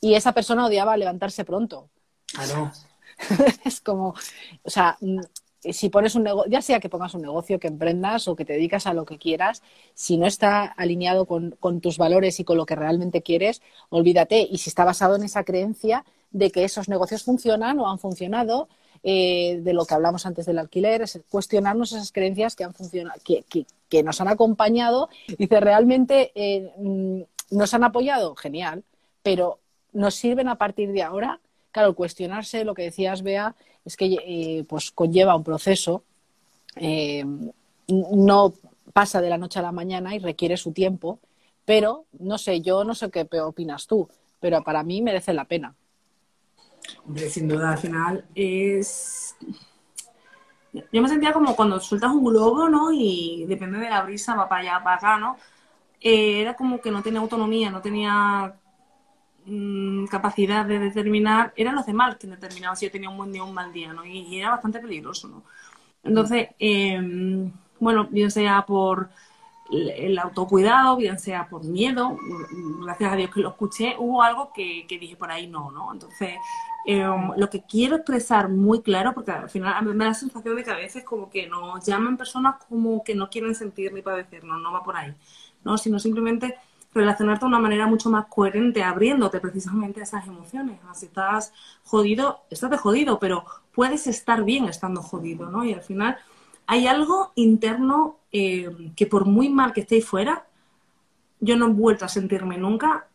Y 0.00 0.14
esa 0.14 0.32
persona 0.32 0.66
odiaba 0.66 0.96
levantarse 0.96 1.44
pronto. 1.44 1.88
Claro. 2.26 2.72
es 3.64 3.80
como, 3.80 4.14
o 4.62 4.70
sea, 4.70 4.96
mm, 5.00 5.20
si 5.70 5.88
pones 5.90 6.14
un 6.14 6.24
negocio, 6.24 6.50
ya 6.50 6.60
sea 6.60 6.80
que 6.80 6.88
pongas 6.88 7.14
un 7.14 7.22
negocio, 7.22 7.60
que 7.60 7.68
emprendas 7.68 8.26
o 8.26 8.34
que 8.34 8.44
te 8.44 8.54
dedicas 8.54 8.86
a 8.86 8.94
lo 8.94 9.04
que 9.04 9.18
quieras, 9.18 9.62
si 9.94 10.16
no 10.16 10.26
está 10.26 10.64
alineado 10.64 11.26
con, 11.26 11.80
tus 11.80 11.98
valores 11.98 12.40
y 12.40 12.44
con 12.44 12.56
lo 12.56 12.66
que 12.66 12.74
realmente 12.74 13.22
quieres, 13.22 13.62
olvídate. 13.90 14.46
Y 14.50 14.58
si 14.58 14.70
está 14.70 14.84
basado 14.84 15.16
en 15.16 15.22
esa 15.22 15.44
creencia 15.44 16.04
de 16.30 16.50
que 16.50 16.64
esos 16.64 16.88
negocios 16.88 17.22
funcionan 17.22 17.78
o 17.78 17.88
han 17.88 17.98
funcionado, 17.98 18.68
eh, 19.04 19.60
de 19.62 19.72
lo 19.72 19.84
que 19.84 19.94
hablamos 19.94 20.26
antes 20.26 20.46
del 20.46 20.58
alquiler, 20.58 21.02
es 21.02 21.20
cuestionarnos 21.28 21.92
esas 21.92 22.12
creencias 22.12 22.54
que 22.56 22.64
han 22.64 22.74
funcionado, 22.74 23.20
que, 23.24 23.44
que, 23.88 24.02
nos 24.02 24.20
han 24.20 24.28
acompañado. 24.28 25.08
Dice, 25.38 25.60
realmente 25.60 26.32
eh, 26.34 26.72
mm, 26.78 27.22
nos 27.52 27.72
han 27.74 27.84
apoyado, 27.84 28.34
genial, 28.34 28.84
pero 29.22 29.60
nos 29.92 30.14
sirven 30.14 30.48
a 30.48 30.56
partir 30.56 30.92
de 30.92 31.02
ahora 31.02 31.40
Claro, 31.72 31.94
cuestionarse, 31.94 32.64
lo 32.64 32.74
que 32.74 32.82
decías, 32.82 33.22
Bea, 33.22 33.56
es 33.86 33.96
que 33.96 34.04
eh, 34.26 34.64
pues 34.68 34.90
conlleva 34.90 35.34
un 35.34 35.42
proceso, 35.42 36.04
eh, 36.76 37.24
no 37.88 38.52
pasa 38.92 39.22
de 39.22 39.30
la 39.30 39.38
noche 39.38 39.58
a 39.58 39.62
la 39.62 39.72
mañana 39.72 40.14
y 40.14 40.18
requiere 40.18 40.58
su 40.58 40.72
tiempo, 40.72 41.18
pero 41.64 42.04
no 42.18 42.36
sé, 42.36 42.60
yo 42.60 42.84
no 42.84 42.94
sé 42.94 43.10
qué 43.10 43.26
opinas 43.40 43.86
tú, 43.86 44.06
pero 44.38 44.62
para 44.62 44.82
mí 44.82 45.00
merece 45.00 45.32
la 45.32 45.46
pena. 45.46 45.74
Hombre, 47.06 47.30
sin 47.30 47.48
duda, 47.48 47.72
al 47.72 47.78
final 47.78 48.24
es... 48.34 49.34
Yo 50.74 51.02
me 51.02 51.08
sentía 51.08 51.32
como 51.32 51.56
cuando 51.56 51.80
sueltas 51.80 52.10
un 52.10 52.24
globo, 52.24 52.68
¿no? 52.68 52.92
Y 52.92 53.44
depende 53.46 53.78
de 53.78 53.90
la 53.90 54.02
brisa, 54.02 54.34
va 54.34 54.48
para 54.48 54.60
allá, 54.62 54.84
para 54.84 54.96
acá, 54.96 55.18
¿no? 55.18 55.36
Eh, 56.02 56.40
era 56.40 56.54
como 56.54 56.80
que 56.80 56.90
no 56.90 57.02
tenía 57.02 57.20
autonomía, 57.20 57.70
no 57.70 57.80
tenía 57.80 58.56
Mm, 59.44 60.06
capacidad 60.06 60.64
de 60.64 60.78
determinar, 60.78 61.52
eran 61.56 61.74
los 61.74 61.84
demás 61.84 62.16
quienes 62.16 62.40
determinaban 62.40 62.76
si 62.76 62.86
yo 62.86 62.92
tenía 62.92 63.10
un 63.10 63.16
buen 63.16 63.32
día 63.32 63.42
o 63.42 63.48
un 63.48 63.54
mal 63.54 63.72
día, 63.72 63.92
¿no? 63.92 64.04
Y, 64.04 64.38
era 64.38 64.50
bastante 64.50 64.78
peligroso, 64.78 65.28
¿no? 65.28 65.42
Entonces, 66.04 66.50
em, 66.58 67.50
bueno, 67.80 68.06
bien 68.10 68.30
sea 68.30 68.64
por 68.66 69.10
el 69.70 70.18
autocuidado, 70.18 70.96
bien 70.96 71.18
sea 71.18 71.48
por 71.48 71.64
miedo, 71.64 72.16
gracias 72.84 73.12
a 73.12 73.16
Dios 73.16 73.30
que 73.32 73.40
lo 73.40 73.50
escuché, 73.50 73.96
hubo 73.98 74.22
algo 74.22 74.52
que, 74.54 74.86
dije 74.88 75.16
por 75.16 75.30
ahí 75.30 75.46
no, 75.48 75.70
¿no? 75.72 75.92
Entonces, 75.92 76.36
em, 76.86 77.32
lo 77.36 77.50
que 77.50 77.62
quiero 77.62 77.96
expresar 77.96 78.48
muy 78.48 78.82
claro, 78.82 79.14
porque 79.14 79.32
al 79.32 79.50
final 79.50 79.84
me 79.84 80.04
da 80.04 80.10
la 80.10 80.14
sensación 80.14 80.56
de 80.56 80.64
que 80.64 80.70
a 80.70 80.76
veces 80.76 81.04
como 81.04 81.30
que 81.30 81.48
nos 81.48 81.84
llaman 81.84 82.16
personas 82.16 82.56
como 82.68 83.02
que 83.04 83.14
no 83.14 83.30
quieren 83.30 83.54
sentir 83.54 83.92
ni 83.92 84.02
padecer, 84.02 84.44
no, 84.44 84.58
no 84.58 84.72
va 84.72 84.82
por 84.84 84.96
ahí, 84.96 85.14
¿no? 85.64 85.78
Sino 85.78 85.98
simplemente 85.98 86.56
relacionarte 86.94 87.44
de 87.44 87.48
una 87.48 87.58
manera 87.58 87.86
mucho 87.86 88.10
más 88.10 88.26
coherente, 88.26 88.82
abriéndote 88.82 89.40
precisamente 89.40 90.00
a 90.00 90.02
esas 90.04 90.26
emociones. 90.26 90.78
Si 90.94 91.06
estás 91.06 91.52
jodido, 91.84 92.40
estás 92.50 92.70
de 92.70 92.76
jodido, 92.76 93.18
pero 93.18 93.44
puedes 93.74 94.06
estar 94.06 94.44
bien 94.44 94.66
estando 94.66 95.02
jodido, 95.02 95.50
¿no? 95.50 95.64
Y 95.64 95.72
al 95.72 95.82
final 95.82 96.18
hay 96.66 96.86
algo 96.86 97.32
interno 97.34 98.18
eh, 98.30 98.92
que 98.96 99.06
por 99.06 99.24
muy 99.24 99.48
mal 99.48 99.72
que 99.72 99.82
estéis 99.82 100.06
fuera, 100.06 100.46
yo 101.40 101.56
no 101.56 101.66
he 101.66 101.72
vuelto 101.72 102.04
a 102.04 102.08
sentirme 102.08 102.58
nunca 102.58 103.08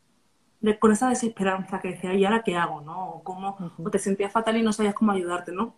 con 0.80 0.92
esa 0.92 1.10
desesperanza 1.10 1.80
que 1.80 1.90
decía, 1.90 2.14
¿y 2.14 2.26
ahora 2.26 2.44
qué 2.44 2.56
hago? 2.58 2.82
¿no? 2.82 3.10
O, 3.10 3.24
cómo, 3.24 3.58
o 3.78 3.90
te 3.90 4.00
sentías 4.00 4.32
fatal 4.32 4.58
y 4.58 4.64
no 4.64 4.74
sabías 4.74 4.96
cómo 4.96 5.12
ayudarte, 5.12 5.52
¿no? 5.52 5.76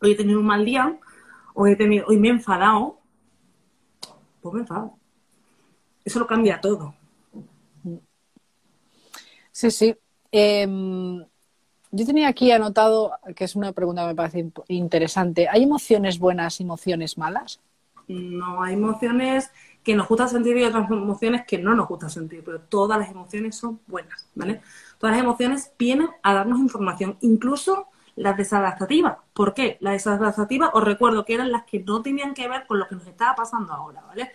Hoy 0.00 0.12
he 0.12 0.14
tenido 0.14 0.40
un 0.40 0.46
mal 0.46 0.64
día, 0.64 0.98
hoy, 1.54 1.72
he 1.72 1.76
tenido, 1.76 2.06
hoy 2.06 2.18
me 2.18 2.28
he 2.28 2.30
enfadado, 2.32 3.00
pues 4.40 4.54
me 4.54 4.60
enfado. 4.60 4.98
Eso 6.04 6.18
lo 6.18 6.26
cambia 6.26 6.60
todo. 6.60 6.94
Sí, 9.52 9.70
sí. 9.70 9.96
Em, 10.32 11.24
yo 11.90 12.06
tenía 12.06 12.28
aquí 12.28 12.50
anotado, 12.50 13.12
que 13.36 13.44
es 13.44 13.54
una 13.54 13.72
pregunta 13.72 14.02
que 14.02 14.08
me 14.08 14.14
parece 14.14 14.50
interesante. 14.68 15.48
¿Hay 15.48 15.62
emociones 15.62 16.18
buenas 16.18 16.58
y 16.60 16.64
emociones 16.64 17.16
malas? 17.16 17.60
No, 18.08 18.62
hay 18.62 18.74
emociones 18.74 19.50
que 19.82 19.94
nos 19.94 20.08
gusta 20.08 20.28
sentir 20.28 20.56
y 20.56 20.64
otras 20.64 20.90
emociones 20.90 21.46
que 21.46 21.58
no 21.58 21.74
nos 21.74 21.88
gusta 21.88 22.08
sentir, 22.08 22.42
pero 22.44 22.60
todas 22.60 22.98
las 22.98 23.10
emociones 23.10 23.56
son 23.56 23.80
buenas, 23.86 24.28
¿vale? 24.34 24.60
Todas 24.98 25.16
las 25.16 25.24
emociones 25.24 25.72
vienen 25.78 26.08
a 26.22 26.34
darnos 26.34 26.58
información, 26.58 27.16
incluso 27.20 27.88
las 28.16 28.36
desadaptativas. 28.36 29.18
¿Por 29.32 29.54
qué? 29.54 29.76
Las 29.80 29.94
desadaptativas, 29.94 30.70
os 30.72 30.82
recuerdo 30.82 31.24
que 31.24 31.34
eran 31.34 31.52
las 31.52 31.64
que 31.64 31.80
no 31.80 32.02
tenían 32.02 32.34
que 32.34 32.48
ver 32.48 32.66
con 32.66 32.78
lo 32.78 32.88
que 32.88 32.94
nos 32.94 33.06
estaba 33.06 33.34
pasando 33.34 33.72
ahora, 33.72 34.02
¿vale? 34.06 34.32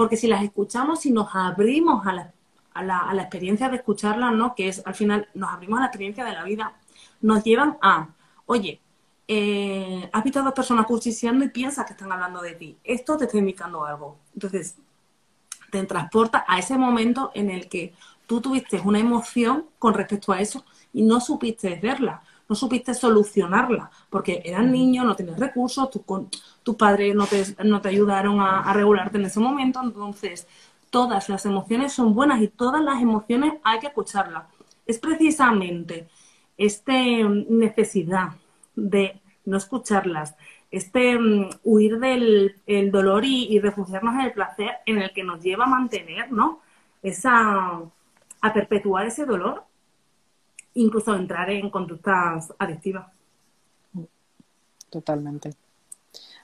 Porque 0.00 0.16
si 0.16 0.28
las 0.28 0.42
escuchamos 0.42 1.04
y 1.04 1.10
nos 1.10 1.28
abrimos 1.34 2.06
a 2.06 2.14
las 2.14 2.26
a 2.72 2.82
la, 2.82 3.20
experiencia 3.20 3.68
de 3.68 3.76
escucharla, 3.76 4.30
¿no? 4.30 4.54
Que 4.54 4.68
es, 4.68 4.80
al 4.86 4.94
final, 4.94 5.28
nos 5.34 5.50
abrimos 5.50 5.76
a 5.76 5.80
la 5.80 5.86
experiencia 5.88 6.24
de 6.24 6.32
la 6.32 6.42
vida, 6.42 6.72
nos 7.20 7.44
llevan 7.44 7.76
a, 7.82 8.08
oye, 8.46 8.80
eh, 9.28 10.08
has 10.10 10.24
visto 10.24 10.40
a 10.40 10.42
dos 10.42 10.54
personas 10.54 10.86
cuchicheando 10.86 11.44
y 11.44 11.50
piensas 11.50 11.84
que 11.84 11.92
están 11.92 12.10
hablando 12.10 12.40
de 12.40 12.54
ti. 12.54 12.78
Esto 12.82 13.18
te 13.18 13.26
está 13.26 13.36
indicando 13.36 13.84
algo. 13.84 14.16
Entonces, 14.32 14.76
te 15.70 15.84
transporta 15.84 16.46
a 16.48 16.58
ese 16.58 16.78
momento 16.78 17.30
en 17.34 17.50
el 17.50 17.68
que 17.68 17.92
tú 18.26 18.40
tuviste 18.40 18.80
una 18.80 19.00
emoción 19.00 19.66
con 19.78 19.92
respecto 19.92 20.32
a 20.32 20.40
eso 20.40 20.64
y 20.94 21.02
no 21.02 21.20
supiste 21.20 21.74
verla, 21.76 22.22
no 22.50 22.56
supiste 22.56 22.94
solucionarla, 22.94 23.92
porque 24.10 24.42
eras 24.44 24.66
niño, 24.66 25.04
no 25.04 25.14
tienes 25.14 25.38
recursos, 25.38 25.88
tus 26.62 26.76
padres 26.76 27.14
no 27.14 27.24
te, 27.26 27.44
no 27.64 27.80
te 27.80 27.88
ayudaron 27.88 28.40
a, 28.40 28.62
a 28.62 28.72
regularte 28.72 29.18
en 29.18 29.26
ese 29.26 29.38
momento, 29.38 29.80
entonces 29.80 30.48
todas 30.90 31.28
las 31.28 31.46
emociones 31.46 31.92
son 31.92 32.12
buenas 32.12 32.42
y 32.42 32.48
todas 32.48 32.82
las 32.82 33.00
emociones 33.00 33.54
hay 33.62 33.78
que 33.78 33.86
escucharlas. 33.86 34.46
Es 34.84 34.98
precisamente 34.98 36.08
esta 36.56 36.92
mm, 36.92 37.46
necesidad 37.48 38.30
de 38.74 39.20
no 39.44 39.56
escucharlas, 39.56 40.34
este 40.72 41.16
mm, 41.16 41.50
huir 41.62 42.00
del 42.00 42.90
dolor 42.90 43.24
y, 43.24 43.60
refugiarnos 43.60 44.14
en 44.14 44.22
el 44.22 44.32
placer 44.32 44.72
en 44.86 44.98
el 44.98 45.12
que 45.12 45.22
nos 45.22 45.40
lleva 45.40 45.66
a 45.66 45.68
mantener, 45.68 46.32
¿no? 46.32 46.60
Esa, 47.00 47.80
a 48.40 48.52
perpetuar 48.52 49.06
ese 49.06 49.24
dolor, 49.24 49.62
incluso 50.80 51.14
entrar 51.14 51.50
en 51.50 51.70
conductas 51.70 52.52
adictivas. 52.58 53.06
Totalmente. 54.88 55.54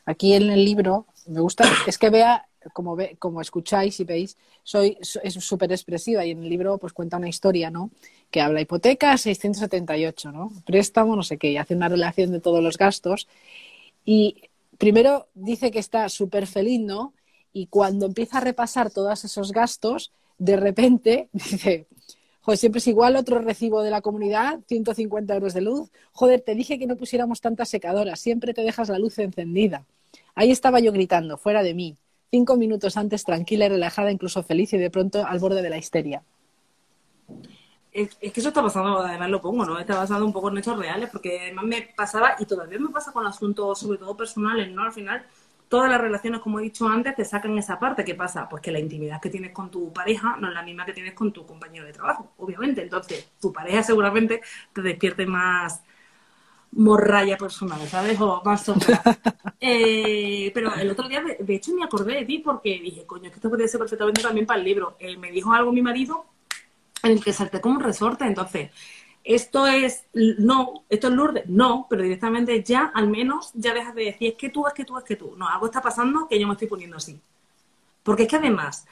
Aquí 0.05 0.35
en 0.35 0.51
el 0.51 0.65
libro 0.65 1.07
me 1.27 1.41
gusta, 1.41 1.65
es 1.87 1.99
que 1.99 2.11
vea 2.11 2.47
como, 2.73 2.97
ve, 2.97 3.17
como 3.19 3.41
escucháis 3.41 3.99
y 4.01 4.05
veis, 4.05 4.37
soy, 4.63 4.99
es 5.01 5.35
súper 5.35 5.73
expresiva 5.73 6.25
y 6.25 6.31
en 6.31 6.43
el 6.43 6.49
libro 6.49 6.79
pues 6.79 6.93
cuenta 6.93 7.17
una 7.17 7.29
historia, 7.29 7.71
¿no? 7.71 7.91
Que 8.31 8.41
habla 8.41 8.61
hipoteca 8.61 9.17
678, 9.17 10.33
¿no? 10.33 10.53
Préstamo, 10.65 11.17
no 11.17 11.23
sé 11.23 11.39
qué, 11.39 11.51
y 11.53 11.57
hace 11.57 11.75
una 11.75 11.89
relación 11.89 12.31
de 12.33 12.41
todos 12.41 12.63
los 12.63 12.77
gastos. 12.77 13.29
Y 14.05 14.43
primero 14.79 15.29
dice 15.35 15.71
que 15.71 15.79
está 15.79 16.09
súper 16.09 16.47
feliz, 16.47 16.81
¿no? 16.81 17.13
Y 17.53 17.67
cuando 17.67 18.07
empieza 18.07 18.39
a 18.39 18.43
repasar 18.43 18.91
todos 18.91 19.25
esos 19.25 19.53
gastos, 19.53 20.13
de 20.39 20.57
repente 20.57 21.29
dice, 21.33 21.87
joder, 22.47 22.59
siempre 22.59 22.79
es 22.79 22.87
igual, 22.87 23.17
otro 23.17 23.41
recibo 23.41 23.83
de 23.83 23.91
la 23.91 24.01
comunidad, 24.01 24.61
150 24.69 25.35
euros 25.35 25.53
de 25.53 25.63
luz. 25.63 25.91
Joder, 26.13 26.41
te 26.43 26.55
dije 26.55 26.79
que 26.79 26.87
no 26.87 26.95
pusiéramos 26.95 27.41
tantas 27.41 27.69
secadoras, 27.69 28.21
siempre 28.21 28.55
te 28.55 28.63
dejas 28.63 28.89
la 28.89 29.01
luz 29.01 29.19
encendida. 29.19 29.85
Ahí 30.37 30.53
estaba 30.53 30.79
yo 30.79 30.93
gritando, 30.93 31.39
fuera 31.39 31.65
de 31.65 31.75
mí, 31.75 31.97
cinco 32.31 32.57
minutos 32.57 32.97
antes 32.97 33.25
tranquila 33.25 33.67
y 33.67 33.71
relajada, 33.71 34.13
incluso 34.13 34.45
feliz 34.45 34.73
y 34.75 34.79
de 34.79 34.91
pronto 34.91 35.27
al 35.27 35.41
borde 35.41 35.61
de 35.61 35.71
la 35.71 35.77
histeria. 35.77 36.23
Es, 37.91 38.15
que 38.15 38.33
eso 38.39 38.51
está 38.51 38.63
pasando, 38.63 39.01
además 39.01 39.29
lo 39.29 39.41
pongo, 39.41 39.67
¿no? 39.67 39.81
Está 39.81 39.97
basado 39.97 40.25
un 40.25 40.33
poco 40.33 40.49
en 40.49 40.59
hechos 40.59 40.79
reales, 40.79 41.11
porque 41.11 41.41
además 41.41 41.65
me 41.65 41.83
pasaba, 41.97 42.37
y 42.39 42.45
todavía 42.45 42.79
me 42.79 42.91
pasa 42.91 43.11
con 43.11 43.27
asuntos, 43.27 43.81
sobre 43.81 43.99
todo 43.99 44.17
personales, 44.17 44.71
¿no? 44.71 44.83
Al 44.83 44.93
final, 44.93 45.27
todas 45.69 45.91
las 45.91 46.01
relaciones, 46.01 46.41
como 46.41 46.61
he 46.61 46.63
dicho 46.63 46.89
antes, 46.89 47.15
te 47.15 47.25
sacan 47.25 47.57
esa 47.59 47.79
parte. 47.79 48.05
¿Qué 48.05 48.15
pasa? 48.15 48.49
Pues 48.49 48.63
que 48.63 48.71
la 48.71 48.79
intimidad 48.79 49.21
que 49.21 49.31
tienes 49.31 49.53
con 49.53 49.71
tu 49.71 49.93
pareja 49.93 50.37
no 50.39 50.49
es 50.49 50.55
la 50.55 50.63
misma 50.63 50.85
que 50.85 50.93
tienes 50.93 51.15
con 51.15 51.33
tu 51.33 51.45
compañero 51.47 51.87
de 51.87 51.93
trabajo, 51.93 52.33
obviamente. 52.39 52.83
Entonces, 52.83 53.31
tu 53.41 53.53
pareja 53.53 53.83
seguramente 53.83 54.41
te 54.73 54.83
despierte 54.83 55.27
más 55.27 55.83
morralla 56.73 57.37
personal, 57.37 57.81
¿sabes? 57.89 58.21
O 58.21 58.43
más 58.45 58.65
sombra. 58.65 59.03
Eh, 59.59 60.51
pero 60.53 60.75
el 60.75 60.91
otro 60.91 61.09
día, 61.09 61.25
de 61.41 61.55
hecho, 61.55 61.73
me 61.75 61.83
acordé 61.83 62.15
de 62.15 62.25
ti 62.27 62.39
porque 62.41 62.79
dije, 62.79 63.07
coño, 63.07 63.25
es 63.25 63.31
que 63.31 63.37
esto 63.37 63.49
podría 63.49 63.67
ser 63.67 63.81
perfectamente 63.81 64.21
también 64.21 64.47
para 64.47 64.61
el 64.61 64.67
libro. 64.67 64.97
Eh, 65.01 65.17
me 65.17 65.33
dijo 65.33 65.51
algo 65.51 65.73
mi 65.73 65.81
marido 65.81 66.27
en 67.03 67.13
el 67.13 67.25
que 67.25 67.33
salté 67.33 67.61
como 67.61 67.77
un 67.77 67.81
resorte. 67.83 68.27
Entonces, 68.27 68.71
esto 69.27 69.67
es, 69.67 70.07
no, 70.15 70.85
esto 70.89 71.09
es 71.09 71.13
Lourdes, 71.13 71.49
no, 71.49 71.89
pero 71.91 72.03
directamente 72.03 72.63
ya, 72.63 72.93
al 72.95 73.09
menos, 73.09 73.51
ya 73.55 73.75
dejas 73.75 73.93
de 73.97 74.05
decir, 74.05 74.29
es 74.29 74.35
que 74.37 74.51
tú, 74.51 74.69
es 74.69 74.73
que 74.73 74.85
tú, 74.85 74.97
es 74.97 75.05
que 75.05 75.17
tú. 75.17 75.35
No, 75.37 75.49
algo 75.49 75.67
está 75.67 75.83
pasando 75.83 76.29
que 76.29 76.39
yo 76.39 76.47
me 76.47 76.53
estoy 76.53 76.69
poniendo 76.69 76.97
así. 76.97 77.21
Porque 78.05 78.23
es 78.23 78.29
que 78.29 78.37
además, 78.37 78.87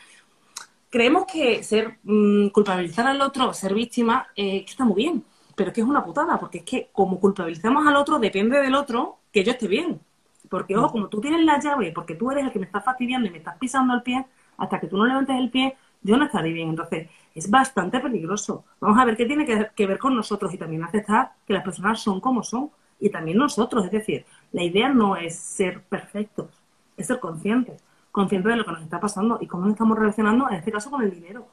creemos 0.91 1.25
que 1.33 1.63
ser, 1.63 1.99
mm, 2.03 2.49
culpabilizar 2.49 3.07
al 3.07 3.21
otro, 3.21 3.55
ser 3.55 3.75
víctima, 3.75 4.27
eh, 4.35 4.65
está 4.69 4.85
muy 4.85 4.97
bien, 4.97 5.25
pero 5.55 5.69
es 5.71 5.75
que 5.75 5.83
es 5.83 5.87
una 5.87 6.05
putada, 6.05 6.37
porque 6.41 6.59
es 6.59 6.65
que 6.65 6.89
como 6.93 7.21
culpabilizamos 7.21 7.87
al 7.87 7.95
otro, 7.95 8.19
depende 8.19 8.61
del 8.61 8.75
otro 8.75 9.19
que 9.33 9.45
yo 9.45 9.53
esté 9.53 9.69
bien. 9.69 10.01
Porque, 10.49 10.77
ojo, 10.77 10.91
como 10.91 11.09
tú 11.09 11.21
tienes 11.21 11.45
la 11.45 11.61
llave, 11.61 11.93
porque 11.93 12.17
tú 12.17 12.33
eres 12.33 12.45
el 12.45 12.53
que 12.53 12.59
me 12.59 12.67
está 12.67 12.81
fastidiando 12.81 13.29
y 13.29 13.31
me 13.31 13.39
estás 13.39 13.57
pisando 13.57 13.95
el 13.95 14.03
pie, 14.03 14.27
hasta 14.57 14.81
que 14.81 14.89
tú 14.89 14.97
no 14.97 15.07
levantes 15.07 15.37
el 15.39 15.51
pie, 15.51 15.77
yo 16.03 16.17
no 16.17 16.25
estaré 16.27 16.53
bien. 16.53 16.71
Entonces, 16.71 17.09
es 17.35 17.51
bastante 17.51 18.01
peligroso. 18.01 18.65
Vamos 18.81 18.99
a 18.99 19.05
ver 19.05 19.17
qué 19.17 19.27
tiene 19.27 19.45
que, 19.75 19.87
ver 19.87 19.99
con 19.99 20.15
nosotros 20.15 20.55
y 20.55 20.59
también 20.59 20.85
aceptar 20.85 21.33
que 21.47 21.53
las 21.53 21.65
personas 21.65 22.01
son 22.01 22.21
como 22.21 22.43
son 22.43 22.71
y 23.01 23.11
también 23.11 23.39
nosotros. 23.39 23.85
Es 23.85 23.91
decir, 23.91 24.25
la 24.53 24.63
idea 24.63 24.89
no 24.89 25.17
es 25.17 25.35
ser 25.35 25.83
perfectos, 25.83 26.51
es 26.97 27.07
ser 27.07 27.19
conscientes, 27.19 27.83
conscientes 28.13 28.51
de 28.51 28.57
lo 28.57 28.65
que 28.65 28.73
nos 28.73 28.83
está 28.83 29.01
pasando 29.01 29.39
y 29.41 29.47
cómo 29.47 29.65
nos 29.65 29.73
estamos 29.73 29.99
relacionando, 29.99 30.49
en 30.49 30.57
este 30.57 30.71
caso, 30.71 30.91
con 30.91 31.03
el 31.03 31.11
dinero. 31.11 31.49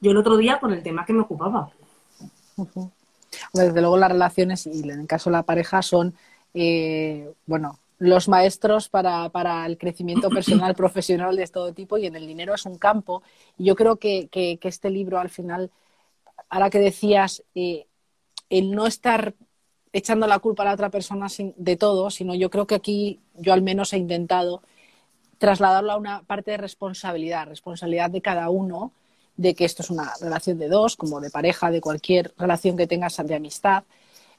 Yo 0.00 0.10
el 0.10 0.16
otro 0.16 0.36
día 0.36 0.60
con 0.60 0.72
el 0.72 0.82
tema 0.82 1.04
que 1.04 1.12
me 1.12 1.20
ocupaba. 1.20 1.70
Desde 3.52 3.80
luego 3.80 3.96
las 3.96 4.12
relaciones 4.12 4.66
y 4.66 4.82
en 4.88 5.00
el 5.00 5.06
caso 5.06 5.30
de 5.30 5.36
la 5.36 5.42
pareja 5.44 5.80
son, 5.82 6.14
eh, 6.52 7.32
bueno, 7.46 7.78
los 8.00 8.28
maestros 8.28 8.88
para, 8.88 9.28
para, 9.28 9.66
el 9.66 9.78
crecimiento 9.78 10.30
personal, 10.30 10.74
profesional 10.74 11.36
de 11.36 11.46
todo 11.46 11.72
tipo 11.72 11.98
y 11.98 12.06
en 12.06 12.16
el 12.16 12.26
dinero 12.26 12.54
es 12.54 12.66
un 12.66 12.78
campo. 12.78 13.22
Y 13.56 13.64
yo 13.66 13.76
creo 13.76 13.96
que, 13.96 14.28
que, 14.28 14.58
este 14.62 14.90
libro 14.90 15.20
al 15.20 15.28
final, 15.28 15.70
ahora 16.48 16.70
que 16.70 16.80
decías, 16.80 17.44
eh, 17.54 17.86
el 18.48 18.72
no 18.72 18.86
estar 18.86 19.34
echando 19.92 20.26
la 20.26 20.38
culpa 20.38 20.62
a 20.62 20.66
la 20.66 20.74
otra 20.74 20.90
persona 20.90 21.26
de 21.38 21.76
todo, 21.76 22.10
sino 22.10 22.34
yo 22.34 22.50
creo 22.50 22.66
que 22.66 22.76
aquí 22.76 23.20
yo 23.34 23.52
al 23.52 23.62
menos 23.62 23.92
he 23.92 23.98
intentado 23.98 24.62
trasladarlo 25.38 25.92
a 25.92 25.96
una 25.96 26.22
parte 26.22 26.52
de 26.52 26.56
responsabilidad, 26.56 27.46
responsabilidad 27.48 28.10
de 28.10 28.22
cada 28.22 28.50
uno, 28.50 28.92
de 29.36 29.54
que 29.54 29.64
esto 29.64 29.82
es 29.82 29.90
una 29.90 30.12
relación 30.20 30.58
de 30.58 30.68
dos, 30.68 30.96
como 30.96 31.20
de 31.20 31.30
pareja, 31.30 31.70
de 31.70 31.80
cualquier 31.80 32.32
relación 32.38 32.76
que 32.76 32.86
tengas 32.86 33.16
de 33.16 33.34
amistad, 33.34 33.84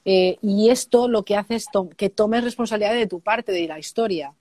eh, 0.05 0.37
y 0.41 0.69
esto 0.69 1.07
lo 1.07 1.23
que 1.23 1.35
hace 1.35 1.55
es 1.55 1.67
que 1.97 2.09
tomes 2.09 2.43
responsabilidad 2.43 2.93
de 2.93 3.07
tu 3.07 3.19
parte 3.19 3.51
de 3.51 3.67
la 3.67 3.79
historia 3.79 4.33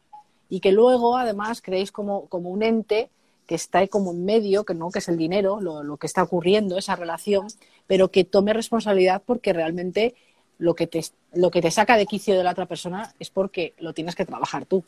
y 0.48 0.60
que 0.60 0.72
luego, 0.72 1.16
además, 1.16 1.62
creéis 1.62 1.92
como, 1.92 2.26
como 2.26 2.50
un 2.50 2.62
ente 2.62 3.10
que 3.46 3.54
está 3.54 3.80
ahí 3.80 3.88
como 3.88 4.12
en 4.12 4.24
medio, 4.24 4.64
que 4.64 4.74
no, 4.74 4.90
que 4.90 5.00
es 5.00 5.08
el 5.08 5.16
dinero, 5.16 5.60
lo, 5.60 5.82
lo, 5.82 5.96
que 5.96 6.06
está 6.06 6.22
ocurriendo, 6.22 6.78
esa 6.78 6.96
relación, 6.96 7.48
pero 7.86 8.10
que 8.10 8.24
tome 8.24 8.52
responsabilidad 8.52 9.22
porque 9.24 9.52
realmente 9.52 10.14
lo 10.58 10.74
que, 10.74 10.86
te, 10.86 11.02
lo 11.34 11.50
que 11.50 11.60
te 11.60 11.70
saca 11.70 11.96
de 11.96 12.06
quicio 12.06 12.36
de 12.36 12.44
la 12.44 12.52
otra 12.52 12.66
persona 12.66 13.12
es 13.18 13.30
porque 13.30 13.74
lo 13.78 13.92
tienes 13.92 14.14
que 14.14 14.26
trabajar 14.26 14.66
tú. 14.66 14.84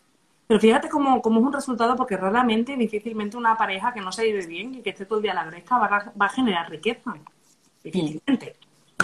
Pero 0.47 0.61
fíjate 0.61 0.89
cómo, 0.89 1.23
cómo 1.23 1.41
es 1.41 1.47
un 1.47 1.53
resultado, 1.53 1.97
porque 1.97 2.17
raramente, 2.17 2.77
difícilmente 2.77 3.37
una 3.37 3.57
pareja 3.57 3.93
que 3.93 4.01
no 4.01 4.13
se 4.13 4.25
vive 4.25 4.47
bien 4.47 4.75
y 4.75 4.83
que 4.83 4.91
esté 4.91 5.07
todo 5.07 5.19
el 5.19 5.23
día 5.23 5.33
a 5.33 5.37
la 5.37 5.45
gresca 5.45 5.79
va 5.79 5.87
a, 5.87 6.13
va 6.21 6.27
a 6.27 6.29
generar 6.29 6.71
riqueza. 6.71 7.15
Difícilmente. 7.83 8.57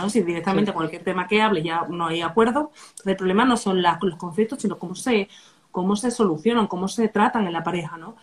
Si 0.09 0.22
directamente 0.22 0.72
cualquier 0.72 1.03
tema 1.03 1.26
que 1.26 1.40
hable 1.40 1.62
ya 1.62 1.86
no 1.88 2.07
hay 2.07 2.20
acuerdo, 2.20 2.72
el 3.05 3.16
problema 3.16 3.44
no 3.44 3.57
son 3.57 3.82
los 3.82 4.16
conflictos, 4.16 4.61
sino 4.61 4.78
cómo 4.78 4.94
se, 4.94 5.28
cómo 5.70 5.96
se 5.96 6.11
solucionan, 6.11 6.66
cómo 6.66 6.88
se 6.88 7.09
tratan 7.09 7.46
en 7.46 7.53
la 7.53 7.64
pareja, 7.64 7.96
¿no? 7.96 8.16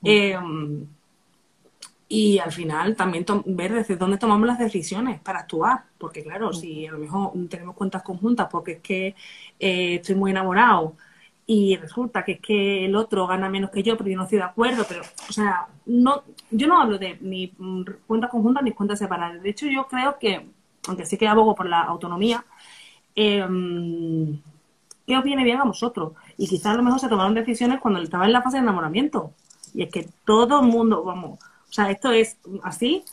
Mm. 0.00 0.08
Em, 0.08 0.86
y 2.08 2.38
al 2.38 2.50
final 2.50 2.96
también 2.96 3.24
ver 3.46 3.72
desde 3.72 3.96
dónde 3.96 4.18
tomamos 4.18 4.46
las 4.46 4.58
decisiones 4.58 5.20
para 5.20 5.40
actuar, 5.40 5.84
porque 5.98 6.24
claro, 6.24 6.50
mm. 6.50 6.54
si 6.54 6.86
a 6.86 6.92
lo 6.92 6.98
mejor 6.98 7.32
tenemos 7.48 7.76
cuentas 7.76 8.02
conjuntas 8.02 8.48
porque 8.50 8.72
es 8.72 8.80
que 8.80 9.14
eh, 9.58 9.94
estoy 9.96 10.16
muy 10.16 10.30
enamorado 10.32 10.96
y 11.46 11.76
resulta 11.76 12.24
que 12.24 12.32
es 12.32 12.40
que 12.40 12.84
el 12.84 12.94
otro 12.94 13.26
gana 13.26 13.48
menos 13.48 13.70
que 13.70 13.82
yo, 13.82 13.96
pero 13.96 14.08
yo 14.08 14.16
no 14.16 14.22
estoy 14.22 14.38
de 14.38 14.44
acuerdo, 14.44 14.84
pero, 14.88 15.02
o 15.28 15.32
sea, 15.32 15.66
no, 15.86 16.22
yo 16.50 16.68
no 16.68 16.80
hablo 16.80 16.96
de 16.96 17.18
ni 17.20 17.48
cuentas 18.06 18.30
conjuntas 18.30 18.62
ni 18.62 18.70
cuentas 18.70 19.00
separadas. 19.00 19.42
De 19.42 19.50
hecho, 19.50 19.66
yo 19.66 19.88
creo 19.88 20.16
que 20.18 20.46
aunque 20.88 21.06
sí 21.06 21.16
que 21.16 21.28
abogo 21.28 21.54
por 21.54 21.68
la 21.68 21.82
autonomía, 21.82 22.44
eh, 23.14 23.46
¿qué 25.06 25.16
os 25.16 25.24
viene 25.24 25.44
bien 25.44 25.58
a 25.58 25.64
vosotros? 25.64 26.12
Y 26.36 26.48
quizás 26.48 26.74
a 26.74 26.76
lo 26.76 26.82
mejor 26.82 27.00
se 27.00 27.08
tomaron 27.08 27.34
decisiones 27.34 27.80
cuando 27.80 28.00
estaba 28.00 28.26
en 28.26 28.32
la 28.32 28.42
fase 28.42 28.56
de 28.56 28.62
enamoramiento. 28.62 29.32
Y 29.74 29.82
es 29.82 29.90
que 29.90 30.08
todo 30.24 30.60
el 30.60 30.66
mundo, 30.66 31.02
vamos, 31.04 31.38
o 31.70 31.72
sea, 31.72 31.90
esto 31.90 32.10
es 32.10 32.36
así. 32.62 33.04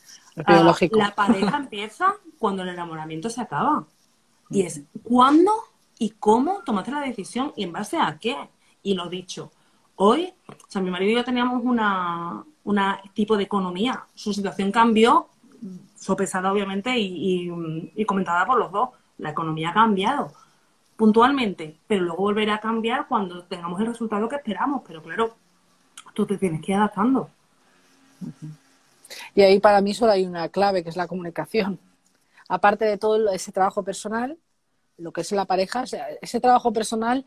Ah, 0.45 0.75
la 0.91 1.15
pareja 1.15 1.57
empieza 1.57 2.15
cuando 2.39 2.63
el 2.63 2.69
enamoramiento 2.69 3.29
se 3.29 3.41
acaba. 3.41 3.85
Y 4.49 4.61
es 4.61 4.81
cuándo 5.03 5.51
y 5.99 6.11
cómo 6.11 6.61
tomaste 6.63 6.91
la 6.91 7.01
decisión 7.01 7.53
y 7.55 7.63
en 7.63 7.71
base 7.71 7.97
a 7.97 8.17
qué. 8.19 8.35
Y 8.81 8.93
lo 8.93 9.09
dicho, 9.09 9.51
hoy, 9.95 10.33
o 10.47 10.69
sea, 10.69 10.81
mi 10.81 10.89
marido 10.89 11.11
y 11.11 11.15
yo 11.15 11.23
teníamos 11.23 11.61
una, 11.63 12.43
una 12.63 13.01
tipo 13.13 13.37
de 13.37 13.43
economía. 13.43 14.05
Su 14.15 14.33
situación 14.33 14.71
cambió 14.71 15.27
sopesada 16.07 16.51
obviamente 16.51 16.93
y, 16.97 18.05
comentada 18.05 18.45
por 18.45 18.57
los 18.57 18.71
dos. 18.71 18.89
La 19.17 19.31
economía 19.31 19.69
ha 19.69 19.73
cambiado 19.73 20.31
puntualmente, 20.95 21.77
pero 21.85 22.03
luego 22.03 22.23
volverá 22.23 22.55
a 22.55 22.59
cambiar 22.59 23.07
cuando 23.07 23.43
tengamos 23.43 23.79
el 23.81 23.87
resultado 23.87 24.29
que 24.29 24.37
esperamos. 24.37 24.81
Pero 24.87 25.03
claro, 25.03 25.35
tú 26.13 26.25
te 26.25 26.37
tienes 26.37 26.61
que 26.61 26.71
ir 26.71 26.77
adaptando. 26.77 27.29
Y 29.35 29.41
ahí 29.41 29.59
para 29.59 29.81
mí 29.81 29.93
solo 29.93 30.13
hay 30.13 30.25
una 30.25 30.49
clave, 30.49 30.83
que 30.83 30.89
es 30.89 30.95
la 30.95 31.07
comunicación. 31.07 31.79
Aparte 32.47 32.85
de 32.85 32.97
todo 32.97 33.29
ese 33.31 33.51
trabajo 33.51 33.83
personal, 33.83 34.37
lo 34.97 35.11
que 35.11 35.21
es 35.21 35.31
la 35.33 35.45
pareja, 35.45 35.83
ese 36.21 36.39
trabajo 36.39 36.71
personal 36.71 37.25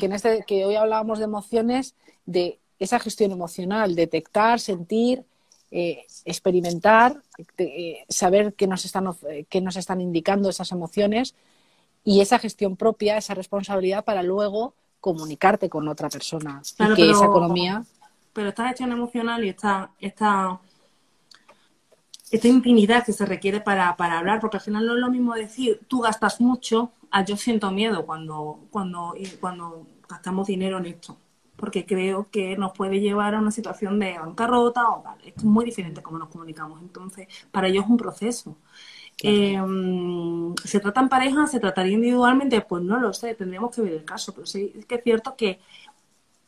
que, 0.00 0.06
en 0.06 0.12
este, 0.12 0.44
que 0.46 0.64
hoy 0.64 0.76
hablábamos 0.76 1.18
de 1.18 1.24
emociones, 1.24 1.94
de 2.24 2.58
esa 2.78 2.98
gestión 2.98 3.30
emocional, 3.30 3.94
detectar, 3.94 4.58
sentir, 4.58 5.24
eh, 5.70 6.06
experimentar, 6.24 7.20
eh, 7.58 8.04
saber 8.08 8.54
qué 8.54 8.66
nos, 8.66 8.84
están, 8.84 9.10
qué 9.48 9.60
nos 9.60 9.76
están 9.76 10.00
indicando 10.00 10.48
esas 10.48 10.70
emociones 10.72 11.34
y 12.04 12.20
esa 12.20 12.38
gestión 12.38 12.76
propia, 12.76 13.16
esa 13.16 13.34
responsabilidad 13.34 14.04
para 14.04 14.22
luego 14.22 14.74
comunicarte 15.00 15.68
con 15.68 15.88
otra 15.88 16.08
persona. 16.08 16.62
y 16.78 16.94
que 16.94 17.10
esa 17.10 17.24
economía. 17.24 17.84
Pero 18.32 18.50
esta 18.50 18.68
gestión 18.68 18.92
emocional 18.92 19.44
y 19.44 19.48
esta, 19.48 19.90
esta, 19.98 20.60
esta 22.30 22.48
infinidad 22.48 23.04
que 23.04 23.12
se 23.12 23.26
requiere 23.26 23.60
para, 23.60 23.88
hablar, 23.88 24.40
porque 24.40 24.58
al 24.58 24.62
final 24.62 24.86
no 24.86 24.94
es 24.94 25.00
lo 25.00 25.10
mismo 25.10 25.34
decir 25.34 25.80
tú 25.88 26.00
gastas 26.00 26.40
mucho 26.40 26.92
a 27.10 27.24
yo 27.24 27.36
siento 27.36 27.70
miedo 27.70 28.06
cuando, 28.06 28.60
cuando, 28.70 29.14
cuando 29.40 29.86
gastamos 30.08 30.46
dinero 30.46 30.78
en 30.78 30.86
esto 30.86 31.16
porque 31.56 31.86
creo 31.86 32.28
que 32.30 32.56
nos 32.56 32.72
puede 32.72 33.00
llevar 33.00 33.34
a 33.34 33.40
una 33.40 33.50
situación 33.50 33.98
de 33.98 34.18
bancarrota 34.18 34.88
o 34.90 35.00
tal. 35.02 35.18
Es 35.24 35.44
muy 35.44 35.64
diferente 35.64 36.02
cómo 36.02 36.18
nos 36.18 36.28
comunicamos. 36.28 36.80
Entonces, 36.82 37.28
para 37.50 37.68
ellos 37.68 37.84
es 37.84 37.90
un 37.90 37.96
proceso. 37.96 38.56
Eh, 39.22 39.58
¿Se 40.64 40.80
trata 40.80 41.00
en 41.00 41.08
pareja? 41.08 41.46
¿Se 41.46 41.60
trataría 41.60 41.94
individualmente? 41.94 42.60
Pues 42.60 42.82
no 42.82 42.98
lo 43.00 43.12
sé, 43.12 43.34
tendríamos 43.34 43.74
que 43.74 43.82
ver 43.82 43.92
el 43.94 44.04
caso. 44.04 44.32
Pero 44.34 44.46
sí 44.46 44.72
es 44.76 44.86
que 44.86 44.96
es 44.96 45.02
cierto 45.04 45.36
que 45.36 45.60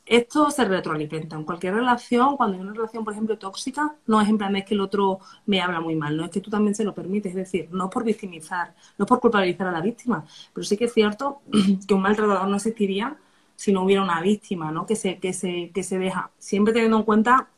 esto 0.09 0.51
se 0.51 0.65
retroalimenta. 0.65 1.37
En 1.37 1.45
cualquier 1.45 1.75
relación, 1.75 2.37
cuando 2.37 2.57
hay 2.57 2.63
una 2.63 2.73
relación, 2.73 3.05
por 3.05 3.13
ejemplo, 3.13 3.39
tóxica, 3.39 3.95
no 4.07 4.21
es 4.21 4.29
en 4.29 4.39
plan 4.39 4.57
es 4.57 4.65
que 4.65 4.75
el 4.75 4.81
otro 4.81 5.21
me 5.47 5.61
habla 5.61 5.81
muy 5.81 5.95
mal, 5.97 6.17
no 6.17 6.25
es 6.25 6.31
que 6.31 6.41
tú 6.41 6.51
también 6.51 6.75
se 6.75 6.85
lo 6.85 6.95
permites. 6.95 7.31
Es 7.31 7.37
decir, 7.37 7.69
no 7.73 7.91
por 7.91 8.05
victimizar, 8.05 8.75
no 8.97 9.07
por 9.07 9.21
culpabilizar 9.21 9.67
a 9.69 9.73
la 9.73 9.81
víctima, 9.81 10.25
pero 10.55 10.65
sí 10.65 10.77
que 10.77 10.87
es 10.87 10.95
cierto 10.95 11.43
que 11.87 11.95
un 11.95 12.03
maltratador 12.03 12.49
no 12.49 12.57
existiría 12.57 13.17
si 13.59 13.73
no 13.73 13.83
hubiera 13.83 14.05
una 14.05 14.21
víctima, 14.21 14.71
¿no? 14.71 14.87
Que 14.87 14.95
se, 14.95 15.19
que 15.19 15.33
se, 15.33 15.73
que 15.75 15.83
se 15.83 15.99
deja, 15.99 16.31
siempre 16.39 16.73
teniendo 16.73 16.99
en 16.99 17.03
cuenta 17.03 17.49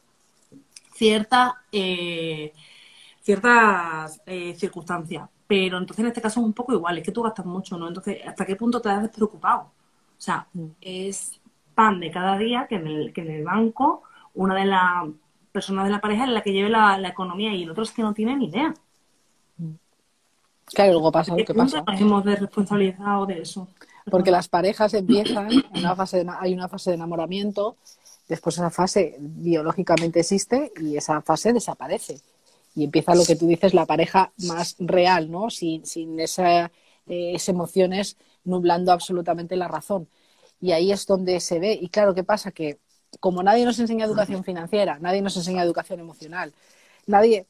cierta, 0.94 1.62
eh, 1.70 2.54
ciertas 3.20 4.22
eh, 4.24 4.54
circunstancias. 4.54 5.28
Pero 5.46 5.76
entonces 5.76 6.02
en 6.02 6.06
este 6.06 6.22
caso 6.22 6.40
es 6.40 6.46
un 6.46 6.54
poco 6.54 6.72
igual, 6.72 6.96
es 6.96 7.04
que 7.04 7.12
tú 7.12 7.22
gastas 7.22 7.44
mucho, 7.44 7.76
¿no? 7.76 7.86
Entonces, 7.86 8.16
¿hasta 8.26 8.46
qué 8.46 8.56
punto 8.56 8.80
te 8.80 8.88
has 8.88 9.02
despreocupado? 9.02 9.60
O 9.60 9.70
sea, 10.16 10.46
mm. 10.54 10.68
es 10.80 11.38
pan 11.74 12.00
de 12.00 12.10
cada 12.10 12.38
día 12.38 12.66
que 12.66 12.76
en 12.76 12.86
el, 12.86 13.12
que 13.12 13.20
en 13.20 13.32
el 13.32 13.44
banco 13.44 14.02
una 14.32 14.54
de 14.54 14.64
las 14.64 15.04
personas 15.52 15.84
de 15.84 15.90
la 15.90 16.00
pareja 16.00 16.24
es 16.24 16.30
la 16.30 16.40
que 16.40 16.54
lleve 16.54 16.70
la, 16.70 16.98
economía 17.06 17.52
y 17.52 17.64
el 17.64 17.70
otro 17.72 17.82
es 17.82 17.90
que 17.90 18.00
no 18.00 18.14
tiene 18.14 18.36
ni 18.36 18.46
idea. 18.46 18.72
Claro, 20.64 20.92
luego 20.92 21.12
pasa 21.12 21.36
lo 21.36 21.44
que 21.44 21.52
pasa. 21.52 21.84
hemos 21.88 22.24
de 22.24 22.36
responsabilizado 22.36 23.26
de 23.26 23.42
eso. 23.42 23.68
Porque 24.08 24.30
las 24.30 24.48
parejas 24.48 24.94
empiezan, 24.94 25.48
hay 25.72 26.54
una 26.54 26.68
fase 26.68 26.90
de 26.90 26.96
enamoramiento, 26.96 27.76
después 28.28 28.56
esa 28.56 28.70
fase 28.70 29.16
biológicamente 29.18 30.20
existe 30.20 30.72
y 30.80 30.96
esa 30.96 31.20
fase 31.20 31.52
desaparece. 31.52 32.20
Y 32.74 32.84
empieza 32.84 33.14
lo 33.14 33.24
que 33.24 33.36
tú 33.36 33.46
dices, 33.46 33.74
la 33.74 33.86
pareja 33.86 34.32
más 34.38 34.76
real, 34.78 35.30
¿no? 35.30 35.50
Sin, 35.50 35.84
sin 35.84 36.18
eh, 36.20 36.24
esas 37.06 37.48
emociones 37.48 38.16
nublando 38.44 38.92
absolutamente 38.92 39.56
la 39.56 39.68
razón. 39.68 40.08
Y 40.60 40.72
ahí 40.72 40.92
es 40.92 41.06
donde 41.06 41.40
se 41.40 41.58
ve. 41.58 41.78
Y 41.80 41.88
claro, 41.88 42.14
¿qué 42.14 42.22
pasa? 42.22 42.52
Que 42.52 42.78
como 43.18 43.42
nadie 43.42 43.64
nos 43.64 43.78
enseña 43.78 44.04
educación 44.04 44.44
financiera, 44.44 44.98
nadie 45.00 45.20
nos 45.20 45.36
enseña 45.36 45.64
educación 45.64 45.98
emocional, 45.98 46.52
nadie 47.06 47.46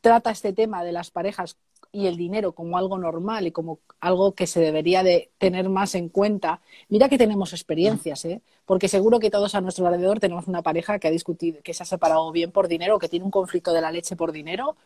trata 0.00 0.30
este 0.30 0.52
tema 0.52 0.84
de 0.84 0.92
las 0.92 1.10
parejas 1.10 1.56
y 1.98 2.06
el 2.06 2.16
dinero 2.16 2.52
como 2.52 2.78
algo 2.78 2.96
normal 2.96 3.46
y 3.46 3.52
como 3.52 3.80
algo 4.00 4.32
que 4.32 4.46
se 4.46 4.60
debería 4.60 5.02
de 5.02 5.30
tener 5.38 5.68
más 5.68 5.94
en 5.96 6.08
cuenta. 6.08 6.60
Mira 6.88 7.08
que 7.08 7.18
tenemos 7.18 7.52
experiencias, 7.52 8.24
¿eh? 8.24 8.40
porque 8.64 8.86
seguro 8.86 9.18
que 9.18 9.30
todos 9.30 9.54
a 9.54 9.60
nuestro 9.60 9.86
alrededor 9.86 10.20
tenemos 10.20 10.46
una 10.46 10.62
pareja 10.62 10.98
que 10.98 11.08
ha 11.08 11.10
discutido, 11.10 11.60
que 11.62 11.74
se 11.74 11.82
ha 11.82 11.86
separado 11.86 12.30
bien 12.30 12.52
por 12.52 12.68
dinero, 12.68 12.98
que 12.98 13.08
tiene 13.08 13.24
un 13.24 13.32
conflicto 13.32 13.72
de 13.72 13.80
la 13.80 13.90
leche 13.90 14.14
por 14.14 14.30
dinero, 14.30 14.76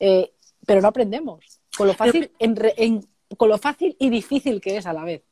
eh, 0.00 0.32
pero 0.64 0.80
no 0.80 0.88
aprendemos 0.88 1.60
con 1.76 1.88
lo 1.88 1.94
fácil, 1.94 2.30
con 3.36 3.48
lo 3.48 3.58
fácil 3.58 3.94
y 3.98 4.08
difícil 4.08 4.60
que 4.60 4.78
es 4.78 4.86
a 4.86 4.94
la 4.94 5.04
vez. 5.04 5.22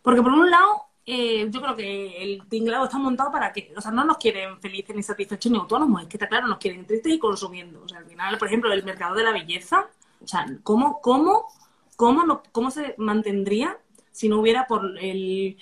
Porque 0.00 0.22
por 0.22 0.32
un 0.32 0.50
lado, 0.50 0.86
eh, 1.04 1.46
yo 1.50 1.60
creo 1.60 1.76
que 1.76 2.22
el 2.22 2.48
tinglado 2.48 2.86
está 2.86 2.98
montado 2.98 3.30
para 3.30 3.52
que, 3.52 3.72
o 3.76 3.80
sea, 3.80 3.90
no 3.90 4.04
nos 4.04 4.16
quieren 4.16 4.58
felices 4.60 4.96
ni 4.96 5.02
satisfechos 5.02 5.52
ni 5.52 5.58
autónomos, 5.58 6.02
es 6.02 6.08
que 6.08 6.16
está 6.16 6.28
claro, 6.28 6.46
nos 6.46 6.58
quieren 6.58 6.86
tristes 6.86 7.12
y 7.12 7.18
consumiendo. 7.18 7.82
O 7.82 7.88
sea, 7.88 7.98
al 7.98 8.06
final, 8.06 8.38
por 8.38 8.48
ejemplo, 8.48 8.72
el 8.72 8.84
mercado 8.84 9.14
de 9.14 9.22
la 9.22 9.32
belleza, 9.32 9.88
o 10.22 10.26
sea, 10.26 10.46
¿cómo, 10.62 11.00
cómo, 11.00 11.46
cómo, 11.96 12.42
cómo 12.52 12.70
se 12.70 12.94
mantendría 12.98 13.78
si 14.12 14.28
no 14.28 14.40
hubiera 14.40 14.66
por 14.66 14.98
el 14.98 15.58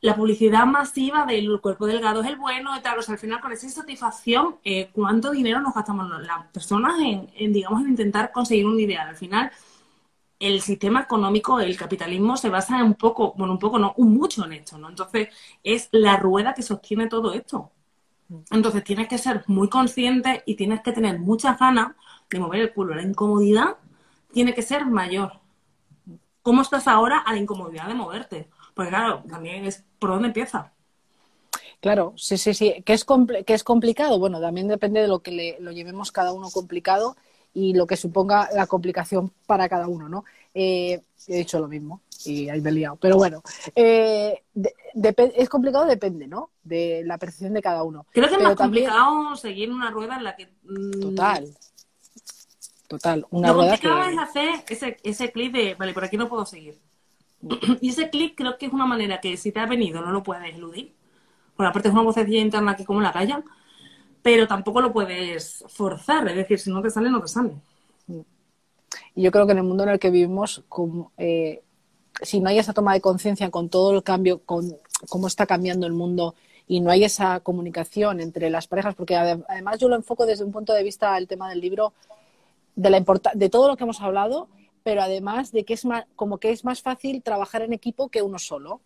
la 0.00 0.16
publicidad 0.16 0.66
masiva 0.66 1.26
del 1.26 1.60
cuerpo 1.60 1.86
delgado 1.86 2.22
es 2.22 2.28
el 2.28 2.36
bueno 2.36 2.76
y 2.76 2.80
tal. 2.80 2.98
O 2.98 3.02
sea, 3.02 3.14
al 3.14 3.18
final 3.18 3.40
con 3.40 3.52
esa 3.52 3.66
insatisfacción, 3.66 4.56
eh, 4.64 4.90
¿cuánto 4.92 5.30
dinero 5.30 5.60
nos 5.60 5.74
gastamos 5.74 6.08
las 6.22 6.46
personas 6.46 6.98
en, 7.00 7.30
en, 7.34 7.52
digamos, 7.52 7.82
en 7.82 7.90
intentar 7.90 8.32
conseguir 8.32 8.66
un 8.66 8.80
ideal? 8.80 9.08
Al 9.08 9.16
final, 9.16 9.50
el 10.38 10.62
sistema 10.62 11.02
económico, 11.02 11.60
el 11.60 11.76
capitalismo 11.76 12.36
se 12.36 12.48
basa 12.48 12.82
un 12.82 12.94
poco, 12.94 13.34
bueno, 13.36 13.52
un 13.52 13.58
poco 13.58 13.78
no, 13.78 13.92
un 13.98 14.14
mucho 14.14 14.44
en 14.46 14.54
esto, 14.54 14.78
¿no? 14.78 14.88
Entonces, 14.88 15.28
es 15.62 15.88
la 15.92 16.16
rueda 16.16 16.54
que 16.54 16.62
sostiene 16.62 17.06
todo 17.08 17.34
esto. 17.34 17.70
Entonces, 18.50 18.84
tienes 18.84 19.08
que 19.08 19.18
ser 19.18 19.44
muy 19.48 19.68
consciente 19.68 20.42
y 20.46 20.54
tienes 20.54 20.80
que 20.82 20.92
tener 20.92 21.18
muchas 21.18 21.58
ganas 21.58 21.94
de 22.30 22.38
mover 22.38 22.60
el 22.60 22.72
culo. 22.72 22.94
La 22.94 23.02
incomodidad 23.02 23.76
tiene 24.32 24.54
que 24.54 24.62
ser 24.62 24.86
mayor. 24.86 25.32
¿Cómo 26.42 26.62
estás 26.62 26.88
ahora 26.88 27.18
a 27.18 27.32
la 27.32 27.38
incomodidad 27.38 27.88
de 27.88 27.94
moverte? 27.94 28.48
Porque 28.74 28.90
claro, 28.90 29.22
también 29.28 29.64
es 29.66 29.84
por 29.98 30.10
dónde 30.10 30.28
empieza. 30.28 30.72
Claro, 31.80 32.12
sí, 32.16 32.36
sí, 32.36 32.54
sí. 32.54 32.82
¿Que 32.84 32.92
es, 32.92 33.06
que 33.46 33.54
es 33.54 33.64
complicado? 33.64 34.18
Bueno, 34.18 34.40
también 34.40 34.68
depende 34.68 35.00
de 35.00 35.08
lo 35.08 35.20
que 35.20 35.32
le, 35.32 35.56
lo 35.60 35.72
llevemos 35.72 36.12
cada 36.12 36.32
uno 36.32 36.50
complicado 36.50 37.16
y 37.54 37.74
lo 37.74 37.86
que 37.86 37.96
suponga 37.96 38.48
la 38.54 38.66
complicación 38.66 39.32
para 39.46 39.68
cada 39.68 39.88
uno, 39.88 40.08
¿no? 40.08 40.24
Eh, 40.54 41.00
he 41.26 41.36
dicho 41.36 41.58
lo 41.58 41.68
mismo 41.68 42.00
y 42.24 42.48
ahí 42.48 42.60
me 42.60 42.70
he 42.70 42.72
liado. 42.72 42.96
Pero 42.96 43.16
bueno, 43.16 43.42
eh, 43.74 44.42
es 45.14 45.48
complicado, 45.48 45.86
depende, 45.86 46.26
¿no? 46.26 46.50
De 46.62 47.02
la 47.04 47.18
percepción 47.18 47.54
de 47.54 47.62
cada 47.62 47.82
uno. 47.82 48.06
Creo 48.12 48.28
que 48.28 48.34
es 48.34 48.42
más 48.42 48.56
complicado 48.56 49.34
seguir 49.36 49.70
una 49.70 49.90
rueda 49.90 50.16
en 50.16 50.24
la 50.24 50.36
que. 50.36 50.48
Mm, 50.64 51.00
total. 51.00 51.56
Total. 52.90 53.24
Una 53.30 53.48
lo 53.48 53.54
rueda 53.54 53.70
complicado 53.70 54.10
es 54.10 54.18
hacer 54.18 54.64
ese, 54.68 54.96
ese 55.04 55.30
clic 55.30 55.52
de, 55.52 55.74
vale, 55.76 55.94
por 55.94 56.04
aquí 56.04 56.16
no 56.16 56.28
puedo 56.28 56.44
seguir. 56.44 56.76
Y 57.80 57.88
ese 57.88 58.10
clic 58.10 58.34
creo 58.36 58.58
que 58.58 58.66
es 58.66 58.72
una 58.72 58.84
manera 58.84 59.20
que 59.20 59.36
si 59.36 59.52
te 59.52 59.60
ha 59.60 59.66
venido 59.66 60.02
no 60.02 60.10
lo 60.10 60.22
puedes 60.22 60.54
eludir. 60.54 60.92
Por 61.56 61.66
aparte 61.66 61.88
es 61.88 61.94
una 61.94 62.02
vocecilla 62.02 62.40
interna 62.40 62.76
que 62.76 62.84
como 62.84 63.00
la 63.00 63.12
callan 63.12 63.44
pero 64.22 64.46
tampoco 64.46 64.80
lo 64.80 64.92
puedes 64.92 65.64
forzar, 65.68 66.28
es 66.28 66.36
decir, 66.36 66.58
si 66.58 66.70
no 66.70 66.82
te 66.82 66.90
sale, 66.90 67.10
no 67.10 67.20
te 67.20 67.28
sale. 67.28 67.52
Y 69.14 69.22
yo 69.22 69.30
creo 69.30 69.46
que 69.46 69.52
en 69.52 69.58
el 69.58 69.64
mundo 69.64 69.84
en 69.84 69.90
el 69.90 69.98
que 69.98 70.10
vivimos, 70.10 70.62
eh, 71.16 71.62
si 72.22 72.40
no 72.40 72.48
hay 72.48 72.58
esa 72.58 72.72
toma 72.72 72.92
de 72.92 73.00
conciencia 73.00 73.50
con 73.50 73.68
todo 73.68 73.92
el 73.92 74.02
cambio, 74.02 74.40
con 74.44 74.76
cómo 75.08 75.26
está 75.26 75.46
cambiando 75.46 75.86
el 75.86 75.92
mundo 75.92 76.34
y 76.66 76.80
no 76.80 76.90
hay 76.90 77.04
esa 77.04 77.40
comunicación 77.40 78.20
entre 78.20 78.50
las 78.50 78.66
parejas, 78.66 78.94
porque 78.94 79.16
además 79.16 79.78
yo 79.78 79.88
lo 79.88 79.96
enfoco 79.96 80.26
desde 80.26 80.44
un 80.44 80.52
punto 80.52 80.72
de 80.72 80.82
vista 80.82 81.16
el 81.16 81.26
tema 81.26 81.48
del 81.48 81.60
libro, 81.60 81.94
de, 82.76 82.90
la 82.90 83.04
de 83.34 83.48
todo 83.48 83.68
lo 83.68 83.76
que 83.76 83.84
hemos 83.84 84.00
hablado, 84.00 84.48
pero 84.82 85.02
además 85.02 85.52
de 85.52 85.64
que 85.64 85.74
es 85.74 85.84
más, 85.84 86.04
como 86.16 86.38
que 86.38 86.50
es 86.50 86.64
más 86.64 86.82
fácil 86.82 87.22
trabajar 87.22 87.62
en 87.62 87.72
equipo 87.72 88.08
que 88.08 88.22
uno 88.22 88.38
solo. 88.38 88.80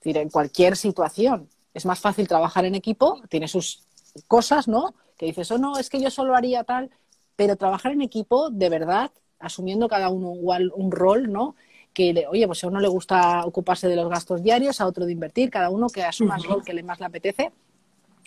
Es 0.00 0.04
decir, 0.04 0.18
en 0.18 0.30
cualquier 0.30 0.76
situación 0.76 1.48
es 1.74 1.86
más 1.86 2.00
fácil 2.00 2.28
trabajar 2.28 2.64
en 2.64 2.74
equipo, 2.74 3.22
tiene 3.28 3.48
sus 3.48 3.84
cosas, 4.28 4.68
¿no? 4.68 4.94
Que 5.16 5.26
dices, 5.26 5.50
oh, 5.50 5.58
no, 5.58 5.78
es 5.78 5.88
que 5.88 6.00
yo 6.00 6.10
solo 6.10 6.34
haría 6.34 6.64
tal, 6.64 6.90
pero 7.36 7.56
trabajar 7.56 7.92
en 7.92 8.02
equipo, 8.02 8.50
de 8.50 8.68
verdad, 8.68 9.10
asumiendo 9.38 9.88
cada 9.88 10.08
uno 10.10 10.34
igual 10.34 10.72
un 10.74 10.90
rol, 10.90 11.32
¿no? 11.32 11.56
Que, 11.94 12.26
oye, 12.28 12.46
pues 12.46 12.64
a 12.64 12.68
uno 12.68 12.80
le 12.80 12.88
gusta 12.88 13.44
ocuparse 13.44 13.88
de 13.88 13.96
los 13.96 14.08
gastos 14.08 14.42
diarios, 14.42 14.80
a 14.80 14.86
otro 14.86 15.06
de 15.06 15.12
invertir, 15.12 15.50
cada 15.50 15.70
uno 15.70 15.88
que 15.88 16.02
asuma 16.02 16.36
el 16.36 16.44
rol 16.44 16.64
que 16.64 16.72
le 16.72 16.82
más 16.82 17.00
le 17.00 17.06
apetece, 17.06 17.52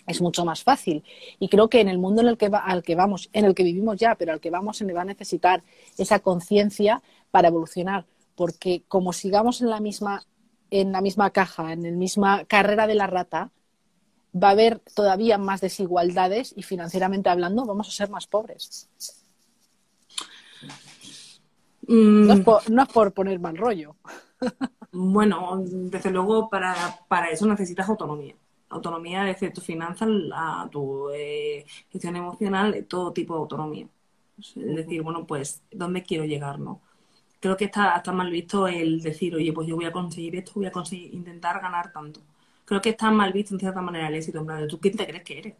es 0.06 0.20
mucho 0.20 0.44
más 0.44 0.62
fácil. 0.62 1.04
Y 1.38 1.48
creo 1.48 1.68
que 1.68 1.80
en 1.80 1.88
el 1.88 1.98
mundo 1.98 2.22
en 2.22 2.28
el 2.28 2.36
que 2.36 2.50
al 2.52 2.82
que 2.82 2.94
vamos, 2.94 3.28
en 3.32 3.44
el 3.44 3.54
que 3.54 3.64
vivimos 3.64 3.96
ya, 3.96 4.14
pero 4.14 4.32
al 4.32 4.40
que 4.40 4.50
vamos 4.50 4.78
se 4.78 4.84
le 4.84 4.92
va 4.92 5.02
a 5.02 5.06
necesitar 5.06 5.62
esa 5.98 6.18
conciencia 6.20 7.02
para 7.30 7.48
evolucionar, 7.48 8.06
porque 8.34 8.82
como 8.88 9.12
sigamos 9.12 9.60
en 9.60 9.70
la 9.70 9.80
misma 9.80 10.24
en 10.70 10.92
la 10.92 11.00
misma 11.00 11.30
caja, 11.30 11.72
en 11.72 11.82
la 11.82 11.90
misma 11.90 12.44
carrera 12.44 12.86
de 12.86 12.94
la 12.94 13.06
rata, 13.06 13.52
va 14.34 14.48
a 14.48 14.52
haber 14.52 14.80
todavía 14.94 15.38
más 15.38 15.60
desigualdades 15.60 16.52
y 16.56 16.62
financieramente 16.62 17.28
hablando 17.28 17.64
vamos 17.64 17.88
a 17.88 17.92
ser 17.92 18.10
más 18.10 18.26
pobres. 18.26 18.88
No, 21.88 22.32
es 22.32 22.88
por, 22.88 23.12
poner 23.12 23.38
mal 23.38 23.56
rollo. 23.56 23.96
Bueno, 24.92 25.62
desde 25.62 26.10
luego 26.10 26.48
para, 26.48 27.30
eso 27.30 27.46
necesitas 27.46 27.88
autonomía. 27.88 28.34
Autonomía 28.68 29.24
desde 29.24 29.50
tus 29.50 29.64
finanzas 29.64 30.08
a 30.34 30.68
tu 30.70 31.10
eh, 31.10 31.64
gestión 31.90 32.16
emocional, 32.16 32.84
todo 32.88 33.12
tipo 33.12 33.34
de 33.34 33.40
autonomía. 33.40 33.88
Es 34.38 34.54
decir, 34.54 35.02
bueno, 35.02 35.26
pues, 35.26 35.62
¿dónde 35.70 36.02
quiero 36.02 36.24
llegar? 36.24 36.58
no 36.58 36.80
Creo 37.40 37.56
que 37.56 37.66
está, 37.66 37.96
está 37.96 38.12
mal 38.12 38.30
visto 38.30 38.66
el 38.66 39.00
decir, 39.00 39.34
oye, 39.34 39.52
pues 39.52 39.68
yo 39.68 39.76
voy 39.76 39.84
a 39.84 39.92
conseguir 39.92 40.36
esto, 40.36 40.52
voy 40.56 40.66
a 40.66 40.72
conseguir 40.72 41.14
intentar 41.14 41.60
ganar 41.60 41.92
tanto 41.92 42.20
creo 42.66 42.82
que 42.82 42.90
está 42.90 43.10
mal 43.10 43.32
visto 43.32 43.54
en 43.54 43.60
cierta 43.60 43.80
manera 43.80 44.08
el 44.08 44.16
éxito. 44.16 44.40
En 44.40 44.46
plan, 44.46 44.68
¿tú 44.68 44.78
quién 44.78 44.96
te 44.96 45.06
crees 45.06 45.24
que 45.24 45.38
eres? 45.38 45.54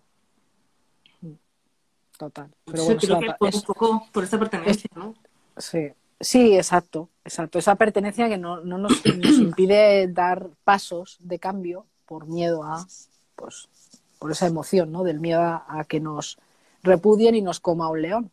Total. 2.18 2.50
Pero 2.64 2.84
bueno, 2.84 3.00
creo 3.00 3.20
que 3.20 3.32
por, 3.38 3.54
un 3.54 3.62
poco 3.62 4.09
por 4.12 4.24
esa 4.24 4.38
pertenencia, 4.38 4.90
¿no? 4.94 5.14
Sí. 5.57 5.92
Sí, 6.18 6.57
exacto, 6.57 7.11
exacto. 7.24 7.59
Esa 7.59 7.74
pertenencia 7.74 8.26
que 8.26 8.38
no, 8.38 8.62
no 8.62 8.78
nos, 8.78 9.04
nos, 9.04 9.38
impide 9.38 10.09
dar 10.09 10.48
pasos 10.64 11.18
de 11.20 11.38
cambio 11.38 11.84
por 12.07 12.26
miedo 12.26 12.62
a, 12.62 12.86
pues, 13.34 13.68
por 14.18 14.32
esa 14.32 14.46
emoción, 14.46 14.92
¿no? 14.92 15.04
Del 15.04 15.20
miedo 15.20 15.40
a 15.42 15.84
que 15.88 16.00
nos 16.00 16.38
repudien 16.82 17.34
y 17.34 17.42
nos 17.42 17.61
coma 17.61 17.90
un 17.90 18.02
león. 18.02 18.30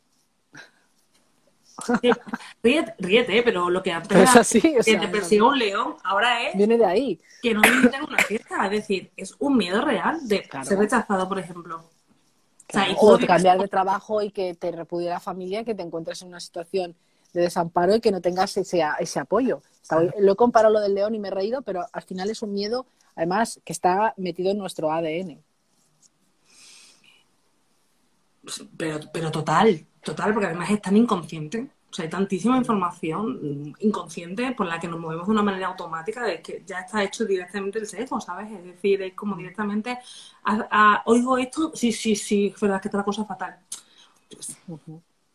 Ríete, 2.61 3.43
pero 3.43 3.69
lo 3.69 3.81
que 3.81 3.91
antes 3.91 4.61
que 4.61 4.97
te 4.97 5.07
persiga 5.07 5.47
un 5.47 5.57
león, 5.57 5.95
ahora 6.03 6.47
es 6.47 6.55
viene 6.55 6.77
de 6.77 6.85
ahí. 6.85 7.19
que 7.41 7.53
no 7.53 7.61
te 7.61 7.69
inviten 7.69 8.03
una 8.03 8.17
fiesta. 8.19 8.65
Es 8.65 8.71
decir, 8.71 9.11
es 9.17 9.35
un 9.39 9.57
miedo 9.57 9.81
real 9.81 10.27
de 10.27 10.47
ser 10.63 10.77
rechazado, 10.77 11.27
por 11.27 11.39
ejemplo. 11.39 11.83
O, 12.97 13.19
cambiar 13.19 13.59
de 13.59 13.67
trabajo 13.67 14.21
y 14.21 14.31
que 14.31 14.55
te 14.55 14.71
repudie 14.71 15.09
la 15.09 15.19
familia, 15.19 15.63
que 15.63 15.75
te 15.75 15.83
encuentres 15.83 16.21
en 16.21 16.29
una 16.29 16.39
situación 16.39 16.95
de 17.33 17.41
desamparo 17.41 17.95
y 17.95 18.01
que 18.01 18.11
no 18.11 18.21
tengas 18.21 18.55
ese, 18.57 18.83
ese 18.99 19.19
apoyo. 19.19 19.61
Lo 20.19 20.33
he 20.33 20.35
comparado 20.35 20.73
lo 20.73 20.79
del 20.79 20.95
león 20.95 21.13
y 21.13 21.19
me 21.19 21.27
he 21.27 21.31
reído, 21.31 21.61
pero 21.61 21.85
al 21.91 22.01
final 22.03 22.29
es 22.29 22.41
un 22.41 22.53
miedo, 22.53 22.85
además, 23.15 23.61
que 23.63 23.73
está 23.73 24.13
metido 24.17 24.51
en 24.51 24.57
nuestro 24.57 24.91
ADN. 24.91 25.43
Pero, 28.77 28.99
pero 29.13 29.31
total, 29.31 29.85
Total, 30.03 30.33
porque 30.33 30.47
además 30.47 30.69
es 30.69 30.81
tan 30.81 30.97
inconsciente. 30.97 31.69
O 31.89 31.93
sea, 31.93 32.03
hay 32.03 32.09
tantísima 32.09 32.57
información 32.57 33.73
inconsciente 33.79 34.51
por 34.53 34.65
la 34.65 34.79
que 34.79 34.87
nos 34.87 34.99
movemos 34.99 35.27
de 35.27 35.31
una 35.31 35.43
manera 35.43 35.67
automática 35.67 36.23
de 36.23 36.41
que 36.41 36.63
ya 36.65 36.79
está 36.79 37.03
hecho 37.03 37.23
directamente 37.23 37.79
el 37.79 37.87
sesgo, 37.87 38.19
¿sabes? 38.19 38.51
Es 38.51 38.63
decir, 38.63 39.01
es 39.03 39.13
como 39.13 39.35
directamente, 39.35 39.99
oigo 41.05 41.37
esto, 41.37 41.71
sí, 41.75 41.91
sí, 41.91 42.15
sí, 42.15 42.51
es 42.53 42.59
verdad 42.59 42.81
que 42.81 42.87
esta 42.87 43.03
cosa 43.03 43.25
fatal. 43.25 43.59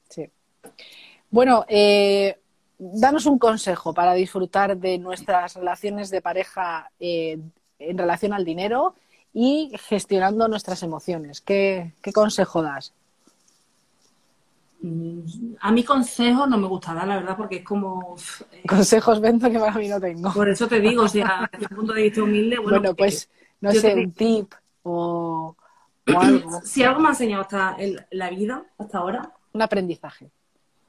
Sí. 0.09 0.29
Bueno, 1.31 1.64
eh, 1.68 2.41
danos 2.76 3.26
un 3.26 3.39
consejo 3.39 3.95
para 3.95 4.14
disfrutar 4.14 4.76
de 4.76 4.99
nuestras 4.99 5.55
relaciones 5.55 6.11
de 6.11 6.20
pareja 6.20 6.91
eh, 6.99 7.39
en 7.79 7.99
relación 7.99 8.33
al 8.33 8.45
dinero 8.45 8.95
y 9.33 9.72
gestionando 9.89 10.49
nuestras 10.49 10.83
emociones. 10.83 11.41
¿Qué, 11.41 11.93
consejo 12.12 12.62
das? 12.62 12.93
Mm, 14.81 15.55
a 15.61 15.72
mi 15.72 15.85
consejo 15.85 16.47
no 16.47 16.57
me 16.57 16.66
gusta 16.66 16.95
dar, 16.95 17.07
la 17.07 17.16
verdad, 17.16 17.37
porque 17.37 17.57
es 17.57 17.64
como... 17.64 18.16
Eh, 18.53 18.62
Consejos 18.66 19.20
vendo 19.20 19.51
que 19.51 19.59
para 19.59 19.72
mí 19.72 19.89
no 19.89 20.01
tengo. 20.01 20.33
Por 20.33 20.49
eso 20.49 20.68
te 20.68 20.81
digo, 20.81 21.03
o 21.03 21.09
sea, 21.09 21.49
desde 21.53 21.66
un 21.70 21.76
punto 21.76 21.93
de 21.95 22.03
vista 22.03 22.22
humilde, 22.22 22.59
bueno... 22.59 22.95
pues, 22.95 23.29
no 23.61 23.72
sé, 23.72 23.95
un 23.95 24.12
tip 24.12 24.53
o, 24.83 25.57
algo. 26.07 26.61
Si 26.64 26.83
algo 26.83 27.01
me 27.01 27.09
ha 27.09 27.11
enseñado 27.11 27.43
hasta 27.43 27.76
la 28.11 28.31
vida, 28.31 28.64
hasta 28.79 28.99
ahora... 28.99 29.33
Un 29.53 29.62
aprendizaje. 29.62 30.31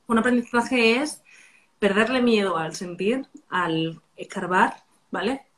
Un 0.07 0.17
aprendizaje 0.17 0.97
es 0.97 1.21
perderle 1.79 2.21
miedo 2.21 2.57
al 2.57 2.75
sentir, 2.75 3.27
al 3.49 4.01
escarbar, 4.17 4.83
¿vale? 5.11 5.48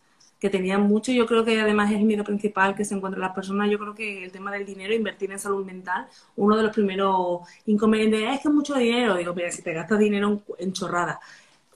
Que 0.42 0.50
tenían 0.50 0.82
mucho. 0.82 1.12
Yo 1.12 1.28
creo 1.28 1.46
que 1.46 1.62
además 1.62 1.92
es 1.92 2.00
el 2.00 2.06
miedo 2.06 2.24
principal 2.24 2.74
que 2.76 2.84
se 2.84 2.96
encuentra 2.96 3.20
en 3.20 3.22
las 3.28 3.36
personas. 3.36 3.70
Yo 3.70 3.78
creo 3.78 3.94
que 3.94 4.24
el 4.24 4.32
tema 4.32 4.52
del 4.52 4.66
dinero, 4.66 4.92
invertir 4.94 5.32
en 5.32 5.38
salud 5.40 5.64
mental, 5.64 6.08
uno 6.36 6.58
de 6.58 6.64
los 6.64 6.74
primeros 6.74 7.42
inconvenientes 7.68 8.22
es 8.24 8.42
que 8.42 8.48
es 8.48 8.54
mucho 8.54 8.74
dinero. 8.76 9.16
Digo, 9.16 9.36
mira, 9.36 9.52
si 9.52 9.62
te 9.62 9.72
gastas 9.72 10.00
dinero 10.00 10.42
en 10.58 10.74
chorrada, 10.74 11.20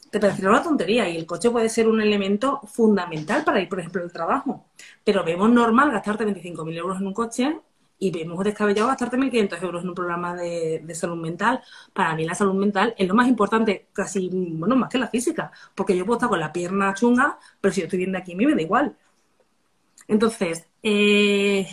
te 0.09 0.19
parece 0.19 0.47
una 0.47 0.63
tontería 0.63 1.07
y 1.07 1.15
el 1.17 1.27
coche 1.27 1.51
puede 1.51 1.69
ser 1.69 1.87
un 1.87 2.01
elemento 2.01 2.59
fundamental 2.65 3.43
para 3.43 3.61
ir, 3.61 3.69
por 3.69 3.79
ejemplo, 3.79 4.01
al 4.01 4.11
trabajo. 4.11 4.65
Pero 5.03 5.23
vemos 5.23 5.49
normal 5.51 5.91
gastarte 5.91 6.25
25.000 6.25 6.75
euros 6.75 6.99
en 6.99 7.07
un 7.07 7.13
coche 7.13 7.59
y 7.97 8.11
vemos 8.11 8.43
descabellado 8.43 8.87
gastarte 8.89 9.17
1.500 9.17 9.63
euros 9.63 9.83
en 9.83 9.89
un 9.89 9.95
programa 9.95 10.35
de, 10.35 10.95
salud 10.95 11.17
mental. 11.17 11.61
Para 11.93 12.15
mí 12.15 12.25
la 12.25 12.35
salud 12.35 12.53
mental 12.53 12.93
es 12.97 13.07
lo 13.07 13.15
más 13.15 13.27
importante, 13.27 13.87
casi, 13.93 14.29
bueno, 14.31 14.75
más 14.75 14.89
que 14.89 14.97
la 14.97 15.07
física, 15.07 15.51
porque 15.73 15.95
yo 15.95 16.05
puedo 16.05 16.17
estar 16.17 16.29
con 16.29 16.39
la 16.39 16.51
pierna 16.51 16.93
chunga, 16.93 17.37
pero 17.61 17.73
si 17.73 17.81
yo 17.81 17.85
estoy 17.85 17.99
viendo 17.99 18.17
aquí 18.17 18.33
a 18.33 18.35
mí 18.35 18.45
me 18.45 18.55
da 18.55 18.61
igual. 18.61 18.95
Entonces, 20.07 20.67
eh, 20.83 21.67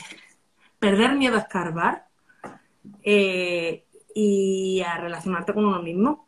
perder 0.79 1.14
miedo 1.16 1.37
a 1.37 1.41
escarbar 1.41 2.09
eh, 3.03 3.85
y 4.14 4.81
a 4.83 4.99
relacionarte 4.99 5.55
con 5.55 5.64
uno 5.64 5.83
mismo. 5.83 6.27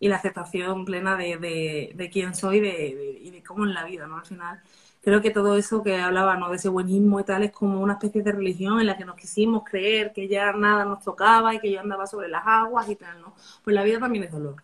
Y 0.00 0.08
la 0.08 0.16
aceptación 0.16 0.84
plena 0.84 1.16
de, 1.16 1.92
de, 1.94 2.10
quién 2.10 2.34
soy 2.34 2.58
y 2.58 3.30
de 3.30 3.42
cómo 3.42 3.64
es 3.64 3.72
la 3.72 3.84
vida, 3.84 4.06
¿no? 4.06 4.18
Al 4.18 4.26
final, 4.26 4.62
creo 5.04 5.20
que 5.20 5.30
todo 5.30 5.56
eso 5.56 5.82
que 5.82 6.00
hablaba 6.00 6.36
¿no? 6.36 6.48
de 6.48 6.56
ese 6.56 6.70
buenismo 6.70 7.20
y 7.20 7.24
tal 7.24 7.44
es 7.44 7.52
como 7.52 7.80
una 7.80 7.94
especie 7.94 8.22
de 8.22 8.32
religión 8.32 8.80
en 8.80 8.86
la 8.86 8.96
que 8.96 9.04
nos 9.04 9.16
quisimos 9.16 9.62
creer 9.62 10.12
que 10.12 10.26
ya 10.26 10.52
nada 10.52 10.84
nos 10.86 11.04
tocaba 11.04 11.54
y 11.54 11.60
que 11.60 11.70
yo 11.70 11.80
andaba 11.80 12.06
sobre 12.06 12.28
las 12.28 12.42
aguas 12.46 12.88
y 12.88 12.96
tal, 12.96 13.20
¿no? 13.20 13.34
Pues 13.62 13.74
la 13.74 13.82
vida 13.82 14.00
también 14.00 14.24
es 14.24 14.32
dolor. 14.32 14.62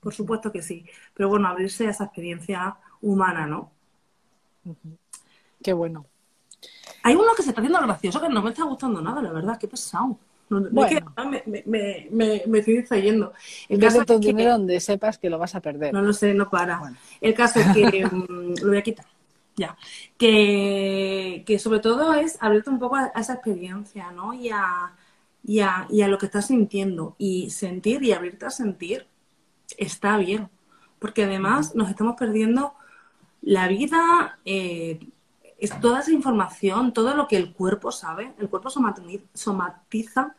Por 0.00 0.14
supuesto 0.14 0.52
que 0.52 0.62
sí. 0.62 0.86
Pero 1.14 1.28
bueno, 1.28 1.48
abrirse 1.48 1.88
a 1.88 1.90
esa 1.90 2.04
experiencia 2.04 2.76
humana, 3.02 3.46
¿no? 3.46 3.72
Qué 5.62 5.72
bueno. 5.72 6.06
Hay 7.02 7.16
uno 7.16 7.34
que 7.36 7.42
se 7.42 7.48
está 7.50 7.60
haciendo 7.60 7.80
gracioso 7.82 8.20
que 8.20 8.28
no 8.28 8.42
me 8.42 8.50
está 8.50 8.64
gustando 8.64 9.00
nada, 9.00 9.20
la 9.20 9.32
verdad, 9.32 9.58
qué 9.58 9.66
pesado. 9.66 10.16
bueno. 10.48 11.12
me, 11.28 11.42
me, 11.66 12.08
me, 12.10 12.42
me, 12.46 12.58
estoy 12.58 12.78
distrayendo. 12.78 13.32
El 13.68 13.80
caso 13.80 14.02
es 14.02 14.20
que, 14.20 14.32
donde 14.32 14.78
sepas 14.78 15.18
que 15.18 15.28
lo 15.28 15.38
vas 15.38 15.56
a 15.56 15.60
perder. 15.60 15.92
No 15.92 16.02
lo 16.02 16.12
sé, 16.12 16.34
no 16.34 16.48
para. 16.48 16.80
El 17.20 17.34
caso 17.34 17.58
es 17.58 17.66
que 17.74 18.06
mm, 18.10 18.54
lo 18.62 18.68
voy 18.68 18.78
a 18.78 18.82
quitar. 18.82 19.06
Ya, 19.56 19.76
que, 20.18 21.44
sobre 21.58 21.80
todo 21.80 22.12
es 22.14 22.36
abrirte 22.42 22.70
un 22.70 22.78
poco 22.78 22.96
a, 22.96 23.06
esa 23.16 23.34
experiencia, 23.34 24.10
¿no? 24.12 24.34
Y 24.34 24.50
a, 24.50 24.94
y, 25.42 25.60
a, 25.60 25.86
y 25.90 26.02
a 26.02 26.08
lo 26.08 26.18
que 26.18 26.26
estás 26.26 26.48
sintiendo. 26.48 27.16
Y 27.18 27.50
sentir 27.50 28.02
y 28.02 28.12
abrirte 28.12 28.46
a 28.46 28.50
sentir 28.50 29.06
está 29.78 30.18
bien, 30.18 30.50
porque 30.98 31.24
además 31.24 31.74
nos 31.74 31.90
estamos 31.90 32.16
perdiendo 32.16 32.74
la 33.42 33.68
vida, 33.68 34.38
eh, 34.44 35.00
es 35.58 35.78
toda 35.80 36.00
esa 36.00 36.12
información, 36.12 36.92
todo 36.92 37.14
lo 37.14 37.28
que 37.28 37.36
el 37.36 37.52
cuerpo 37.54 37.92
sabe, 37.92 38.34
el 38.38 38.48
cuerpo 38.50 38.70
somatiza 39.34 40.36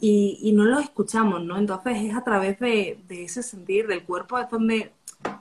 y, 0.00 0.38
y 0.42 0.52
no 0.52 0.64
lo 0.64 0.78
escuchamos, 0.78 1.44
¿no? 1.44 1.58
Entonces 1.58 1.98
es 2.02 2.16
a 2.16 2.24
través 2.24 2.58
de, 2.60 2.98
ese 3.10 3.42
sentir 3.42 3.86
del 3.86 4.04
cuerpo 4.04 4.38
es 4.38 4.48
donde 4.50 4.92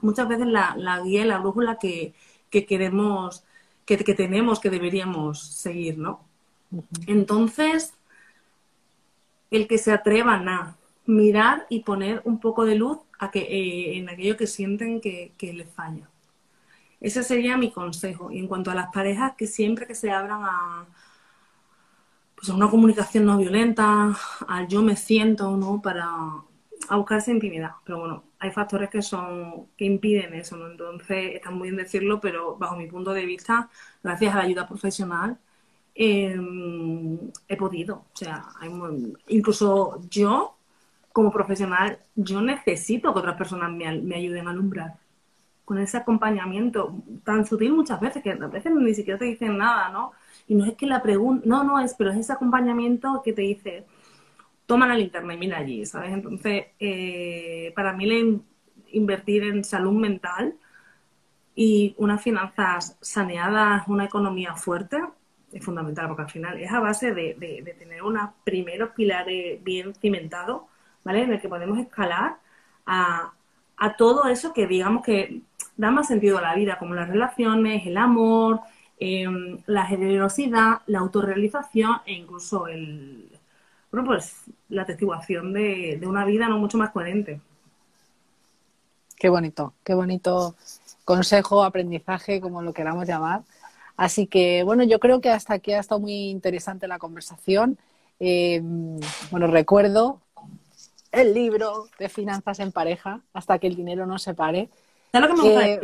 muchas 0.01 0.27
veces 0.27 0.47
la, 0.47 0.75
la 0.77 1.01
guía 1.01 1.23
y 1.23 1.27
la 1.27 1.39
brújula 1.39 1.77
que, 1.79 2.13
que 2.53 2.67
queremos, 2.67 3.43
que, 3.83 3.97
tenemos, 3.97 4.59
que 4.59 4.69
deberíamos 4.69 5.41
seguir, 5.41 5.97
¿no? 5.97 6.19
Entonces, 7.07 7.95
el 9.49 9.67
que 9.67 9.79
se 9.79 9.91
atrevan 9.91 10.47
a 10.47 10.77
mirar 11.07 11.65
y 11.69 11.79
poner 11.79 12.21
un 12.25 12.39
poco 12.39 12.63
de 12.63 12.75
luz 12.75 12.99
a 13.17 13.31
que, 13.31 13.39
eh, 13.39 13.97
en 13.97 14.07
aquello 14.07 14.37
que 14.37 14.45
sienten 14.45 15.01
que, 15.01 15.33
les 15.41 15.67
falla. 15.71 16.07
Ese 17.01 17.23
sería 17.23 17.57
mi 17.57 17.71
consejo. 17.71 18.31
Y 18.31 18.37
en 18.37 18.47
cuanto 18.47 18.69
a 18.69 18.75
las 18.75 18.93
parejas, 18.93 19.33
que 19.35 19.47
siempre 19.47 19.87
que 19.87 19.95
se 19.95 20.11
abran 20.11 20.43
a, 20.43 20.85
pues 22.35 22.49
a 22.49 22.53
una 22.53 22.69
comunicación 22.69 23.25
no 23.25 23.35
violenta, 23.39 24.15
al 24.47 24.67
yo 24.67 24.83
me 24.83 24.95
siento, 24.95 25.57
¿no? 25.57 25.81
Para 25.81 26.11
a 26.89 26.95
buscarse 26.97 27.31
intimidad. 27.31 27.71
Pero 27.85 27.99
bueno, 27.99 28.23
hay 28.39 28.51
factores 28.51 28.89
que 28.89 29.01
son 29.01 29.67
que 29.77 29.85
impiden 29.85 30.33
eso, 30.33 30.57
¿no? 30.57 30.67
Entonces, 30.67 31.35
está 31.35 31.51
muy 31.51 31.69
bien 31.69 31.77
decirlo, 31.77 32.19
pero 32.19 32.57
bajo 32.57 32.75
mi 32.75 32.87
punto 32.87 33.13
de 33.13 33.25
vista, 33.25 33.69
gracias 34.03 34.33
a 34.33 34.37
la 34.39 34.43
ayuda 34.43 34.67
profesional, 34.67 35.37
em, 35.95 37.19
he 37.47 37.55
podido. 37.57 38.05
O 38.13 38.17
sea, 38.17 38.45
incluso 39.27 40.01
yo, 40.09 40.55
como 41.11 41.31
profesional, 41.31 41.99
yo 42.15 42.41
necesito 42.41 43.13
que 43.13 43.19
otras 43.19 43.37
personas 43.37 43.71
me, 43.71 44.01
me, 44.01 44.15
ayuden 44.15 44.47
a 44.47 44.51
alumbrar. 44.51 44.95
Con 45.65 45.77
ese 45.79 45.97
acompañamiento 45.97 46.93
tan 47.23 47.45
sutil 47.45 47.73
muchas 47.73 47.99
veces, 47.99 48.21
que 48.23 48.31
a 48.31 48.35
veces 48.47 48.73
ni 48.73 48.93
siquiera 48.93 49.17
te 49.19 49.25
dicen 49.25 49.57
nada, 49.57 49.89
¿no? 49.89 50.11
Y 50.47 50.55
no 50.55 50.65
es 50.65 50.75
que 50.75 50.85
la 50.87 51.01
pregunta, 51.01 51.43
no, 51.47 51.63
no 51.63 51.79
es, 51.79 51.93
pero 51.95 52.11
es 52.11 52.17
ese 52.17 52.33
acompañamiento 52.33 53.21
que 53.23 53.33
te 53.33 53.43
dice, 53.43 53.85
toma 54.73 54.87
la 54.87 54.95
linterna 54.95 55.35
y 55.35 55.37
mira 55.37 55.59
allí, 55.59 55.85
¿sabes? 55.85 56.11
Entonces, 56.11 56.65
eh, 56.79 57.71
para 57.75 57.93
mí 57.93 58.41
invertir 58.91 59.43
en 59.43 59.63
salud 59.63 59.91
mental 59.91 60.55
y 61.53 61.93
unas 61.99 62.23
finanzas 62.23 62.97
saneadas, 62.99 63.87
una 63.87 64.05
economía 64.05 64.55
fuerte, 64.55 64.97
es 65.51 65.63
fundamental, 65.63 66.07
porque 66.07 66.23
al 66.23 66.31
final 66.31 66.59
es 66.59 66.71
a 66.71 66.79
base 66.79 67.13
de, 67.13 67.75
tener 67.77 68.01
unos 68.01 68.31
primeros 68.43 68.89
pilares 68.95 69.63
bien 69.63 69.93
cimentados, 69.93 70.63
¿vale? 71.03 71.21
En 71.21 71.33
el 71.33 71.39
que 71.39 71.49
podemos 71.49 71.77
escalar 71.77 72.37
a, 72.87 73.31
todo 73.95 74.27
eso 74.27 74.53
que 74.53 74.65
digamos 74.65 75.03
que 75.03 75.41
da 75.77 75.91
más 75.91 76.07
sentido 76.07 76.39
a 76.39 76.41
la 76.41 76.55
vida, 76.55 76.79
como 76.79 76.95
las 76.95 77.09
relaciones, 77.09 77.85
el 77.85 77.97
amor, 77.97 78.61
em, 78.97 79.59
la 79.67 79.85
generosidad, 79.85 80.81
la 80.87 80.99
autorrealización 80.99 81.97
e 82.07 82.13
incluso 82.13 82.65
el, 82.65 83.32
bueno, 83.93 84.07
pues 84.07 84.33
la 84.69 84.87
testiguación 84.87 85.53
de, 85.53 86.01
una 86.03 86.25
vida 86.25 86.49
no 86.49 86.57
mucho 86.57 86.79
más 86.79 86.89
coherente. 86.89 87.39
Qué 89.15 89.29
bonito, 89.29 89.75
qué 89.83 89.93
bonito 89.93 90.55
consejo, 91.05 91.63
aprendizaje, 91.63 92.41
como 92.41 92.63
lo 92.63 92.73
queramos 92.73 93.07
llamar. 93.07 93.43
Así 93.95 94.25
que, 94.25 94.63
bueno, 94.63 94.83
yo 94.83 94.99
creo 94.99 95.21
que 95.21 95.29
hasta 95.29 95.53
aquí 95.53 95.73
ha 95.73 95.79
estado 95.79 96.01
muy 96.01 96.31
interesante 96.31 96.87
la 96.87 96.97
conversación. 96.97 97.77
Eh, 98.19 98.63
bueno, 99.29 99.45
recuerdo 99.45 100.19
el 101.11 101.35
libro 101.35 101.87
de 101.99 102.09
finanzas 102.09 102.59
en 102.59 102.71
pareja, 102.71 103.21
hasta 103.31 103.59
que 103.59 103.67
el 103.67 103.75
dinero 103.75 104.07
no 104.07 104.17
se 104.17 104.33
pare. 104.33 104.69
¿Sabes 105.11 105.29
lo 105.29 105.35
que 105.35 105.41
me 105.43 105.49
gusta 105.49 105.67
eh, 105.67 105.81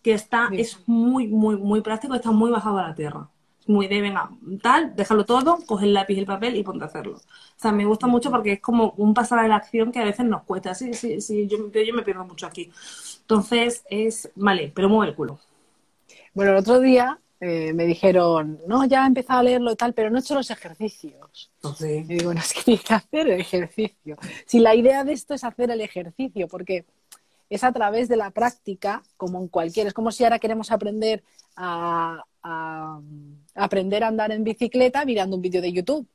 Que 0.00 0.12
está, 0.12 0.48
es 0.52 0.78
muy, 0.86 1.26
muy, 1.26 1.56
muy 1.56 1.80
práctico, 1.80 2.14
está 2.14 2.30
muy 2.30 2.52
bajado 2.52 2.78
a 2.78 2.86
la 2.86 2.94
tierra 2.94 3.28
muy 3.66 3.88
de, 3.88 4.00
venga, 4.00 4.30
tal, 4.62 4.94
déjalo 4.96 5.24
todo, 5.24 5.58
coge 5.66 5.86
el 5.86 5.94
lápiz 5.94 6.14
y 6.14 6.20
el 6.20 6.26
papel 6.26 6.56
y 6.56 6.62
ponte 6.62 6.84
a 6.84 6.88
hacerlo. 6.88 7.16
O 7.16 7.20
sea, 7.60 7.72
me 7.72 7.84
gusta 7.84 8.06
mucho 8.06 8.30
porque 8.30 8.52
es 8.52 8.60
como 8.60 8.94
un 8.96 9.14
pasar 9.14 9.38
a 9.38 9.48
la 9.48 9.56
acción 9.56 9.92
que 9.92 10.00
a 10.00 10.04
veces 10.04 10.26
nos 10.26 10.42
cuesta. 10.42 10.74
Sí, 10.74 10.94
sí, 10.94 11.20
sí, 11.20 11.46
yo, 11.46 11.70
yo 11.70 11.94
me 11.94 12.02
pierdo 12.02 12.24
mucho 12.24 12.46
aquí. 12.46 12.70
Entonces, 13.20 13.84
es, 13.88 14.30
vale, 14.34 14.72
pero 14.74 14.88
mueve 14.88 15.10
el 15.10 15.16
culo. 15.16 15.38
Bueno, 16.34 16.52
el 16.52 16.58
otro 16.58 16.80
día 16.80 17.18
eh, 17.40 17.72
me 17.72 17.86
dijeron, 17.86 18.60
no, 18.66 18.84
ya 18.84 19.04
he 19.04 19.06
empezado 19.06 19.40
a 19.40 19.42
leerlo 19.42 19.72
y 19.72 19.76
tal, 19.76 19.94
pero 19.94 20.10
no 20.10 20.18
he 20.18 20.20
hecho 20.20 20.34
los 20.34 20.50
ejercicios. 20.50 21.50
Sí. 21.76 21.86
Y 21.86 22.02
digo, 22.02 22.26
bueno, 22.26 22.40
es 22.40 22.52
que 22.52 22.62
tienes 22.62 22.84
que 22.84 22.94
hacer 22.94 23.28
el 23.28 23.40
ejercicio. 23.40 24.16
Si 24.46 24.60
la 24.60 24.74
idea 24.74 25.04
de 25.04 25.12
esto 25.12 25.34
es 25.34 25.44
hacer 25.44 25.70
el 25.70 25.80
ejercicio, 25.80 26.48
porque 26.48 26.84
es 27.50 27.64
a 27.64 27.72
través 27.72 28.08
de 28.08 28.16
la 28.16 28.30
práctica, 28.30 29.02
como 29.16 29.40
en 29.40 29.48
cualquier, 29.48 29.86
es 29.86 29.92
como 29.92 30.10
si 30.10 30.24
ahora 30.24 30.38
queremos 30.38 30.70
aprender 30.70 31.22
a, 31.56 32.24
aprender 32.42 34.04
a 34.04 34.08
andar 34.08 34.32
en 34.32 34.44
bicicleta 34.44 35.04
mirando 35.04 35.36
un 35.36 35.42
vídeo 35.42 35.60
de 35.62 35.72
YouTube. 35.72 36.06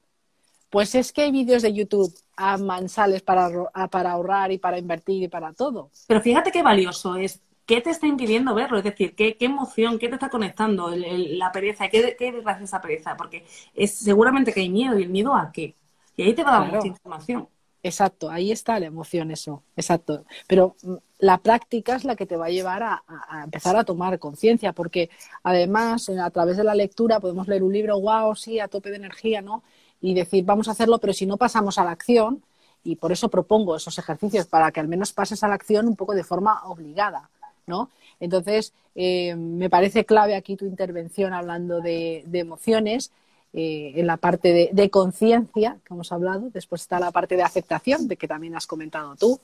Pues 0.69 0.95
es 0.95 1.13
que 1.13 1.21
hay 1.21 1.31
vídeos 1.31 1.61
de 1.61 1.73
YouTube 1.73 2.13
a 2.35 2.57
mansales 2.57 3.21
para, 3.21 3.49
para 3.89 4.11
ahorrar 4.11 4.51
y 4.51 4.57
para 4.57 4.77
invertir 4.77 5.23
y 5.23 5.27
para 5.27 5.53
todo. 5.53 5.91
Pero 6.07 6.21
fíjate 6.21 6.51
qué 6.51 6.61
valioso 6.61 7.15
es. 7.15 7.41
¿Qué 7.65 7.81
te 7.81 7.89
está 7.89 8.07
impidiendo 8.07 8.55
verlo? 8.55 8.77
Es 8.77 8.83
decir, 8.85 9.13
¿qué, 9.15 9.35
qué 9.35 9.45
emoción, 9.45 9.99
qué 9.99 10.07
te 10.07 10.15
está 10.15 10.29
conectando 10.29 10.89
la 10.95 11.51
pereza? 11.51 11.89
¿Qué, 11.89 12.15
qué 12.17 12.31
desgracia 12.31 12.63
esa 12.63 12.81
pereza? 12.81 13.17
Porque 13.17 13.45
es 13.73 13.93
seguramente 13.93 14.53
que 14.53 14.61
hay 14.61 14.69
miedo. 14.69 14.97
¿Y 14.97 15.03
el 15.03 15.09
miedo 15.09 15.35
a 15.35 15.51
qué? 15.51 15.75
Y 16.15 16.23
ahí 16.23 16.33
te 16.33 16.43
va 16.43 16.57
a 16.57 16.59
dar 16.61 16.73
mucha 16.73 16.87
información. 16.87 17.47
Exacto, 17.83 18.29
ahí 18.29 18.51
está 18.51 18.79
la 18.79 18.87
emoción, 18.87 19.31
eso, 19.31 19.63
exacto. 19.75 20.25
Pero 20.47 20.75
mm, 20.83 20.95
la 21.19 21.37
práctica 21.37 21.95
es 21.95 22.03
la 22.05 22.15
que 22.15 22.25
te 22.25 22.35
va 22.35 22.47
a 22.47 22.49
llevar 22.49 22.83
a, 22.83 23.03
empezar 23.43 23.75
a 23.75 23.83
tomar 23.83 24.19
conciencia, 24.19 24.73
porque 24.73 25.09
además 25.43 26.09
a 26.09 26.29
través 26.31 26.57
de 26.57 26.63
la 26.63 26.75
lectura 26.75 27.19
podemos 27.19 27.47
leer 27.47 27.63
un 27.63 27.73
libro, 27.73 27.99
wow, 27.99 28.35
sí, 28.35 28.59
a 28.59 28.67
tope 28.67 28.89
de 28.89 28.97
energía, 28.97 29.41
¿no? 29.41 29.63
Y 30.01 30.13
decir, 30.13 30.43
vamos 30.45 30.67
a 30.67 30.71
hacerlo, 30.71 30.99
pero 30.99 31.13
si 31.13 31.25
no 31.25 31.37
pasamos 31.37 31.77
a 31.77 31.85
la 31.85 31.91
acción, 31.91 32.43
y 32.83 32.95
por 32.95 33.11
eso 33.11 33.29
propongo 33.29 33.75
esos 33.75 33.97
ejercicios, 33.97 34.47
para 34.47 34.71
que 34.71 34.79
al 34.79 34.87
menos 34.87 35.13
pases 35.13 35.43
a 35.43 35.47
la 35.47 35.55
acción 35.55 35.87
un 35.87 35.95
poco 35.95 36.13
de 36.13 36.23
forma 36.23 36.63
obligada, 36.65 37.29
¿no? 37.67 37.89
Entonces, 38.19 38.73
eh, 38.95 39.35
me 39.35 39.69
parece 39.69 40.05
clave 40.05 40.35
aquí 40.35 40.55
tu 40.55 40.65
intervención 40.65 41.33
hablando 41.33 41.81
de 41.81 42.23
emociones 42.33 43.11
eh, 43.53 43.93
en 43.95 44.07
la 44.07 44.17
parte 44.17 44.69
de, 44.71 44.89
conciencia 44.89 45.77
que 45.85 45.93
hemos 45.93 46.11
hablado, 46.11 46.49
después 46.53 46.81
está 46.81 46.99
la 46.99 47.11
parte 47.11 47.35
de 47.35 47.43
aceptación, 47.43 48.07
de 48.07 48.17
que 48.17 48.27
también 48.27 48.55
has 48.55 48.67
comentado 48.67 49.15
tú, 49.15 49.39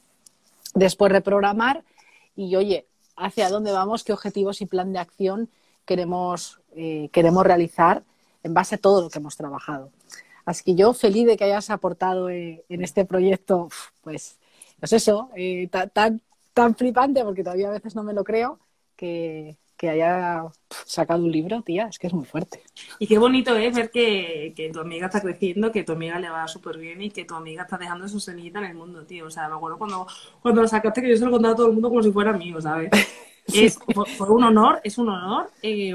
después 0.76 1.12
reprogramar 1.12 1.84
y, 2.36 2.56
oye, 2.56 2.86
hacia 3.16 3.50
dónde 3.50 3.72
vamos, 3.72 4.04
qué 4.04 4.14
objetivos 4.14 4.62
y 4.62 4.66
plan 4.66 4.92
de 4.94 5.00
acción 5.00 5.50
queremos, 5.86 6.60
eh, 6.76 7.10
queremos 7.12 7.46
realizar 7.46 8.04
en 8.44 8.54
base 8.54 8.76
a 8.76 8.78
todo 8.78 9.02
lo 9.02 9.10
que 9.10 9.20
hemos 9.20 9.38
trabajado. 9.38 9.90
Así 10.46 10.64
que 10.64 10.76
yo 10.76 10.94
feliz 10.94 11.26
de 11.26 11.38
que 11.38 11.46
hayas 11.46 11.70
aportado 11.70 12.30
eh, 12.30 12.66
en 12.68 12.84
este 12.84 13.06
proyecto, 13.06 13.70
pues, 14.02 14.38
pues 14.80 14.94
eso, 14.94 15.30
tan, 15.94 16.22
tan 16.54 16.76
flipante, 16.76 17.24
porque 17.24 17.44
todavía 17.44 17.70
a 17.70 17.72
veces 17.72 17.96
no 17.96 18.04
me 18.04 18.14
lo 18.14 18.26
creo, 18.26 18.60
que, 18.98 19.58
que 19.84 19.90
haya 19.90 20.46
sacado 20.86 21.26
un 21.26 21.32
libro, 21.34 21.62
tía, 21.62 21.88
es 21.90 22.00
que 22.00 22.08
es 22.08 22.14
muy 22.14 22.24
fuerte. 22.24 22.64
Y 23.00 23.08
qué 23.08 23.18
bonito 23.18 23.54
es 23.58 23.76
ver 23.76 23.92
que, 23.92 24.54
que 24.56 24.70
tu 24.70 24.80
amiga 24.80 25.08
está 25.08 25.20
creciendo, 25.20 25.74
que 25.74 25.84
tu 25.84 25.92
amiga 25.92 26.18
le 26.20 26.30
va 26.30 26.48
súper 26.48 26.78
bien 26.78 27.02
y 27.02 27.10
que 27.10 27.26
tu 27.26 27.36
amiga 27.36 27.64
está 27.64 27.78
dejando 27.78 28.08
su 28.08 28.22
semillita 28.22 28.60
en 28.60 28.66
el 28.68 28.76
mundo, 28.76 29.06
tío. 29.06 29.26
O 29.26 29.30
sea, 29.30 29.50
me 29.50 29.56
acuerdo 29.56 29.78
cuando, 29.78 30.08
cuando 30.42 30.62
lo 30.62 30.70
sacaste 30.70 31.02
que 31.02 31.10
yo 31.10 31.18
se 31.18 31.26
lo 31.26 31.32
contaba 31.32 31.54
a 31.54 31.58
todo 31.58 31.68
el 31.68 31.74
mundo 31.74 31.90
como 31.90 32.02
si 32.02 32.14
fuera 32.14 32.32
mío, 32.32 32.62
¿sabes? 32.62 32.92
Es 33.54 33.78
fue 33.78 34.30
un 34.30 34.46
honor, 34.46 34.80
es 34.86 34.98
un 34.98 35.10
honor 35.10 35.52
eh, 35.62 35.94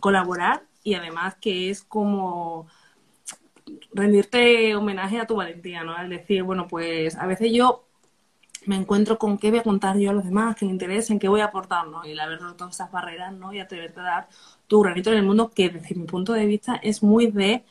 colaborar 0.00 0.62
y 0.82 0.94
además 0.94 1.34
que 1.38 1.68
es 1.68 1.82
como 1.82 2.66
rendirte 3.92 4.74
homenaje 4.74 5.20
a 5.20 5.26
tu 5.26 5.36
valentía, 5.36 5.84
¿no? 5.84 5.94
Al 5.94 6.08
decir, 6.08 6.42
bueno, 6.42 6.66
pues 6.66 7.16
a 7.16 7.26
veces 7.26 7.52
yo 7.52 7.87
me 8.68 8.76
encuentro 8.76 9.18
con 9.18 9.38
qué 9.38 9.50
voy 9.50 9.60
a 9.60 9.62
contar 9.64 9.98
yo 9.98 10.10
a 10.10 10.12
los 10.14 10.24
demás, 10.24 10.56
que 10.56 10.66
me 10.66 10.72
interesen, 10.72 11.18
qué 11.18 11.28
voy 11.28 11.40
a 11.40 11.46
aportar, 11.46 11.88
¿no? 11.88 12.04
Y 12.06 12.12
el 12.12 12.20
haber 12.20 12.40
roto 12.40 12.68
esas 12.68 12.90
barreras, 12.92 13.32
¿no? 13.32 13.52
Y 13.52 13.60
atreverte 13.60 14.00
a 14.00 14.02
dar 14.04 14.28
tu 14.66 14.80
granito 14.82 15.10
en 15.10 15.18
el 15.18 15.24
mundo, 15.24 15.50
que 15.50 15.70
desde 15.70 15.94
mi 15.94 16.04
punto 16.06 16.32
de 16.34 16.46
vista 16.46 16.76
es 16.82 17.02
muy 17.02 17.28
de 17.30 17.64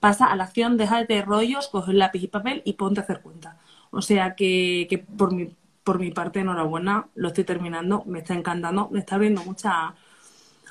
pasa 0.00 0.26
a 0.26 0.36
la 0.36 0.44
acción, 0.44 0.76
deja 0.76 1.04
de 1.04 1.22
rollos, 1.22 1.68
coge 1.68 1.92
el 1.92 1.98
lápiz 1.98 2.22
y 2.22 2.28
papel 2.28 2.62
y 2.64 2.74
ponte 2.74 3.00
a 3.00 3.02
hacer 3.04 3.22
cuenta. 3.22 3.58
O 3.90 4.02
sea 4.02 4.34
que, 4.36 4.86
que 4.90 4.98
por 4.98 5.32
mi 5.34 5.54
por 5.84 5.98
mi 5.98 6.10
parte, 6.12 6.40
enhorabuena, 6.40 7.08
lo 7.14 7.28
estoy 7.28 7.44
terminando, 7.44 8.04
me 8.06 8.20
está 8.20 8.32
encantando, 8.34 8.88
me 8.90 9.00
está 9.00 9.16
abriendo 9.16 9.44
mucha, 9.44 9.94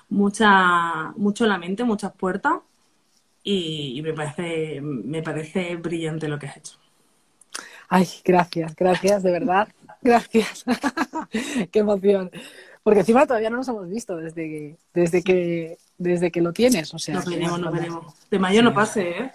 mucha, 0.10 1.12
mucho 1.18 1.46
la 1.48 1.58
mente, 1.58 1.84
muchas 1.84 2.14
puertas 2.14 2.56
y, 3.44 3.98
y 4.00 4.02
me 4.04 4.14
parece, 4.14 4.82
me 4.82 5.24
parece 5.24 5.76
brillante 5.78 6.28
lo 6.30 6.40
que 6.40 6.48
has 6.48 6.58
hecho. 6.58 6.80
Ay, 7.96 8.08
gracias, 8.26 8.76
gracias, 8.76 9.22
de 9.22 9.32
verdad. 9.32 9.68
Gracias. 10.02 10.66
Qué 11.72 11.78
emoción. 11.78 12.32
Porque 12.82 13.02
encima 13.02 13.28
todavía 13.28 13.52
no 13.52 13.58
nos 13.58 13.68
hemos 13.68 13.88
visto 13.88 14.18
desde 14.18 14.50
que, 14.50 14.78
desde 14.96 15.22
que, 15.22 15.78
desde 16.00 16.32
que 16.32 16.42
lo 16.42 16.54
tienes. 16.54 16.92
O 16.92 16.98
sea, 16.98 17.14
nos 17.14 17.26
veremos, 17.26 17.60
nos 17.60 17.72
veremos. 17.72 18.16
De 18.32 18.40
mayo 18.40 18.64
no 18.64 18.74
pase, 18.74 19.10
¿eh? 19.10 19.32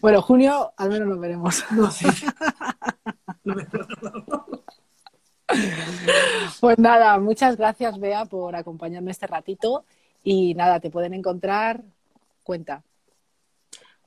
Bueno, 0.00 0.20
junio 0.20 0.72
al 0.76 0.88
menos 0.88 1.06
nos 1.06 1.20
veremos. 1.20 1.64
No 1.70 1.92
sé. 1.92 2.08
pues 6.60 6.78
nada, 6.80 7.20
muchas 7.20 7.56
gracias, 7.56 8.00
Bea, 8.00 8.24
por 8.24 8.56
acompañarme 8.56 9.12
este 9.12 9.28
ratito. 9.28 9.84
Y 10.24 10.54
nada, 10.54 10.80
te 10.80 10.90
pueden 10.90 11.14
encontrar. 11.14 11.84
Cuenta 12.42 12.82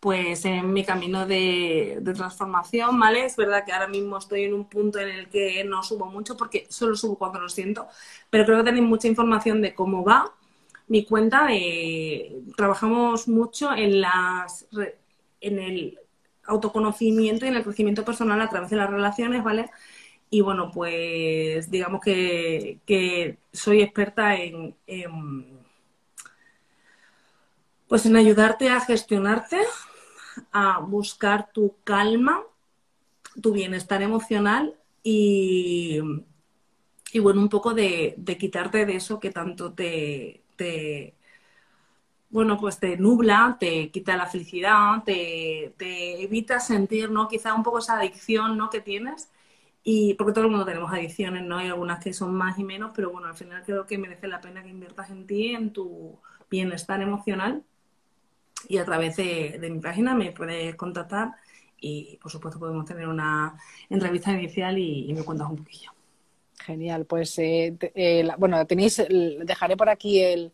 pues 0.08 0.46
en 0.46 0.72
mi 0.72 0.86
camino 0.86 1.28
de, 1.28 2.02
transformación, 2.16 2.98
¿vale? 2.98 3.26
Es 3.26 3.36
verdad 3.36 3.66
que 3.66 3.74
ahora 3.74 3.90
mismo 3.90 4.18
estoy 4.18 4.46
en 4.46 4.54
un 4.54 4.64
punto 4.64 5.00
en 5.00 5.10
el 5.10 5.28
que 5.28 5.66
no 5.66 5.84
subo 5.84 6.06
mucho 6.06 6.38
porque 6.38 6.66
solo 6.70 6.96
subo 6.96 7.18
cuando 7.18 7.42
lo 7.42 7.50
siento, 7.50 7.90
pero 8.30 8.46
creo 8.46 8.60
que 8.60 8.64
tenéis 8.64 8.86
mucha 8.86 9.10
información 9.10 9.62
de 9.62 9.76
cómo 9.76 10.06
va 10.06 10.34
mi 10.88 11.04
cuenta. 11.04 11.48
De, 11.48 12.42
trabajamos 12.56 13.28
mucho 13.28 13.74
en, 13.74 14.00
las, 14.00 14.66
en 15.42 15.60
el 15.60 16.00
autoconocimiento 16.46 17.44
y 17.44 17.50
en 17.50 17.58
el 17.58 17.64
crecimiento 17.66 18.06
personal 18.06 18.40
a 18.40 18.48
través 18.48 18.70
de 18.70 18.78
las 18.78 18.90
relaciones, 18.90 19.44
¿vale? 19.44 19.70
Y 20.30 20.40
bueno, 20.40 20.72
pues 20.72 21.70
digamos 21.70 22.00
que, 22.00 23.38
soy 23.52 23.82
experta 23.82 24.38
en 24.38 24.74
pues 27.88 28.06
en 28.06 28.16
ayudarte 28.16 28.70
a 28.70 28.82
gestionarte, 28.82 29.58
a 30.52 30.80
buscar 30.80 31.52
tu 31.52 31.76
calma, 31.84 32.44
tu 33.42 33.52
bienestar 33.52 34.02
emocional 34.02 34.76
y, 35.04 36.00
y 37.14 37.20
bueno, 37.20 37.42
un 37.42 37.50
poco 37.50 37.74
de, 37.74 38.16
quitarte 38.40 38.86
de 38.86 38.96
eso 38.96 39.20
que 39.20 39.32
tanto 39.32 39.74
te, 39.74 40.44
te, 40.56 41.16
bueno, 42.30 42.58
pues 42.58 42.80
te 42.80 42.98
nubla, 42.98 43.58
te 43.60 43.90
quita 43.92 44.18
la 44.18 44.28
felicidad, 44.28 45.04
te, 45.06 45.74
te 45.78 46.24
evita 46.24 46.60
sentir, 46.60 47.10
¿no? 47.12 47.28
Quizá 47.28 47.54
un 47.54 47.64
poco 47.64 47.80
esa 47.80 47.98
adicción, 47.98 48.58
¿no? 48.58 48.70
Que 48.70 48.82
tienes. 48.82 49.30
Y 49.84 50.16
porque 50.16 50.34
todo 50.34 50.46
el 50.46 50.52
mundo 50.52 50.66
tenemos 50.66 50.92
adicciones, 50.92 51.44
¿no? 51.44 51.58
Hay 51.58 51.68
algunas 51.68 52.04
que 52.04 52.14
son 52.14 52.36
más 52.36 52.60
y 52.60 52.64
menos, 52.64 52.92
pero 52.96 53.12
bueno, 53.12 53.28
al 53.30 53.36
final 53.36 53.64
creo 53.66 53.86
que 53.86 53.98
merece 53.98 54.28
la 54.28 54.42
pena 54.42 54.64
que 54.64 54.70
inviertas 54.70 55.10
en 55.10 55.26
ti, 55.26 55.56
en 55.56 55.72
tu 55.72 56.20
bienestar 56.50 57.02
emocional 57.02 57.64
y 58.68 58.78
a 58.78 58.86
través 58.86 59.16
de, 59.18 59.60
mi 59.72 59.80
página 59.80 60.14
me 60.14 60.32
puedes 60.32 60.76
contactar 60.76 61.36
y 61.80 62.18
por 62.22 62.32
supuesto 62.32 62.60
podemos 62.60 62.86
tener 62.86 63.08
una 63.08 63.58
entrevista 63.90 64.32
inicial 64.32 64.78
y, 64.78 65.14
me 65.14 65.24
cuentas 65.24 65.50
un 65.50 65.58
poquillo. 65.58 65.92
Genial, 66.66 67.06
pues 67.06 67.38
eh, 67.40 67.76
eh, 67.96 68.28
bueno, 68.38 68.66
tenéis, 68.66 69.02
dejaré 69.08 69.78
por 69.78 69.90
aquí 69.90 70.22
el, 70.22 70.52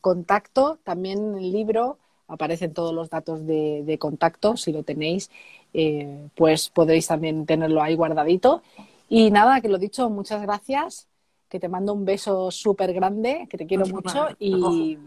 contacto, 0.00 0.80
también 0.82 1.36
el 1.36 1.52
libro, 1.52 1.98
aparecen 2.26 2.74
todos 2.74 2.92
los 2.92 3.10
datos 3.10 3.46
de, 3.46 3.96
contacto, 4.00 4.56
si 4.56 4.72
lo 4.72 4.82
tenéis, 4.82 5.30
eh, 5.72 6.28
pues 6.34 6.70
podréis 6.70 7.06
también 7.06 7.46
tenerlo 7.46 7.80
ahí 7.80 7.94
guardadito. 7.94 8.62
Y 9.08 9.30
nada, 9.30 9.60
que 9.60 9.68
lo 9.68 9.78
dicho, 9.78 10.10
muchas 10.10 10.42
gracias, 10.42 11.06
que 11.48 11.60
te 11.60 11.68
mando 11.68 11.92
un 11.92 12.04
beso 12.04 12.50
súper 12.50 12.92
grande, 12.92 13.46
que 13.48 13.58
te 13.58 13.66
quiero 13.66 13.86
mucho 13.86 14.28
y 14.40 15.06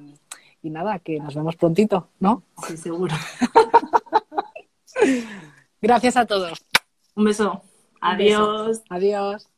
y 0.65 0.69
nada, 0.69 0.99
que 0.99 1.19
nos 1.19 1.35
vemos 1.35 1.55
prontito, 1.55 2.09
¿no? 2.19 2.43
Sí, 2.67 2.77
seguro. 2.77 3.15
Gracias 5.81 6.17
a 6.17 6.25
todos. 6.25 6.65
Un 7.15 7.25
beso. 7.25 7.61
Adiós. 8.01 8.81
Adiós. 8.89 9.49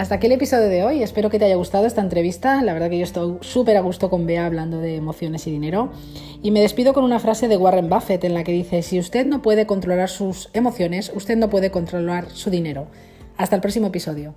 Hasta 0.00 0.14
aquí 0.14 0.26
el 0.26 0.32
episodio 0.32 0.68
de 0.68 0.82
hoy. 0.82 1.02
Espero 1.02 1.28
que 1.28 1.38
te 1.38 1.44
haya 1.44 1.56
gustado 1.56 1.84
esta 1.84 2.00
entrevista. 2.00 2.62
La 2.62 2.72
verdad 2.72 2.88
que 2.88 2.96
yo 2.96 3.04
estoy 3.04 3.36
súper 3.42 3.76
a 3.76 3.82
gusto 3.82 4.08
con 4.08 4.26
Bea 4.26 4.46
hablando 4.46 4.78
de 4.78 4.96
emociones 4.96 5.46
y 5.46 5.50
dinero. 5.50 5.92
Y 6.42 6.52
me 6.52 6.62
despido 6.62 6.94
con 6.94 7.04
una 7.04 7.18
frase 7.18 7.48
de 7.48 7.58
Warren 7.58 7.90
Buffett 7.90 8.24
en 8.24 8.32
la 8.32 8.42
que 8.42 8.52
dice, 8.52 8.80
si 8.80 8.98
usted 8.98 9.26
no 9.26 9.42
puede 9.42 9.66
controlar 9.66 10.08
sus 10.08 10.48
emociones, 10.54 11.12
usted 11.14 11.36
no 11.36 11.50
puede 11.50 11.70
controlar 11.70 12.30
su 12.30 12.48
dinero. 12.48 12.86
Hasta 13.36 13.56
el 13.56 13.60
próximo 13.60 13.88
episodio. 13.88 14.34